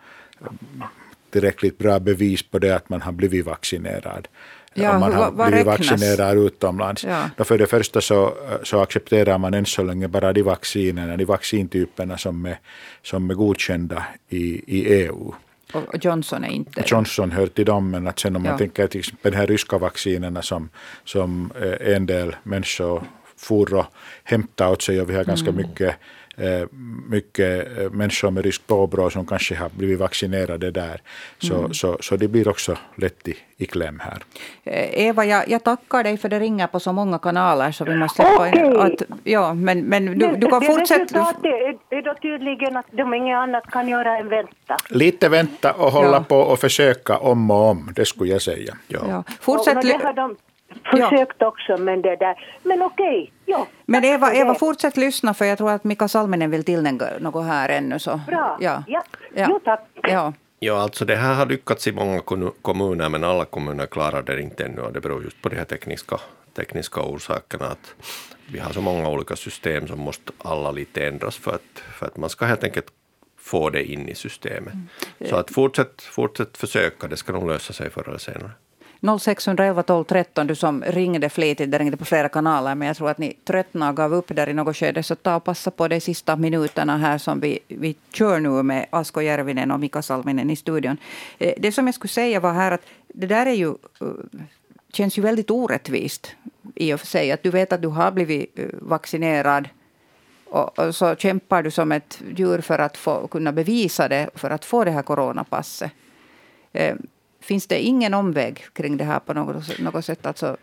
tillräckligt 1.29 1.77
bra 1.77 1.99
bevis 1.99 2.43
på 2.43 2.59
det 2.59 2.75
att 2.75 2.89
man 2.89 3.01
har 3.01 3.11
blivit 3.11 3.45
vaccinerad. 3.45 4.27
Ja, 4.73 4.93
om 4.93 4.99
man 4.99 5.13
har 5.13 5.31
vad 5.31 5.47
blivit 5.47 5.65
vaccinerad 5.65 6.37
utomlands. 6.37 7.03
Ja. 7.03 7.43
för 7.43 7.57
det 7.57 7.67
första 7.67 8.01
så, 8.01 8.33
så 8.63 8.81
accepterar 8.81 9.37
man 9.37 9.53
än 9.53 9.65
så 9.65 9.83
länge 9.83 10.07
bara 10.07 10.33
de 10.33 10.41
vaccinerna, 10.41 11.17
de 11.17 11.25
vaccintyperna 11.25 12.17
som 12.17 12.45
är, 12.45 12.59
som 13.03 13.29
är 13.29 13.33
godkända 13.33 14.03
i, 14.29 14.63
i 14.77 14.93
EU. 14.93 15.33
Och 15.73 16.05
Johnson 16.05 16.43
är 16.43 16.49
inte 16.49 16.83
Johnson 16.85 17.31
hör 17.31 17.47
till 17.47 17.65
dem, 17.65 17.89
men 17.89 18.07
att 18.07 18.19
sen 18.19 18.35
om 18.35 18.43
man 18.43 18.51
ja. 18.51 18.57
tänker 18.57 18.87
till 18.87 18.99
exempel 18.99 19.31
de 19.31 19.37
här 19.37 19.47
ryska 19.47 19.77
vaccinerna 19.77 20.41
som, 20.41 20.69
som 21.03 21.51
eh, 21.61 21.95
en 21.95 22.05
del 22.05 22.35
människor 22.43 23.03
for 23.37 23.73
och 23.73 23.85
hämtade 24.23 24.71
åt 24.71 24.81
sig 24.81 25.01
och 25.01 25.09
vi 25.09 25.15
har 25.15 25.23
ganska 25.23 25.49
mm. 25.49 25.61
mycket 25.61 25.95
mycket 27.09 27.77
eh, 27.77 27.89
människor 27.89 28.31
med 28.31 28.43
risk 28.43 28.67
påbrå 28.67 29.09
som 29.09 29.25
kanske 29.25 29.55
har 29.55 29.69
blivit 29.69 29.99
vaccinerade 29.99 30.71
där. 30.71 31.01
Så, 31.39 31.57
mm. 31.57 31.73
så, 31.73 31.97
så 32.01 32.15
det 32.15 32.27
blir 32.27 32.47
också 32.47 32.77
lätt 32.95 33.27
i, 33.27 33.37
i 33.57 33.65
kläm 33.65 33.99
här. 33.99 34.23
Eh, 34.63 35.07
Eva, 35.07 35.25
jag, 35.25 35.49
jag 35.49 35.63
tackar 35.63 36.03
dig 36.03 36.17
för 36.17 36.29
det 36.29 36.39
ringer 36.39 36.67
på 36.67 36.79
så 36.79 36.93
många 36.93 37.19
kanaler 37.19 37.71
så 37.71 37.85
vi 37.85 37.95
måste 37.95 38.23
släppa 38.23 38.49
okay. 38.49 38.93
att, 38.93 39.01
ja, 39.23 39.53
men, 39.53 39.81
men 39.81 40.05
du, 40.05 40.35
du 40.35 40.47
kan 40.47 40.61
fortsätta. 40.61 41.33
Det 41.89 41.95
är 41.95 42.01
då 42.01 42.15
tydligen 42.21 42.77
att 42.77 42.85
de 42.91 43.13
inget 43.13 43.37
annat 43.37 43.71
kan 43.71 43.87
göra 43.87 44.17
än 44.17 44.29
vänta. 44.29 44.77
Lite 44.89 45.29
vänta 45.29 45.73
och 45.73 45.91
hålla 45.91 46.17
ja. 46.17 46.23
på 46.23 46.37
och 46.37 46.59
försöka 46.59 47.17
om 47.17 47.51
och 47.51 47.69
om, 47.69 47.93
det 47.95 48.05
skulle 48.05 48.31
jag 48.31 48.41
säga. 48.41 48.77
Ja. 48.87 48.99
ja. 49.07 49.23
Fortsätt. 49.39 49.81
De 50.15 50.35
försökt 50.91 51.35
ja. 51.39 51.47
också, 51.47 51.77
men 51.77 52.01
det 52.01 52.15
där. 52.15 52.35
Men 52.63 52.81
okej, 52.81 53.31
ja. 53.45 53.67
Men 53.85 54.03
Eva, 54.03 54.33
Eva, 54.33 54.55
fortsätt 54.55 54.97
lyssna 54.97 55.33
för 55.33 55.45
jag 55.45 55.57
tror 55.57 55.71
att 55.71 55.83
Mika 55.83 56.07
Salminen 56.07 56.51
vill 56.51 56.63
tillägga 56.63 57.07
något 57.19 57.45
här 57.45 57.69
ännu. 57.69 57.99
Så. 57.99 58.21
Bra, 58.27 58.57
ja. 58.59 58.83
ja. 58.87 59.03
ja. 59.33 59.45
Jo, 59.49 59.59
tack. 59.63 59.87
Ja. 60.03 60.33
Ja, 60.63 60.81
alltså 60.81 61.05
det 61.05 61.15
här 61.15 61.33
har 61.33 61.45
lyckats 61.45 61.87
i 61.87 61.91
många 61.91 62.21
kommuner, 62.61 63.09
men 63.09 63.23
alla 63.23 63.45
kommuner 63.45 63.85
klarar 63.85 64.21
det 64.21 64.41
inte 64.41 64.65
ännu. 64.65 64.81
Och 64.81 64.93
det 64.93 65.01
beror 65.01 65.23
just 65.23 65.41
på 65.41 65.49
de 65.49 65.55
här 65.55 65.65
tekniska, 65.65 66.19
tekniska 66.53 67.01
orsakerna. 67.01 67.65
Att 67.65 67.95
vi 68.51 68.59
har 68.59 68.73
så 68.73 68.81
många 68.81 69.09
olika 69.09 69.35
system 69.35 69.87
som 69.87 69.99
måste 69.99 70.31
alla 70.37 70.71
lite 70.71 71.07
ändras 71.07 71.37
för 71.37 71.51
att, 71.51 71.79
för 71.93 72.05
att 72.05 72.17
man 72.17 72.29
ska 72.29 72.45
helt 72.45 72.63
enkelt 72.63 72.87
få 73.37 73.69
det 73.69 73.83
in 73.83 74.09
i 74.09 74.15
systemet. 74.15 74.73
Mm. 74.73 74.87
Så 75.29 75.35
att 75.35 75.51
fortsätt, 75.51 76.01
fortsätt 76.01 76.57
försöka, 76.57 77.07
det 77.07 77.17
ska 77.17 77.33
nog 77.33 77.47
lösa 77.47 77.73
sig 77.73 77.89
förr 77.89 78.07
eller 78.07 78.17
senare. 78.17 78.51
0611 79.01 79.83
12 79.83 80.03
13, 80.03 80.47
du 80.47 80.55
som 80.55 80.83
ringde 80.83 81.29
flitigt, 81.29 81.71
det 81.71 81.77
ringde 81.79 81.97
på 81.97 82.05
flera 82.05 82.29
kanaler, 82.29 82.75
men 82.75 82.87
jag 82.87 82.97
tror 82.97 83.09
att 83.09 83.17
ni 83.17 83.33
tröttnade 83.43 83.89
och 83.89 83.97
gav 83.97 84.13
upp 84.13 84.35
där 84.35 84.49
i 84.49 84.53
något 84.53 84.77
skede, 84.77 85.03
så 85.03 85.15
ta 85.15 85.35
och 85.35 85.43
passa 85.43 85.71
på 85.71 85.87
de 85.87 86.01
sista 86.01 86.35
minuterna 86.35 86.97
här 86.97 87.17
som 87.17 87.39
vi, 87.39 87.59
vi 87.67 87.95
kör 88.13 88.39
nu 88.39 88.63
med 88.63 88.85
Asko 88.89 89.21
Järvinen 89.21 89.71
och 89.71 89.79
Mika 89.79 90.01
Salminen 90.01 90.49
i 90.49 90.55
studion. 90.55 90.97
Eh, 91.39 91.53
det 91.57 91.71
som 91.71 91.85
jag 91.85 91.95
skulle 91.95 92.09
säga 92.09 92.39
var 92.39 92.53
här 92.53 92.71
att 92.71 92.81
det 93.07 93.27
där 93.27 93.45
är 93.45 93.53
ju, 93.53 93.69
eh, 93.69 94.07
känns 94.93 95.17
ju 95.17 95.21
väldigt 95.21 95.51
orättvist 95.51 96.35
i 96.75 96.93
och 96.93 96.99
för 96.99 97.07
sig, 97.07 97.31
att 97.31 97.43
du 97.43 97.49
vet 97.49 97.73
att 97.73 97.81
du 97.81 97.87
har 97.87 98.11
blivit 98.11 98.59
eh, 98.59 98.65
vaccinerad 98.71 99.69
och, 100.45 100.79
och 100.79 100.95
så 100.95 101.15
kämpar 101.15 101.63
du 101.63 101.71
som 101.71 101.91
ett 101.91 102.21
djur 102.35 102.61
för 102.61 102.79
att 102.79 102.97
få, 102.97 103.27
kunna 103.27 103.51
bevisa 103.51 104.07
det, 104.07 104.29
för 104.35 104.49
att 104.49 104.65
få 104.65 104.83
det 104.83 104.91
här 104.91 105.01
coronapasset. 105.01 105.91
Finns 107.41 107.67
det 107.67 107.79
ingen 107.79 108.13
omväg 108.13 108.65
kring 108.73 108.97
det 108.97 109.03
här 109.03 109.19
på 109.19 109.33
något, 109.33 109.79
något 109.79 110.05
sätt? 110.05 110.25
Alltså, 110.25 110.57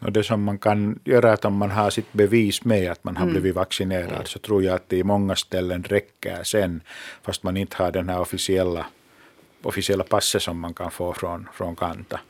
och 0.00 0.12
det 0.12 0.22
som 0.22 0.42
man 0.42 0.58
kan 0.58 0.98
göra 1.04 1.28
är 1.28 1.32
att 1.32 1.44
om 1.44 1.56
man 1.56 1.70
har 1.70 1.90
sitt 1.90 2.12
bevis 2.12 2.64
med 2.64 2.92
att 2.92 3.04
man 3.04 3.16
har 3.16 3.22
mm. 3.22 3.32
blivit 3.32 3.54
vaccinerad 3.54 4.28
så 4.28 4.38
tror 4.38 4.62
jag 4.62 4.74
att 4.74 4.88
det 4.88 4.96
i 4.96 5.04
många 5.04 5.36
ställen 5.36 5.82
räcker 5.82 6.42
sen 6.42 6.80
fast 7.22 7.42
man 7.42 7.56
inte 7.56 7.76
har 7.76 7.92
den 7.92 8.08
här 8.08 8.20
officiella, 8.20 8.86
officiella 9.62 10.04
passet 10.04 10.42
som 10.42 10.58
man 10.58 10.74
kan 10.74 10.90
få 10.90 11.12
från, 11.12 11.48
från 11.52 11.76
Kanta. 11.76 12.20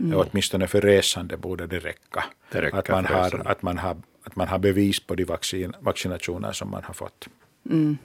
Mm. 0.00 0.14
Och 0.14 0.26
åtminstone 0.30 0.66
för 0.66 0.80
resande 0.80 1.36
borde 1.36 1.66
det 1.66 1.78
räcka. 1.78 2.24
Det 2.52 2.74
att, 2.74 2.88
man 2.88 3.04
har, 3.04 3.42
att, 3.44 3.62
man 3.62 3.78
har, 3.78 3.96
att 4.24 4.36
man 4.36 4.48
har 4.48 4.58
bevis 4.58 5.00
på 5.00 5.14
de 5.14 5.24
vaccin, 5.24 5.72
vaccinationer 5.80 6.52
som 6.52 6.70
man 6.70 6.82
har 6.84 6.94
fått. 6.94 7.28
Mm. 7.70 7.98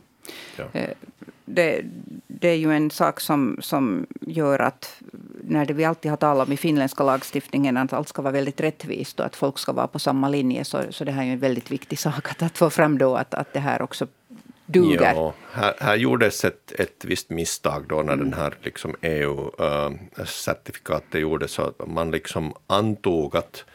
Ja. 0.55 0.65
Eh, 0.73 0.89
det, 1.45 1.81
det, 2.27 2.47
är 2.47 2.55
ju 2.55 2.73
en 2.73 2.91
sak 2.91 3.19
som, 3.19 3.57
som 3.61 4.07
gör 4.21 4.59
att 4.59 5.01
när 5.41 5.65
det 5.65 5.73
vi 5.73 5.85
alltid 5.85 6.11
har 6.11 6.17
talat 6.17 6.47
om 6.47 6.53
i 6.53 6.57
finländska 6.57 7.03
lagstiftningen 7.03 7.77
att 7.77 7.93
allt 7.93 8.07
ska 8.07 8.21
vara 8.21 8.33
väldigt 8.33 8.61
rättvist 8.61 9.19
och 9.19 9.25
att 9.25 9.35
folk 9.35 9.57
ska 9.57 9.71
vara 9.71 9.87
på 9.87 9.99
samma 9.99 10.29
linje 10.29 10.65
så, 10.65 10.81
så 10.89 11.03
det 11.03 11.11
här 11.11 11.21
är 11.21 11.25
ju 11.25 11.33
en 11.33 11.39
väldigt 11.39 11.71
viktig 11.71 11.99
sak 11.99 12.31
att, 12.31 12.41
att 12.41 12.57
få 12.57 12.69
fram 12.69 12.97
då 12.97 13.15
att, 13.15 13.33
att 13.33 13.53
det 13.53 13.59
här 13.59 13.81
också 13.81 14.07
duger. 14.71 15.13
Ja, 15.13 15.33
här, 15.51 15.73
här 15.79 15.95
gjordes 15.95 16.45
ett, 16.45 16.71
ett 16.71 17.05
visst 17.05 17.29
misstag 17.29 17.85
då 17.89 17.95
när 17.95 18.13
mm. 18.13 18.29
den 18.29 18.39
här 18.39 18.53
liksom 18.61 18.95
EU-certifikatet 19.01 21.15
uh, 21.15 21.21
gjordes. 21.21 21.51
Så 21.51 21.73
man 21.87 22.11
liksom 22.11 22.53
antog 22.67 23.35
att, 23.35 23.65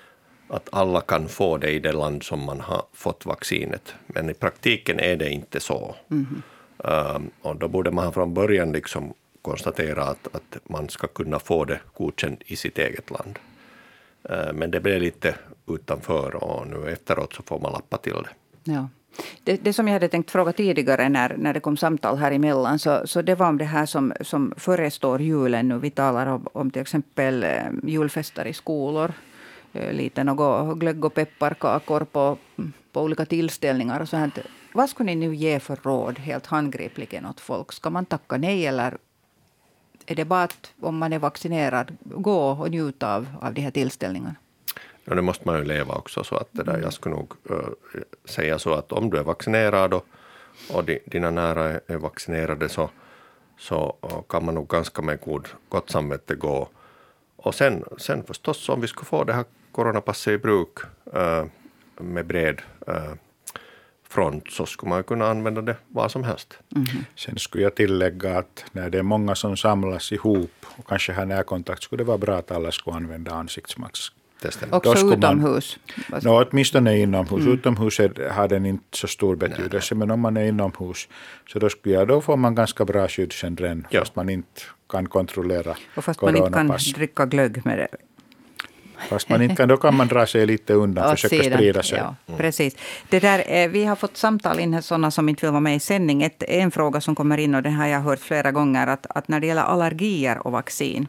att 0.48 0.68
alla 0.72 1.00
kan 1.00 1.28
få 1.28 1.56
det 1.56 1.70
i 1.70 1.78
det 1.78 1.92
land 1.92 2.22
som 2.22 2.44
man 2.44 2.60
har 2.60 2.82
fått 2.92 3.26
vaccinet. 3.26 3.94
Men 4.06 4.30
i 4.30 4.34
praktiken 4.34 5.00
är 5.00 5.16
det 5.16 5.30
inte 5.30 5.60
så. 5.60 5.94
Mm. 6.10 6.42
Um, 6.76 7.30
och 7.42 7.56
då 7.56 7.68
borde 7.68 7.90
man 7.90 8.12
från 8.12 8.34
början 8.34 8.72
liksom 8.72 9.14
konstatera 9.42 10.02
att, 10.02 10.28
att 10.34 10.58
man 10.68 10.88
ska 10.88 11.06
kunna 11.06 11.38
få 11.38 11.64
det 11.64 11.80
godkänt 11.94 12.42
i 12.46 12.56
sitt 12.56 12.78
eget 12.78 13.10
land. 13.10 13.38
Uh, 14.30 14.52
men 14.52 14.70
det 14.70 14.80
blev 14.80 15.00
lite 15.00 15.34
utanför 15.66 16.34
och 16.34 16.66
nu 16.66 16.88
efteråt 16.92 17.34
så 17.34 17.42
får 17.42 17.60
man 17.60 17.72
lappa 17.72 17.96
till 17.96 18.12
det. 18.12 18.72
Ja. 18.72 18.88
Det, 19.44 19.56
det, 19.56 19.72
som 19.72 19.88
jag 19.88 19.92
hade 19.92 20.08
tänkt 20.08 20.30
fråga 20.30 20.52
tidigare 20.52 21.08
när, 21.08 21.36
när 21.36 21.54
det 21.54 21.60
kom 21.60 21.76
samtal 21.76 22.16
här 22.16 22.32
emellan, 22.32 22.78
så, 22.78 23.06
så 23.06 23.22
det 23.22 23.34
var 23.34 23.48
om 23.48 23.58
det 23.58 23.64
här 23.64 23.86
som, 23.86 24.12
som 24.20 24.54
förestår 24.56 25.20
julen 25.20 25.68
nu. 25.68 25.78
Vi 25.78 25.90
talar 25.90 26.26
om, 26.26 26.46
om 26.52 26.70
till 26.70 26.82
exempel 26.82 27.44
eh, 27.44 27.50
julfester 27.82 28.46
i 28.46 28.52
skolor, 28.52 29.12
lite 29.74 30.24
något 30.24 30.78
glögg 30.78 31.04
och 31.04 31.14
pepparkakor 31.14 32.04
på, 32.04 32.38
på 32.92 33.02
olika 33.02 33.24
tillställningar 33.24 34.00
och 34.00 34.08
sånt. 34.08 34.38
vad 34.72 34.90
skulle 34.90 35.14
ni 35.14 35.28
nu 35.28 35.34
ge 35.34 35.60
för 35.60 35.76
råd 35.82 36.18
helt 36.18 36.46
handgripligen 36.46 37.26
åt 37.26 37.40
folk? 37.40 37.72
Ska 37.72 37.90
man 37.90 38.04
tacka 38.04 38.36
nej 38.36 38.66
eller 38.66 38.98
är 40.06 40.14
det 40.14 40.24
bara 40.24 40.42
att 40.42 40.72
om 40.80 40.98
man 40.98 41.12
är 41.12 41.18
vaccinerad 41.18 41.96
gå 42.00 42.48
och 42.48 42.70
njuta 42.70 43.14
av, 43.14 43.26
av 43.40 43.54
de 43.54 43.60
här 43.60 43.70
tillställningarna? 43.70 44.34
Ja, 45.04 45.14
det 45.14 45.22
måste 45.22 45.48
man 45.48 45.58
ju 45.58 45.64
leva 45.64 45.94
också. 45.94 46.24
Så 46.24 46.36
att 46.36 46.48
det 46.50 46.62
där, 46.62 46.78
jag 46.78 46.92
skulle 46.92 47.14
nog 47.14 47.32
uh, 47.50 47.56
säga 48.24 48.58
så 48.58 48.74
att 48.74 48.92
om 48.92 49.10
du 49.10 49.18
är 49.18 49.22
vaccinerad 49.22 49.94
och, 49.94 50.06
och 50.72 50.84
di, 50.84 50.98
dina 51.06 51.30
nära 51.30 51.80
är 51.86 51.96
vaccinerade 51.96 52.68
så, 52.68 52.90
så 53.58 53.96
kan 54.28 54.44
man 54.44 54.54
nog 54.54 54.68
ganska 54.68 55.02
med 55.02 55.20
god, 55.20 55.48
gott 55.68 55.90
samvete 55.90 56.34
gå. 56.34 56.68
Och 57.36 57.54
sen, 57.54 57.84
sen 57.98 58.24
förstås 58.24 58.68
om 58.68 58.80
vi 58.80 58.86
skulle 58.88 59.06
få 59.06 59.24
det 59.24 59.32
här 59.32 59.44
coronapasset 59.74 60.34
i 60.34 60.38
bruk 60.38 60.78
uh, 61.14 61.44
med 62.00 62.26
bred 62.26 62.62
uh, 62.88 63.14
front 64.08 64.50
så 64.50 64.66
skulle 64.66 64.90
man 64.90 65.04
kunna 65.04 65.26
använda 65.30 65.62
det 65.62 65.76
vad 65.88 66.10
som 66.10 66.24
helst. 66.24 66.58
Mm. 66.76 66.86
Sen 67.16 67.38
skulle 67.38 67.64
jag 67.64 67.74
tillägga 67.74 68.38
att 68.38 68.64
när 68.72 68.90
det 68.90 68.98
är 68.98 69.02
många 69.02 69.34
som 69.34 69.56
samlas 69.56 70.12
ihop 70.12 70.66
och 70.76 70.86
kanske 70.86 71.12
har 71.12 71.26
närkontakt 71.26 71.82
skulle 71.82 72.02
det 72.02 72.06
vara 72.06 72.18
bra 72.18 72.36
att 72.36 72.50
alla 72.50 72.72
skulle 72.72 72.96
använda 72.96 73.32
ansiktsmask. 73.32 74.12
Också 74.70 75.14
utomhus? 75.14 75.78
Man, 76.10 76.20
no, 76.24 76.44
åtminstone 76.44 76.98
inomhus. 76.98 77.40
Mm. 77.40 77.52
Utomhus 77.52 78.00
är, 78.00 78.30
har 78.30 78.48
den 78.48 78.66
inte 78.66 78.98
så 78.98 79.06
stor 79.06 79.36
betydelse, 79.36 79.94
men 79.94 80.10
om 80.10 80.20
man 80.20 80.36
är 80.36 80.44
inomhus 80.44 81.08
så 81.48 81.58
då, 81.58 81.68
skulle 81.68 81.94
jag, 81.94 82.08
då 82.08 82.20
får 82.20 82.36
man 82.36 82.54
ganska 82.54 82.84
bra 82.84 83.08
skydd 83.08 83.32
sen 83.32 83.84
ja. 83.90 84.00
fast 84.00 84.16
man 84.16 84.28
inte 84.28 84.60
kan 84.88 85.08
kontrollera 85.08 85.76
Och 85.96 86.04
fast 86.04 86.22
man 86.22 86.36
inte 86.36 86.50
kan 86.50 86.78
dricka 86.94 87.26
glögg 87.26 87.66
med 87.66 87.78
det 87.78 87.88
Fast 89.08 89.28
man 89.28 89.42
inte 89.42 89.56
kan, 89.56 89.68
då 89.68 89.76
kan 89.76 89.96
man 89.96 90.08
dra 90.08 90.26
sig 90.26 90.46
lite 90.46 90.74
undan 90.74 91.04
och 91.04 91.10
försöka 91.10 91.42
sidan. 91.42 91.58
sprida 91.58 91.82
sig. 91.82 91.98
Ja, 91.98 92.14
mm. 92.26 92.38
precis. 92.38 92.76
Det 93.08 93.20
där, 93.20 93.44
eh, 93.46 93.68
vi 93.68 93.84
har 93.84 93.96
fått 93.96 94.16
samtal 94.16 94.60
in, 94.60 94.82
sådana 94.82 95.10
som 95.10 95.28
inte 95.28 95.46
vill 95.46 95.52
vara 95.52 95.60
med 95.60 95.76
i 95.76 95.80
sändning. 95.80 96.22
Ett, 96.22 96.42
en 96.42 96.70
fråga 96.70 97.00
som 97.00 97.14
kommer 97.14 97.38
in, 97.38 97.54
och 97.54 97.62
den 97.62 97.72
har 97.72 97.86
jag 97.86 98.00
hört 98.00 98.20
flera 98.20 98.52
gånger, 98.52 98.86
att, 98.86 99.06
att 99.08 99.28
när 99.28 99.40
det 99.40 99.46
gäller 99.46 99.62
allergier 99.62 100.46
och 100.46 100.52
vaccin. 100.52 101.06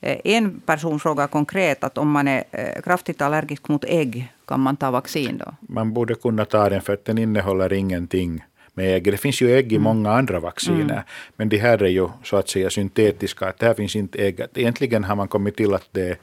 Eh, 0.00 0.18
en 0.24 0.60
person 0.60 1.00
frågar 1.00 1.26
konkret 1.26 1.84
att 1.84 1.98
om 1.98 2.10
man 2.10 2.28
är 2.28 2.44
eh, 2.50 2.82
kraftigt 2.82 3.22
allergisk 3.22 3.68
mot 3.68 3.84
ägg, 3.84 4.32
kan 4.46 4.60
man 4.60 4.76
ta 4.76 4.90
vaccin 4.90 5.38
då? 5.38 5.54
Man 5.60 5.92
borde 5.92 6.14
kunna 6.14 6.44
ta 6.44 6.68
den 6.68 6.80
för 6.80 6.92
att 6.92 7.04
den 7.04 7.18
innehåller 7.18 7.72
ingenting 7.72 8.44
med 8.74 8.96
ägg. 8.96 9.04
Det 9.04 9.16
finns 9.16 9.42
ju 9.42 9.56
ägg 9.56 9.72
i 9.72 9.76
mm. 9.76 9.82
många 9.82 10.12
andra 10.12 10.40
vacciner, 10.40 10.80
mm. 10.80 11.02
men 11.36 11.48
de 11.48 11.58
här 11.58 11.82
är 11.82 11.88
ju 11.88 12.08
så 12.24 12.36
att 12.36 12.48
säga 12.48 12.70
syntetiska. 12.70 13.48
Att 13.48 13.62
här 13.62 13.74
finns 13.74 13.96
inte 13.96 14.18
ägg. 14.18 14.40
Egentligen 14.54 15.04
har 15.04 15.16
man 15.16 15.28
kommit 15.28 15.56
till 15.56 15.74
att 15.74 15.88
det 15.92 16.10
Eh, 16.10 16.16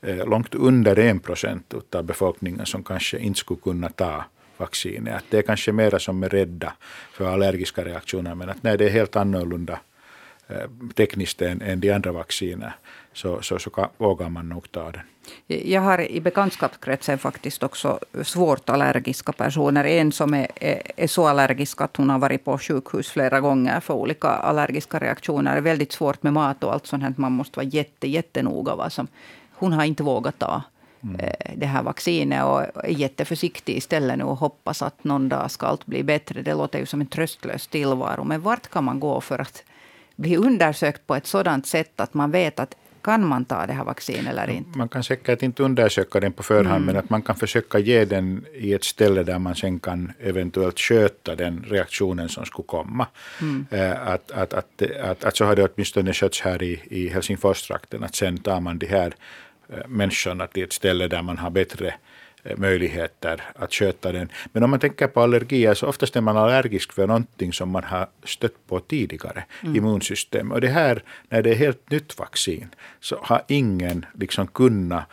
Eh, 0.00 0.26
långt 0.28 0.54
under 0.54 0.98
en 0.98 1.20
procent 1.20 1.74
av 1.94 2.04
befolkningen 2.04 2.66
som 2.66 2.82
kanske 2.82 3.18
inte 3.18 3.40
skulle 3.40 3.60
kunna 3.60 3.88
ta 3.88 4.24
vaccinet. 4.56 5.16
Att 5.16 5.24
det 5.30 5.38
är 5.38 5.42
kanske 5.42 5.72
mera 5.72 5.98
som 5.98 6.22
är 6.22 6.28
rädda 6.28 6.72
för 7.12 7.32
allergiska 7.32 7.84
reaktioner, 7.84 8.34
men 8.34 8.48
att 8.48 8.62
när 8.62 8.76
det 8.76 8.84
är 8.84 8.90
helt 8.90 9.16
annorlunda 9.16 9.80
eh, 10.48 10.70
tekniskt 10.94 11.42
än, 11.42 11.62
än 11.62 11.80
de 11.80 11.92
andra 11.92 12.12
vacciner 12.12 12.72
så, 13.12 13.42
så, 13.42 13.58
så 13.58 13.70
kan, 13.70 13.88
vågar 13.96 14.28
man 14.28 14.48
nog 14.48 14.72
ta 14.72 14.92
den. 14.92 15.02
Jag 15.46 15.80
har 15.80 16.10
i 16.10 16.20
bekantskapskretsen 16.20 17.18
faktiskt 17.18 17.62
också 17.62 17.98
svårt 18.22 18.68
allergiska 18.68 19.32
personer. 19.32 19.84
En 19.84 20.12
som 20.12 20.34
är, 20.34 20.48
är, 20.54 20.82
är, 20.96 21.06
så 21.06 21.26
allergisk 21.26 21.80
att 21.80 21.96
hon 21.96 22.10
har 22.10 22.18
varit 22.18 22.44
på 22.44 22.58
sjukhus 22.58 23.08
flera 23.08 23.40
gånger 23.40 23.80
för 23.80 23.94
olika 23.94 24.28
allergiska 24.28 24.98
reaktioner. 24.98 25.52
Det 25.52 25.58
är 25.58 25.62
väldigt 25.62 25.92
svårt 25.92 26.22
med 26.22 26.32
mat 26.32 26.64
och 26.64 26.72
allt 26.72 26.86
sånt. 26.86 27.18
Man 27.18 27.32
måste 27.32 27.58
vara 27.58 27.66
jätte, 27.66 28.08
jättenoga 28.08 28.74
vad 28.74 28.92
som 28.92 29.08
hon 29.58 29.72
har 29.72 29.84
inte 29.84 30.02
vågat 30.02 30.38
ta 30.38 30.62
mm. 31.02 31.20
Eh, 31.20 31.52
det 31.56 31.66
här 31.66 31.82
vaccinet 31.82 32.44
och 32.44 32.84
är 32.84 32.88
jätteförsiktig 32.88 33.76
istället 33.76 34.18
nu 34.18 34.24
och 34.24 34.36
hoppas 34.36 34.82
att 34.82 35.04
någon 35.04 35.28
dag 35.28 35.50
ska 35.50 35.66
allt 35.66 35.86
bli 35.86 36.02
bättre. 36.02 36.42
Det 36.42 36.54
låter 36.54 36.78
ju 36.78 36.86
som 36.86 37.00
en 37.00 37.06
tröstlös 37.06 37.66
tillvaro. 37.66 38.24
Men 38.24 38.40
vart 38.40 38.68
kan 38.68 38.84
man 38.84 39.00
gå 39.00 39.20
för 39.20 39.38
att 39.38 39.64
bli 40.16 40.36
undersökt 40.36 41.06
på 41.06 41.14
ett 41.14 41.26
sådant 41.26 41.66
sätt 41.66 42.00
att 42.00 42.14
man 42.14 42.30
vet 42.30 42.60
att 42.60 42.76
kan 43.06 43.26
man 43.26 43.44
ta 43.44 43.66
det 43.66 43.72
här 43.72 43.84
vaccinet 43.84 44.26
eller 44.26 44.50
inte? 44.50 44.78
Man 44.78 44.88
kan 44.88 45.04
säkert 45.04 45.42
inte 45.42 45.62
undersöka 45.62 46.20
den 46.20 46.32
på 46.32 46.42
förhand, 46.42 46.82
mm. 46.82 46.86
men 46.86 46.96
att 46.96 47.10
man 47.10 47.22
kan 47.22 47.36
försöka 47.36 47.78
ge 47.78 48.04
den 48.04 48.44
i 48.54 48.72
ett 48.72 48.84
ställe 48.84 49.22
där 49.22 49.38
man 49.38 49.54
sen 49.54 49.78
kan 49.78 50.12
eventuellt 50.20 50.78
sköta 50.78 51.36
den 51.36 51.64
reaktionen 51.68 52.28
som 52.28 52.44
skulle 52.44 52.66
komma. 52.66 53.06
Mm. 53.40 53.66
Eh, 53.70 54.08
att, 54.08 54.30
att, 54.30 54.54
att, 54.54 54.82
att, 55.02 55.24
att, 55.24 55.36
så 55.36 55.44
har 55.44 55.56
det 55.56 55.68
åtminstone 55.68 56.12
skötts 56.12 56.40
här 56.40 56.62
i, 56.62 56.82
i 56.90 57.08
Helsingforstrakten, 57.08 58.04
att 58.04 58.14
sen 58.14 58.38
tar 58.38 58.60
man 58.60 58.78
de 58.78 58.86
här 58.86 59.14
Eh, 59.68 59.88
människorna 59.88 60.46
till 60.46 60.64
ett 60.64 60.72
ställe 60.72 61.08
där 61.08 61.22
man 61.22 61.38
har 61.38 61.50
bättre 61.50 61.94
eh, 62.44 62.56
möjligheter 62.56 63.42
att 63.54 63.74
sköta 63.74 64.12
den. 64.12 64.28
Men 64.52 64.62
om 64.62 64.70
man 64.70 64.80
tänker 64.80 65.06
på 65.06 65.20
allergier 65.20 65.74
så 65.74 65.86
oftast 65.86 66.16
är 66.16 66.20
man 66.20 66.36
allergisk 66.36 66.92
för 66.92 67.06
någonting 67.06 67.52
som 67.52 67.70
man 67.70 67.84
har 67.84 68.06
stött 68.24 68.66
på 68.66 68.80
tidigare, 68.80 69.44
mm. 69.62 69.76
immunsystem. 69.76 70.52
Och 70.52 70.60
det 70.60 70.68
här, 70.68 71.02
när 71.28 71.42
det 71.42 71.50
är 71.50 71.54
helt 71.54 71.90
nytt 71.90 72.18
vaccin, 72.18 72.68
så 73.00 73.18
har 73.22 73.42
ingen 73.48 74.06
liksom 74.14 74.46
kunnat 74.46 75.04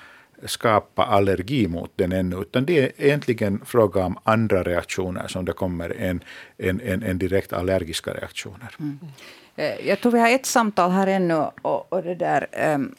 skapa 0.46 1.04
allergi 1.04 1.68
mot 1.68 1.92
den 1.96 2.12
ännu, 2.12 2.36
utan 2.42 2.66
det 2.66 2.80
är 2.80 2.92
egentligen 2.98 3.62
fråga 3.66 4.06
om 4.06 4.18
andra 4.24 4.64
reaktioner 4.64 5.28
som 5.28 5.46
det 5.46 5.54
kommer 5.54 5.90
än, 6.00 6.24
än, 6.58 6.82
än, 6.82 7.04
än 7.04 7.18
direkt 7.18 7.54
allergiska 7.54 8.14
reaktioner. 8.14 8.76
Mm. 8.80 9.00
Eh, 9.56 9.88
jag 9.88 10.02
tror 10.02 10.12
vi 10.12 10.20
har 10.20 10.30
ett 10.30 10.46
samtal 10.46 10.92
här 10.92 11.08
ännu. 11.08 11.46
Och, 11.62 11.94
och 11.94 12.04
det 12.04 12.16
där, 12.16 12.48
um, 12.76 12.96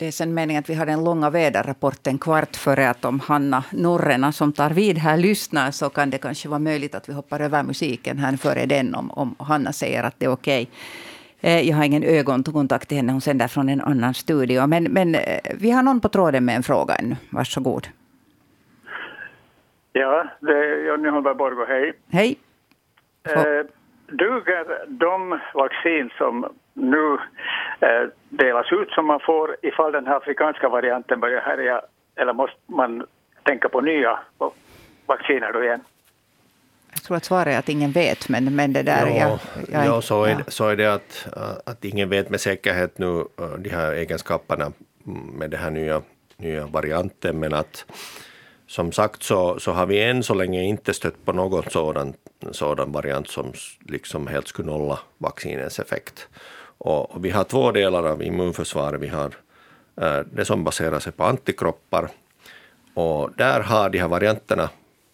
det 0.00 0.06
är 0.06 0.12
sen 0.12 0.34
meningen 0.34 0.60
att 0.60 0.70
vi 0.70 0.74
har 0.74 0.86
den 0.86 1.04
långa 1.04 1.30
väderrapporten 1.30 2.18
kvart 2.18 2.56
före 2.56 2.90
att 2.90 3.04
om 3.04 3.20
Hanna 3.20 3.64
Norrena 3.72 4.32
som 4.32 4.52
tar 4.52 4.70
vid 4.70 4.98
här 4.98 5.16
lyssnar 5.16 5.70
så 5.70 5.90
kan 5.90 6.10
det 6.10 6.18
kanske 6.18 6.48
vara 6.48 6.58
möjligt 6.58 6.94
att 6.94 7.08
vi 7.08 7.12
hoppar 7.12 7.40
över 7.40 7.62
musiken 7.62 8.18
här 8.18 8.36
före 8.36 8.66
den 8.66 8.94
om, 8.94 9.10
om 9.10 9.34
Hanna 9.38 9.72
säger 9.72 10.02
att 10.02 10.14
det 10.18 10.24
är 10.26 10.32
okej. 10.32 10.70
Okay. 11.38 11.68
Jag 11.68 11.76
har 11.76 11.84
ingen 11.84 12.02
ögonkontakt 12.02 12.88
till 12.88 12.96
henne, 12.96 13.12
hon 13.12 13.20
sänder 13.20 13.48
från 13.48 13.68
en 13.68 13.80
annan 13.80 14.14
studio. 14.14 14.66
Men, 14.66 14.84
men 14.84 15.14
eh, 15.14 15.40
vi 15.54 15.70
har 15.70 15.82
någon 15.82 16.00
på 16.00 16.08
tråden 16.08 16.44
med 16.44 16.56
en 16.56 16.62
fråga 16.62 16.94
ännu. 16.94 17.16
Varsågod. 17.30 17.88
Ja, 19.92 20.24
det 20.40 20.52
är 20.52 20.88
Jonny 20.88 21.08
Holmberg 21.08 21.34
Borgo, 21.34 21.64
hej. 21.68 21.92
Hej. 22.10 22.38
Eh, 23.24 23.66
duger 24.10 24.84
de 24.86 25.40
vaccin 25.54 26.10
som 26.18 26.46
nu 26.74 27.18
eh, 27.80 28.08
delas 28.28 28.72
ut 28.72 28.90
som 28.90 29.06
man 29.06 29.20
får 29.20 29.56
ifall 29.62 29.92
den 29.92 30.06
här 30.06 30.16
afrikanska 30.16 30.68
varianten 30.68 31.20
börjar 31.20 31.40
härja 31.40 31.82
eller 32.16 32.32
måste 32.32 32.56
man 32.66 33.06
tänka 33.42 33.68
på 33.68 33.80
nya 33.80 34.18
vacciner 35.06 35.52
då 35.52 35.64
igen? 35.64 35.80
Jag 36.92 37.02
tror 37.02 37.16
att 37.16 37.24
svaret 37.24 37.54
är 37.54 37.58
att 37.58 37.68
ingen 37.68 37.92
vet, 37.92 38.28
men, 38.28 38.56
men 38.56 38.72
det 38.72 38.82
där... 38.82 39.06
Ja, 39.06 39.16
jag, 39.16 39.38
jag, 39.72 39.86
ja, 39.86 40.00
så, 40.00 40.24
är, 40.24 40.30
ja. 40.30 40.38
så 40.48 40.68
är 40.68 40.76
det 40.76 40.94
att, 40.94 41.28
att 41.66 41.84
ingen 41.84 42.08
vet 42.08 42.30
med 42.30 42.40
säkerhet 42.40 42.98
nu 42.98 43.24
eh, 43.38 43.50
de 43.58 43.70
här 43.70 43.92
egenskaperna 43.92 44.72
med 45.38 45.50
den 45.50 45.60
här 45.60 45.70
nya, 45.70 46.02
nya 46.36 46.66
varianten, 46.66 47.40
men 47.40 47.54
att 47.54 47.84
som 48.70 48.92
sagt 48.92 49.22
så, 49.22 49.58
så 49.58 49.72
har 49.72 49.86
vi 49.86 50.02
än 50.02 50.22
så 50.22 50.34
länge 50.34 50.62
inte 50.62 50.94
stött 50.94 51.24
på 51.24 51.32
någon 51.32 51.70
sådan, 51.70 52.14
sådan 52.50 52.92
variant 52.92 53.28
som 53.28 53.52
liksom 53.80 54.26
helt 54.26 54.48
skulle 54.48 54.70
nolla 54.70 54.98
vaccinens 55.18 55.78
effekt. 55.78 56.28
Och, 56.78 57.10
och 57.10 57.24
vi 57.24 57.30
har 57.30 57.44
två 57.44 57.72
delar 57.72 58.02
av 58.02 58.22
immunförsvaret. 58.22 59.00
Vi 59.00 59.08
har 59.08 59.34
eh, 60.00 60.20
det 60.32 60.44
som 60.44 60.64
baserar 60.64 60.98
sig 61.00 61.12
på 61.12 61.24
antikroppar 61.24 62.08
och 62.94 63.30
där 63.36 63.60
har 63.60 63.90
de 63.90 63.98
här 63.98 64.08
varianterna 64.08 64.70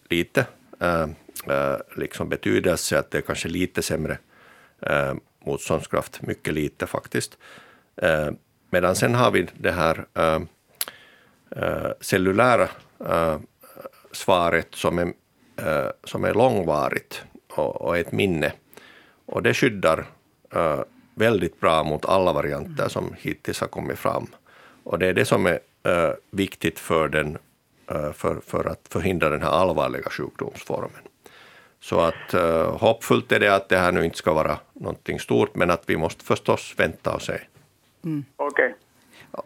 lite 0.09 0.45
eh, 0.79 1.07
eh, 1.47 1.77
liksom 1.95 2.29
betydelse, 2.29 2.99
att 2.99 3.11
det 3.11 3.17
är 3.17 3.21
kanske 3.21 3.47
lite 3.47 3.81
sämre 3.81 4.17
eh, 4.81 5.13
motståndskraft, 5.45 6.21
mycket 6.21 6.53
lite 6.53 6.87
faktiskt. 6.87 7.37
Eh, 7.95 8.29
medan 8.69 8.95
sen 8.95 9.15
har 9.15 9.31
vi 9.31 9.47
det 9.57 9.71
här 9.71 10.05
eh, 10.13 10.41
eh 11.51 11.91
cellulära 12.01 12.69
eh, 13.05 13.37
svaret 14.11 14.67
som 14.71 14.99
är, 14.99 15.13
eh, 15.57 15.89
som 16.03 16.23
är 16.23 16.33
långvarigt 16.33 17.23
och, 17.55 17.81
och 17.81 17.97
ett 17.97 18.11
minne. 18.11 18.53
Och 19.25 19.43
det 19.43 19.53
skyddar 19.53 20.05
eh, 20.55 20.79
väldigt 21.15 21.59
bra 21.59 21.83
mot 21.83 22.05
alla 22.05 22.33
varianter 22.33 22.87
som 22.87 23.15
hittills 23.17 23.61
har 23.61 23.67
kommit 23.67 23.99
fram. 23.99 24.27
Och 24.83 24.99
det 24.99 25.07
är 25.07 25.13
det 25.13 25.25
som 25.25 25.45
är 25.45 25.59
äh, 25.83 26.13
viktigt 26.31 26.79
för, 26.79 27.07
den, 27.07 27.37
äh, 27.91 28.11
för, 28.11 28.39
för 28.45 28.65
att 28.65 28.87
förhindra 28.89 29.29
den 29.29 29.41
här 29.41 29.49
allvarliga 29.49 30.09
sjukdomsformen. 30.09 31.01
Så 31.79 31.99
att 31.99 32.33
äh, 32.33 32.77
hoppfullt 32.77 33.31
är 33.31 33.39
det 33.39 33.55
att 33.55 33.69
det 33.69 33.77
här 33.77 33.91
nu 33.91 34.05
inte 34.05 34.17
ska 34.17 34.33
vara 34.33 34.57
någonting 34.73 35.19
stort, 35.19 35.55
men 35.55 35.71
att 35.71 35.83
vi 35.85 35.97
måste 35.97 36.25
förstås 36.25 36.73
vänta 36.77 37.13
och 37.13 37.21
se. 37.21 37.39
Mm. 38.03 38.25
Okej. 38.35 38.65
Okay. 38.65 38.86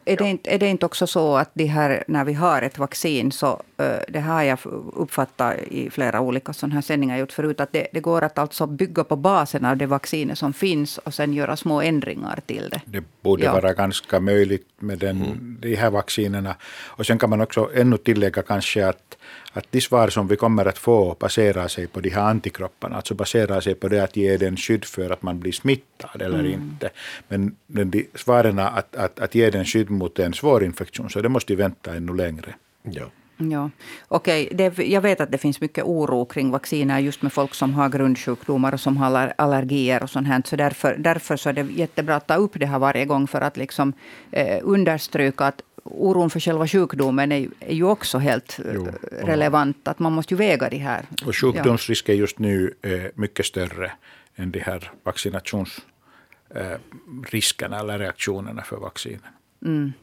Är 0.06 0.18
det, 0.18 0.30
inte, 0.30 0.50
är 0.50 0.60
det 0.60 0.68
inte 0.68 0.86
också 0.86 1.08
så 1.08 1.38
att 1.38 1.50
de 1.54 1.66
här, 1.66 2.04
när 2.08 2.26
vi 2.26 2.34
har 2.34 2.62
ett 2.62 2.78
vaccin 2.78 3.32
så 3.32 3.64
det 4.08 4.20
har 4.20 4.44
jag 4.44 4.60
uppfattat 4.94 5.60
i 5.60 5.90
flera 5.90 6.22
olika 6.22 6.54
sådana 6.54 6.74
här 6.74 6.82
sändningar 6.82 7.18
gjort 7.18 7.32
förut, 7.32 7.60
att 7.60 7.74
det, 7.74 7.88
det, 7.94 8.00
går 8.00 8.22
att 8.22 8.38
alltså 8.38 8.68
bygga 8.68 9.04
på 9.04 9.16
basen 9.16 9.66
av 9.66 9.78
det 9.78 9.86
vaccinet 9.86 10.38
som 10.38 10.54
finns 10.54 10.98
och 10.98 11.14
sen 11.14 11.34
göra 11.34 11.58
små 11.58 11.82
ändringar 11.82 12.40
till 12.46 12.70
det. 12.70 12.82
Det 12.86 13.04
borde 13.22 13.44
ja. 13.44 13.54
vara 13.54 13.74
ganska 13.74 14.20
möjligt 14.20 14.68
med 14.80 14.98
den, 14.98 15.18
mm. 15.18 15.58
de 15.62 15.76
här 15.76 15.90
vaccinerna. 15.90 16.56
Och 16.86 17.06
sen 17.06 17.20
kan 17.20 17.30
man 17.30 17.42
också 17.42 17.70
ännu 17.76 17.98
tillägga 17.98 18.42
kanske 18.42 18.88
att 18.88 19.18
att 19.54 19.72
de 19.72 19.82
svar 19.82 20.08
som 20.08 20.28
vi 20.28 20.36
kommer 20.36 20.66
att 20.66 20.78
få 20.78 21.16
baserar 21.20 21.68
sig 21.68 21.88
på 21.88 22.00
de 22.00 22.10
här 22.10 22.22
antikropparna, 22.22 22.96
alltså 22.96 23.14
baserar 23.14 23.62
sig 23.62 23.76
på 23.76 23.88
det 23.88 24.04
att 24.04 24.16
ge 24.16 24.38
den 24.38 24.58
skydd 24.58 24.86
för 24.86 25.10
att 25.10 25.22
man 25.22 25.40
blir 25.40 25.52
smittad 25.52 26.22
eller 26.22 26.40
mm. 26.40 26.52
inte. 26.52 26.90
Men 27.28 27.56
de 27.68 28.08
svaren 28.16 28.60
att, 28.60 28.96
att, 28.96 29.20
att 29.20 29.36
ge 29.36 29.50
den 29.50 29.66
skydd 29.66 29.90
mot 29.90 30.20
en 30.20 30.34
svår 30.34 30.64
infektion, 30.64 31.10
så 31.10 31.22
det 31.22 31.30
måste 31.30 31.54
vi 31.54 31.62
vänta 31.62 31.96
ännu 31.96 32.16
längre. 32.16 32.56
Ja. 32.84 33.06
Ja. 33.50 33.70
Okej, 34.08 34.50
okay. 34.54 34.92
jag 34.92 35.02
vet 35.02 35.22
att 35.22 35.32
det 35.32 35.38
finns 35.38 35.62
mycket 35.62 35.84
oro 35.84 36.26
kring 36.26 36.52
vacciner 36.52 37.00
just 37.00 37.22
med 37.22 37.34
folk 37.34 37.54
som 37.54 37.74
har 37.74 37.90
grundsjukdomar 37.90 38.74
och 38.74 38.80
som 38.80 38.98
har 38.98 39.34
allergier 39.38 40.04
och 40.04 40.10
sånt 40.10 40.28
här. 40.28 40.42
Så 40.46 40.56
därför, 40.56 40.96
därför 40.98 41.38
så 41.38 41.50
är 41.50 41.54
det 41.54 41.62
jättebra 41.62 42.16
att 42.16 42.28
ta 42.28 42.36
upp 42.36 42.52
det 42.54 42.66
här 42.66 42.80
varje 42.80 43.06
gång 43.06 43.28
för 43.28 43.42
att 43.42 43.58
liksom, 43.58 43.94
eh, 44.32 44.60
understryka 44.64 45.46
att 45.46 45.62
oron 45.84 46.30
för 46.30 46.40
själva 46.40 46.68
sjukdomen 46.68 47.32
är, 47.32 47.50
är 47.60 47.76
ju 47.76 47.84
också 47.84 48.18
helt 48.18 48.60
eh, 48.66 48.72
jo, 48.74 48.88
relevant. 49.12 49.88
Att 49.88 50.00
man 50.00 50.14
måste 50.14 50.34
ju 50.34 50.38
väga 50.38 50.70
det 50.70 50.78
här. 50.78 51.06
Och 51.26 51.36
sjukdomsrisken 51.36 52.18
just 52.18 52.40
nu 52.40 52.74
är 52.82 53.12
mycket 53.16 53.46
större 53.46 53.92
än 54.36 54.52
de 54.52 54.60
här 54.60 54.92
vaccinationsriskerna 55.04 57.80
eller 57.80 58.00
reaktionerna 58.00 58.62
för 58.62 58.78
vaccinen. 58.78 59.22
Mm. 59.66 59.94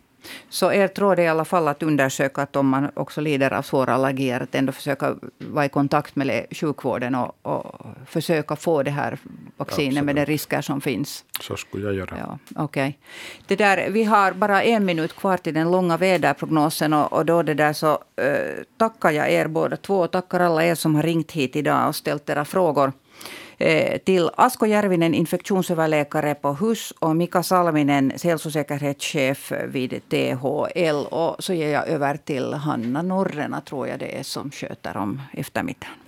Så 0.49 0.73
er 0.73 0.89
tråd 0.89 1.19
är 1.19 1.23
i 1.23 1.29
alla 1.29 1.45
fall 1.45 1.69
att 1.69 1.83
undersöka 1.83 2.43
att 2.43 2.57
om 2.57 2.69
man 2.69 2.91
också 2.95 3.21
lider 3.21 3.53
av 3.53 3.63
svåra 3.63 3.95
allergier, 3.95 4.41
att 4.41 4.55
ändå 4.55 4.73
försöka 4.73 5.17
vara 5.39 5.65
i 5.65 5.69
kontakt 5.69 6.17
med 6.17 6.47
sjukvården 6.51 7.15
och, 7.15 7.39
och 7.43 7.87
försöka 8.07 8.57
få 8.57 8.83
det 8.83 8.91
här 8.91 9.19
vaccinet 9.57 9.97
ja, 9.97 10.03
med 10.03 10.17
de 10.17 10.25
risker 10.25 10.61
som 10.61 10.81
finns. 10.81 11.25
Så 11.41 11.57
skulle 11.57 11.85
jag 11.85 11.95
göra. 11.95 12.39
Ja, 12.55 12.65
okay. 12.65 12.93
det 13.47 13.57
där, 13.57 13.91
vi 13.91 14.05
har 14.05 14.33
bara 14.33 14.63
en 14.63 14.85
minut 14.85 15.17
kvar 15.17 15.37
till 15.37 15.55
den 15.55 15.71
långa 15.71 15.97
väderprognosen 15.97 16.93
och, 16.93 17.13
och 17.13 17.27
då 17.27 17.43
det 17.43 17.55
där 17.55 17.73
så 17.73 17.93
uh, 17.93 18.65
tackar 18.77 19.11
jag 19.11 19.33
er 19.33 19.47
båda 19.47 19.77
två 19.77 19.99
och 20.01 20.11
tackar 20.11 20.41
alla 20.41 20.65
er 20.65 20.75
som 20.75 20.95
har 20.95 21.03
ringt 21.03 21.33
hit 21.33 21.57
idag 21.57 21.89
och 21.89 21.97
ställt 21.97 22.31
era 22.31 22.45
frågor. 22.45 22.93
Eh, 23.61 23.99
till 23.99 24.31
Asko 24.37 24.67
Järvinen, 24.67 25.15
infektionsöverläkare 25.15 26.35
på 26.35 26.53
HUS 26.53 26.95
och 26.99 27.17
Mika 27.17 27.43
Salminen, 27.43 28.13
hälsosäkerhetschef 28.23 29.53
vid 29.69 30.01
THL. 30.09 31.07
Och 31.11 31.37
så 31.39 31.53
ger 31.53 31.73
jag 31.73 31.89
över 31.89 32.17
till 32.17 32.53
Hanna 32.55 33.03
Norrena, 33.03 33.61
tror 33.61 33.89
jag 33.89 33.99
det 33.99 34.19
är, 34.19 34.23
som 34.23 34.51
sköter 34.51 34.97
om 34.97 35.23
eftermiddagen. 35.33 36.08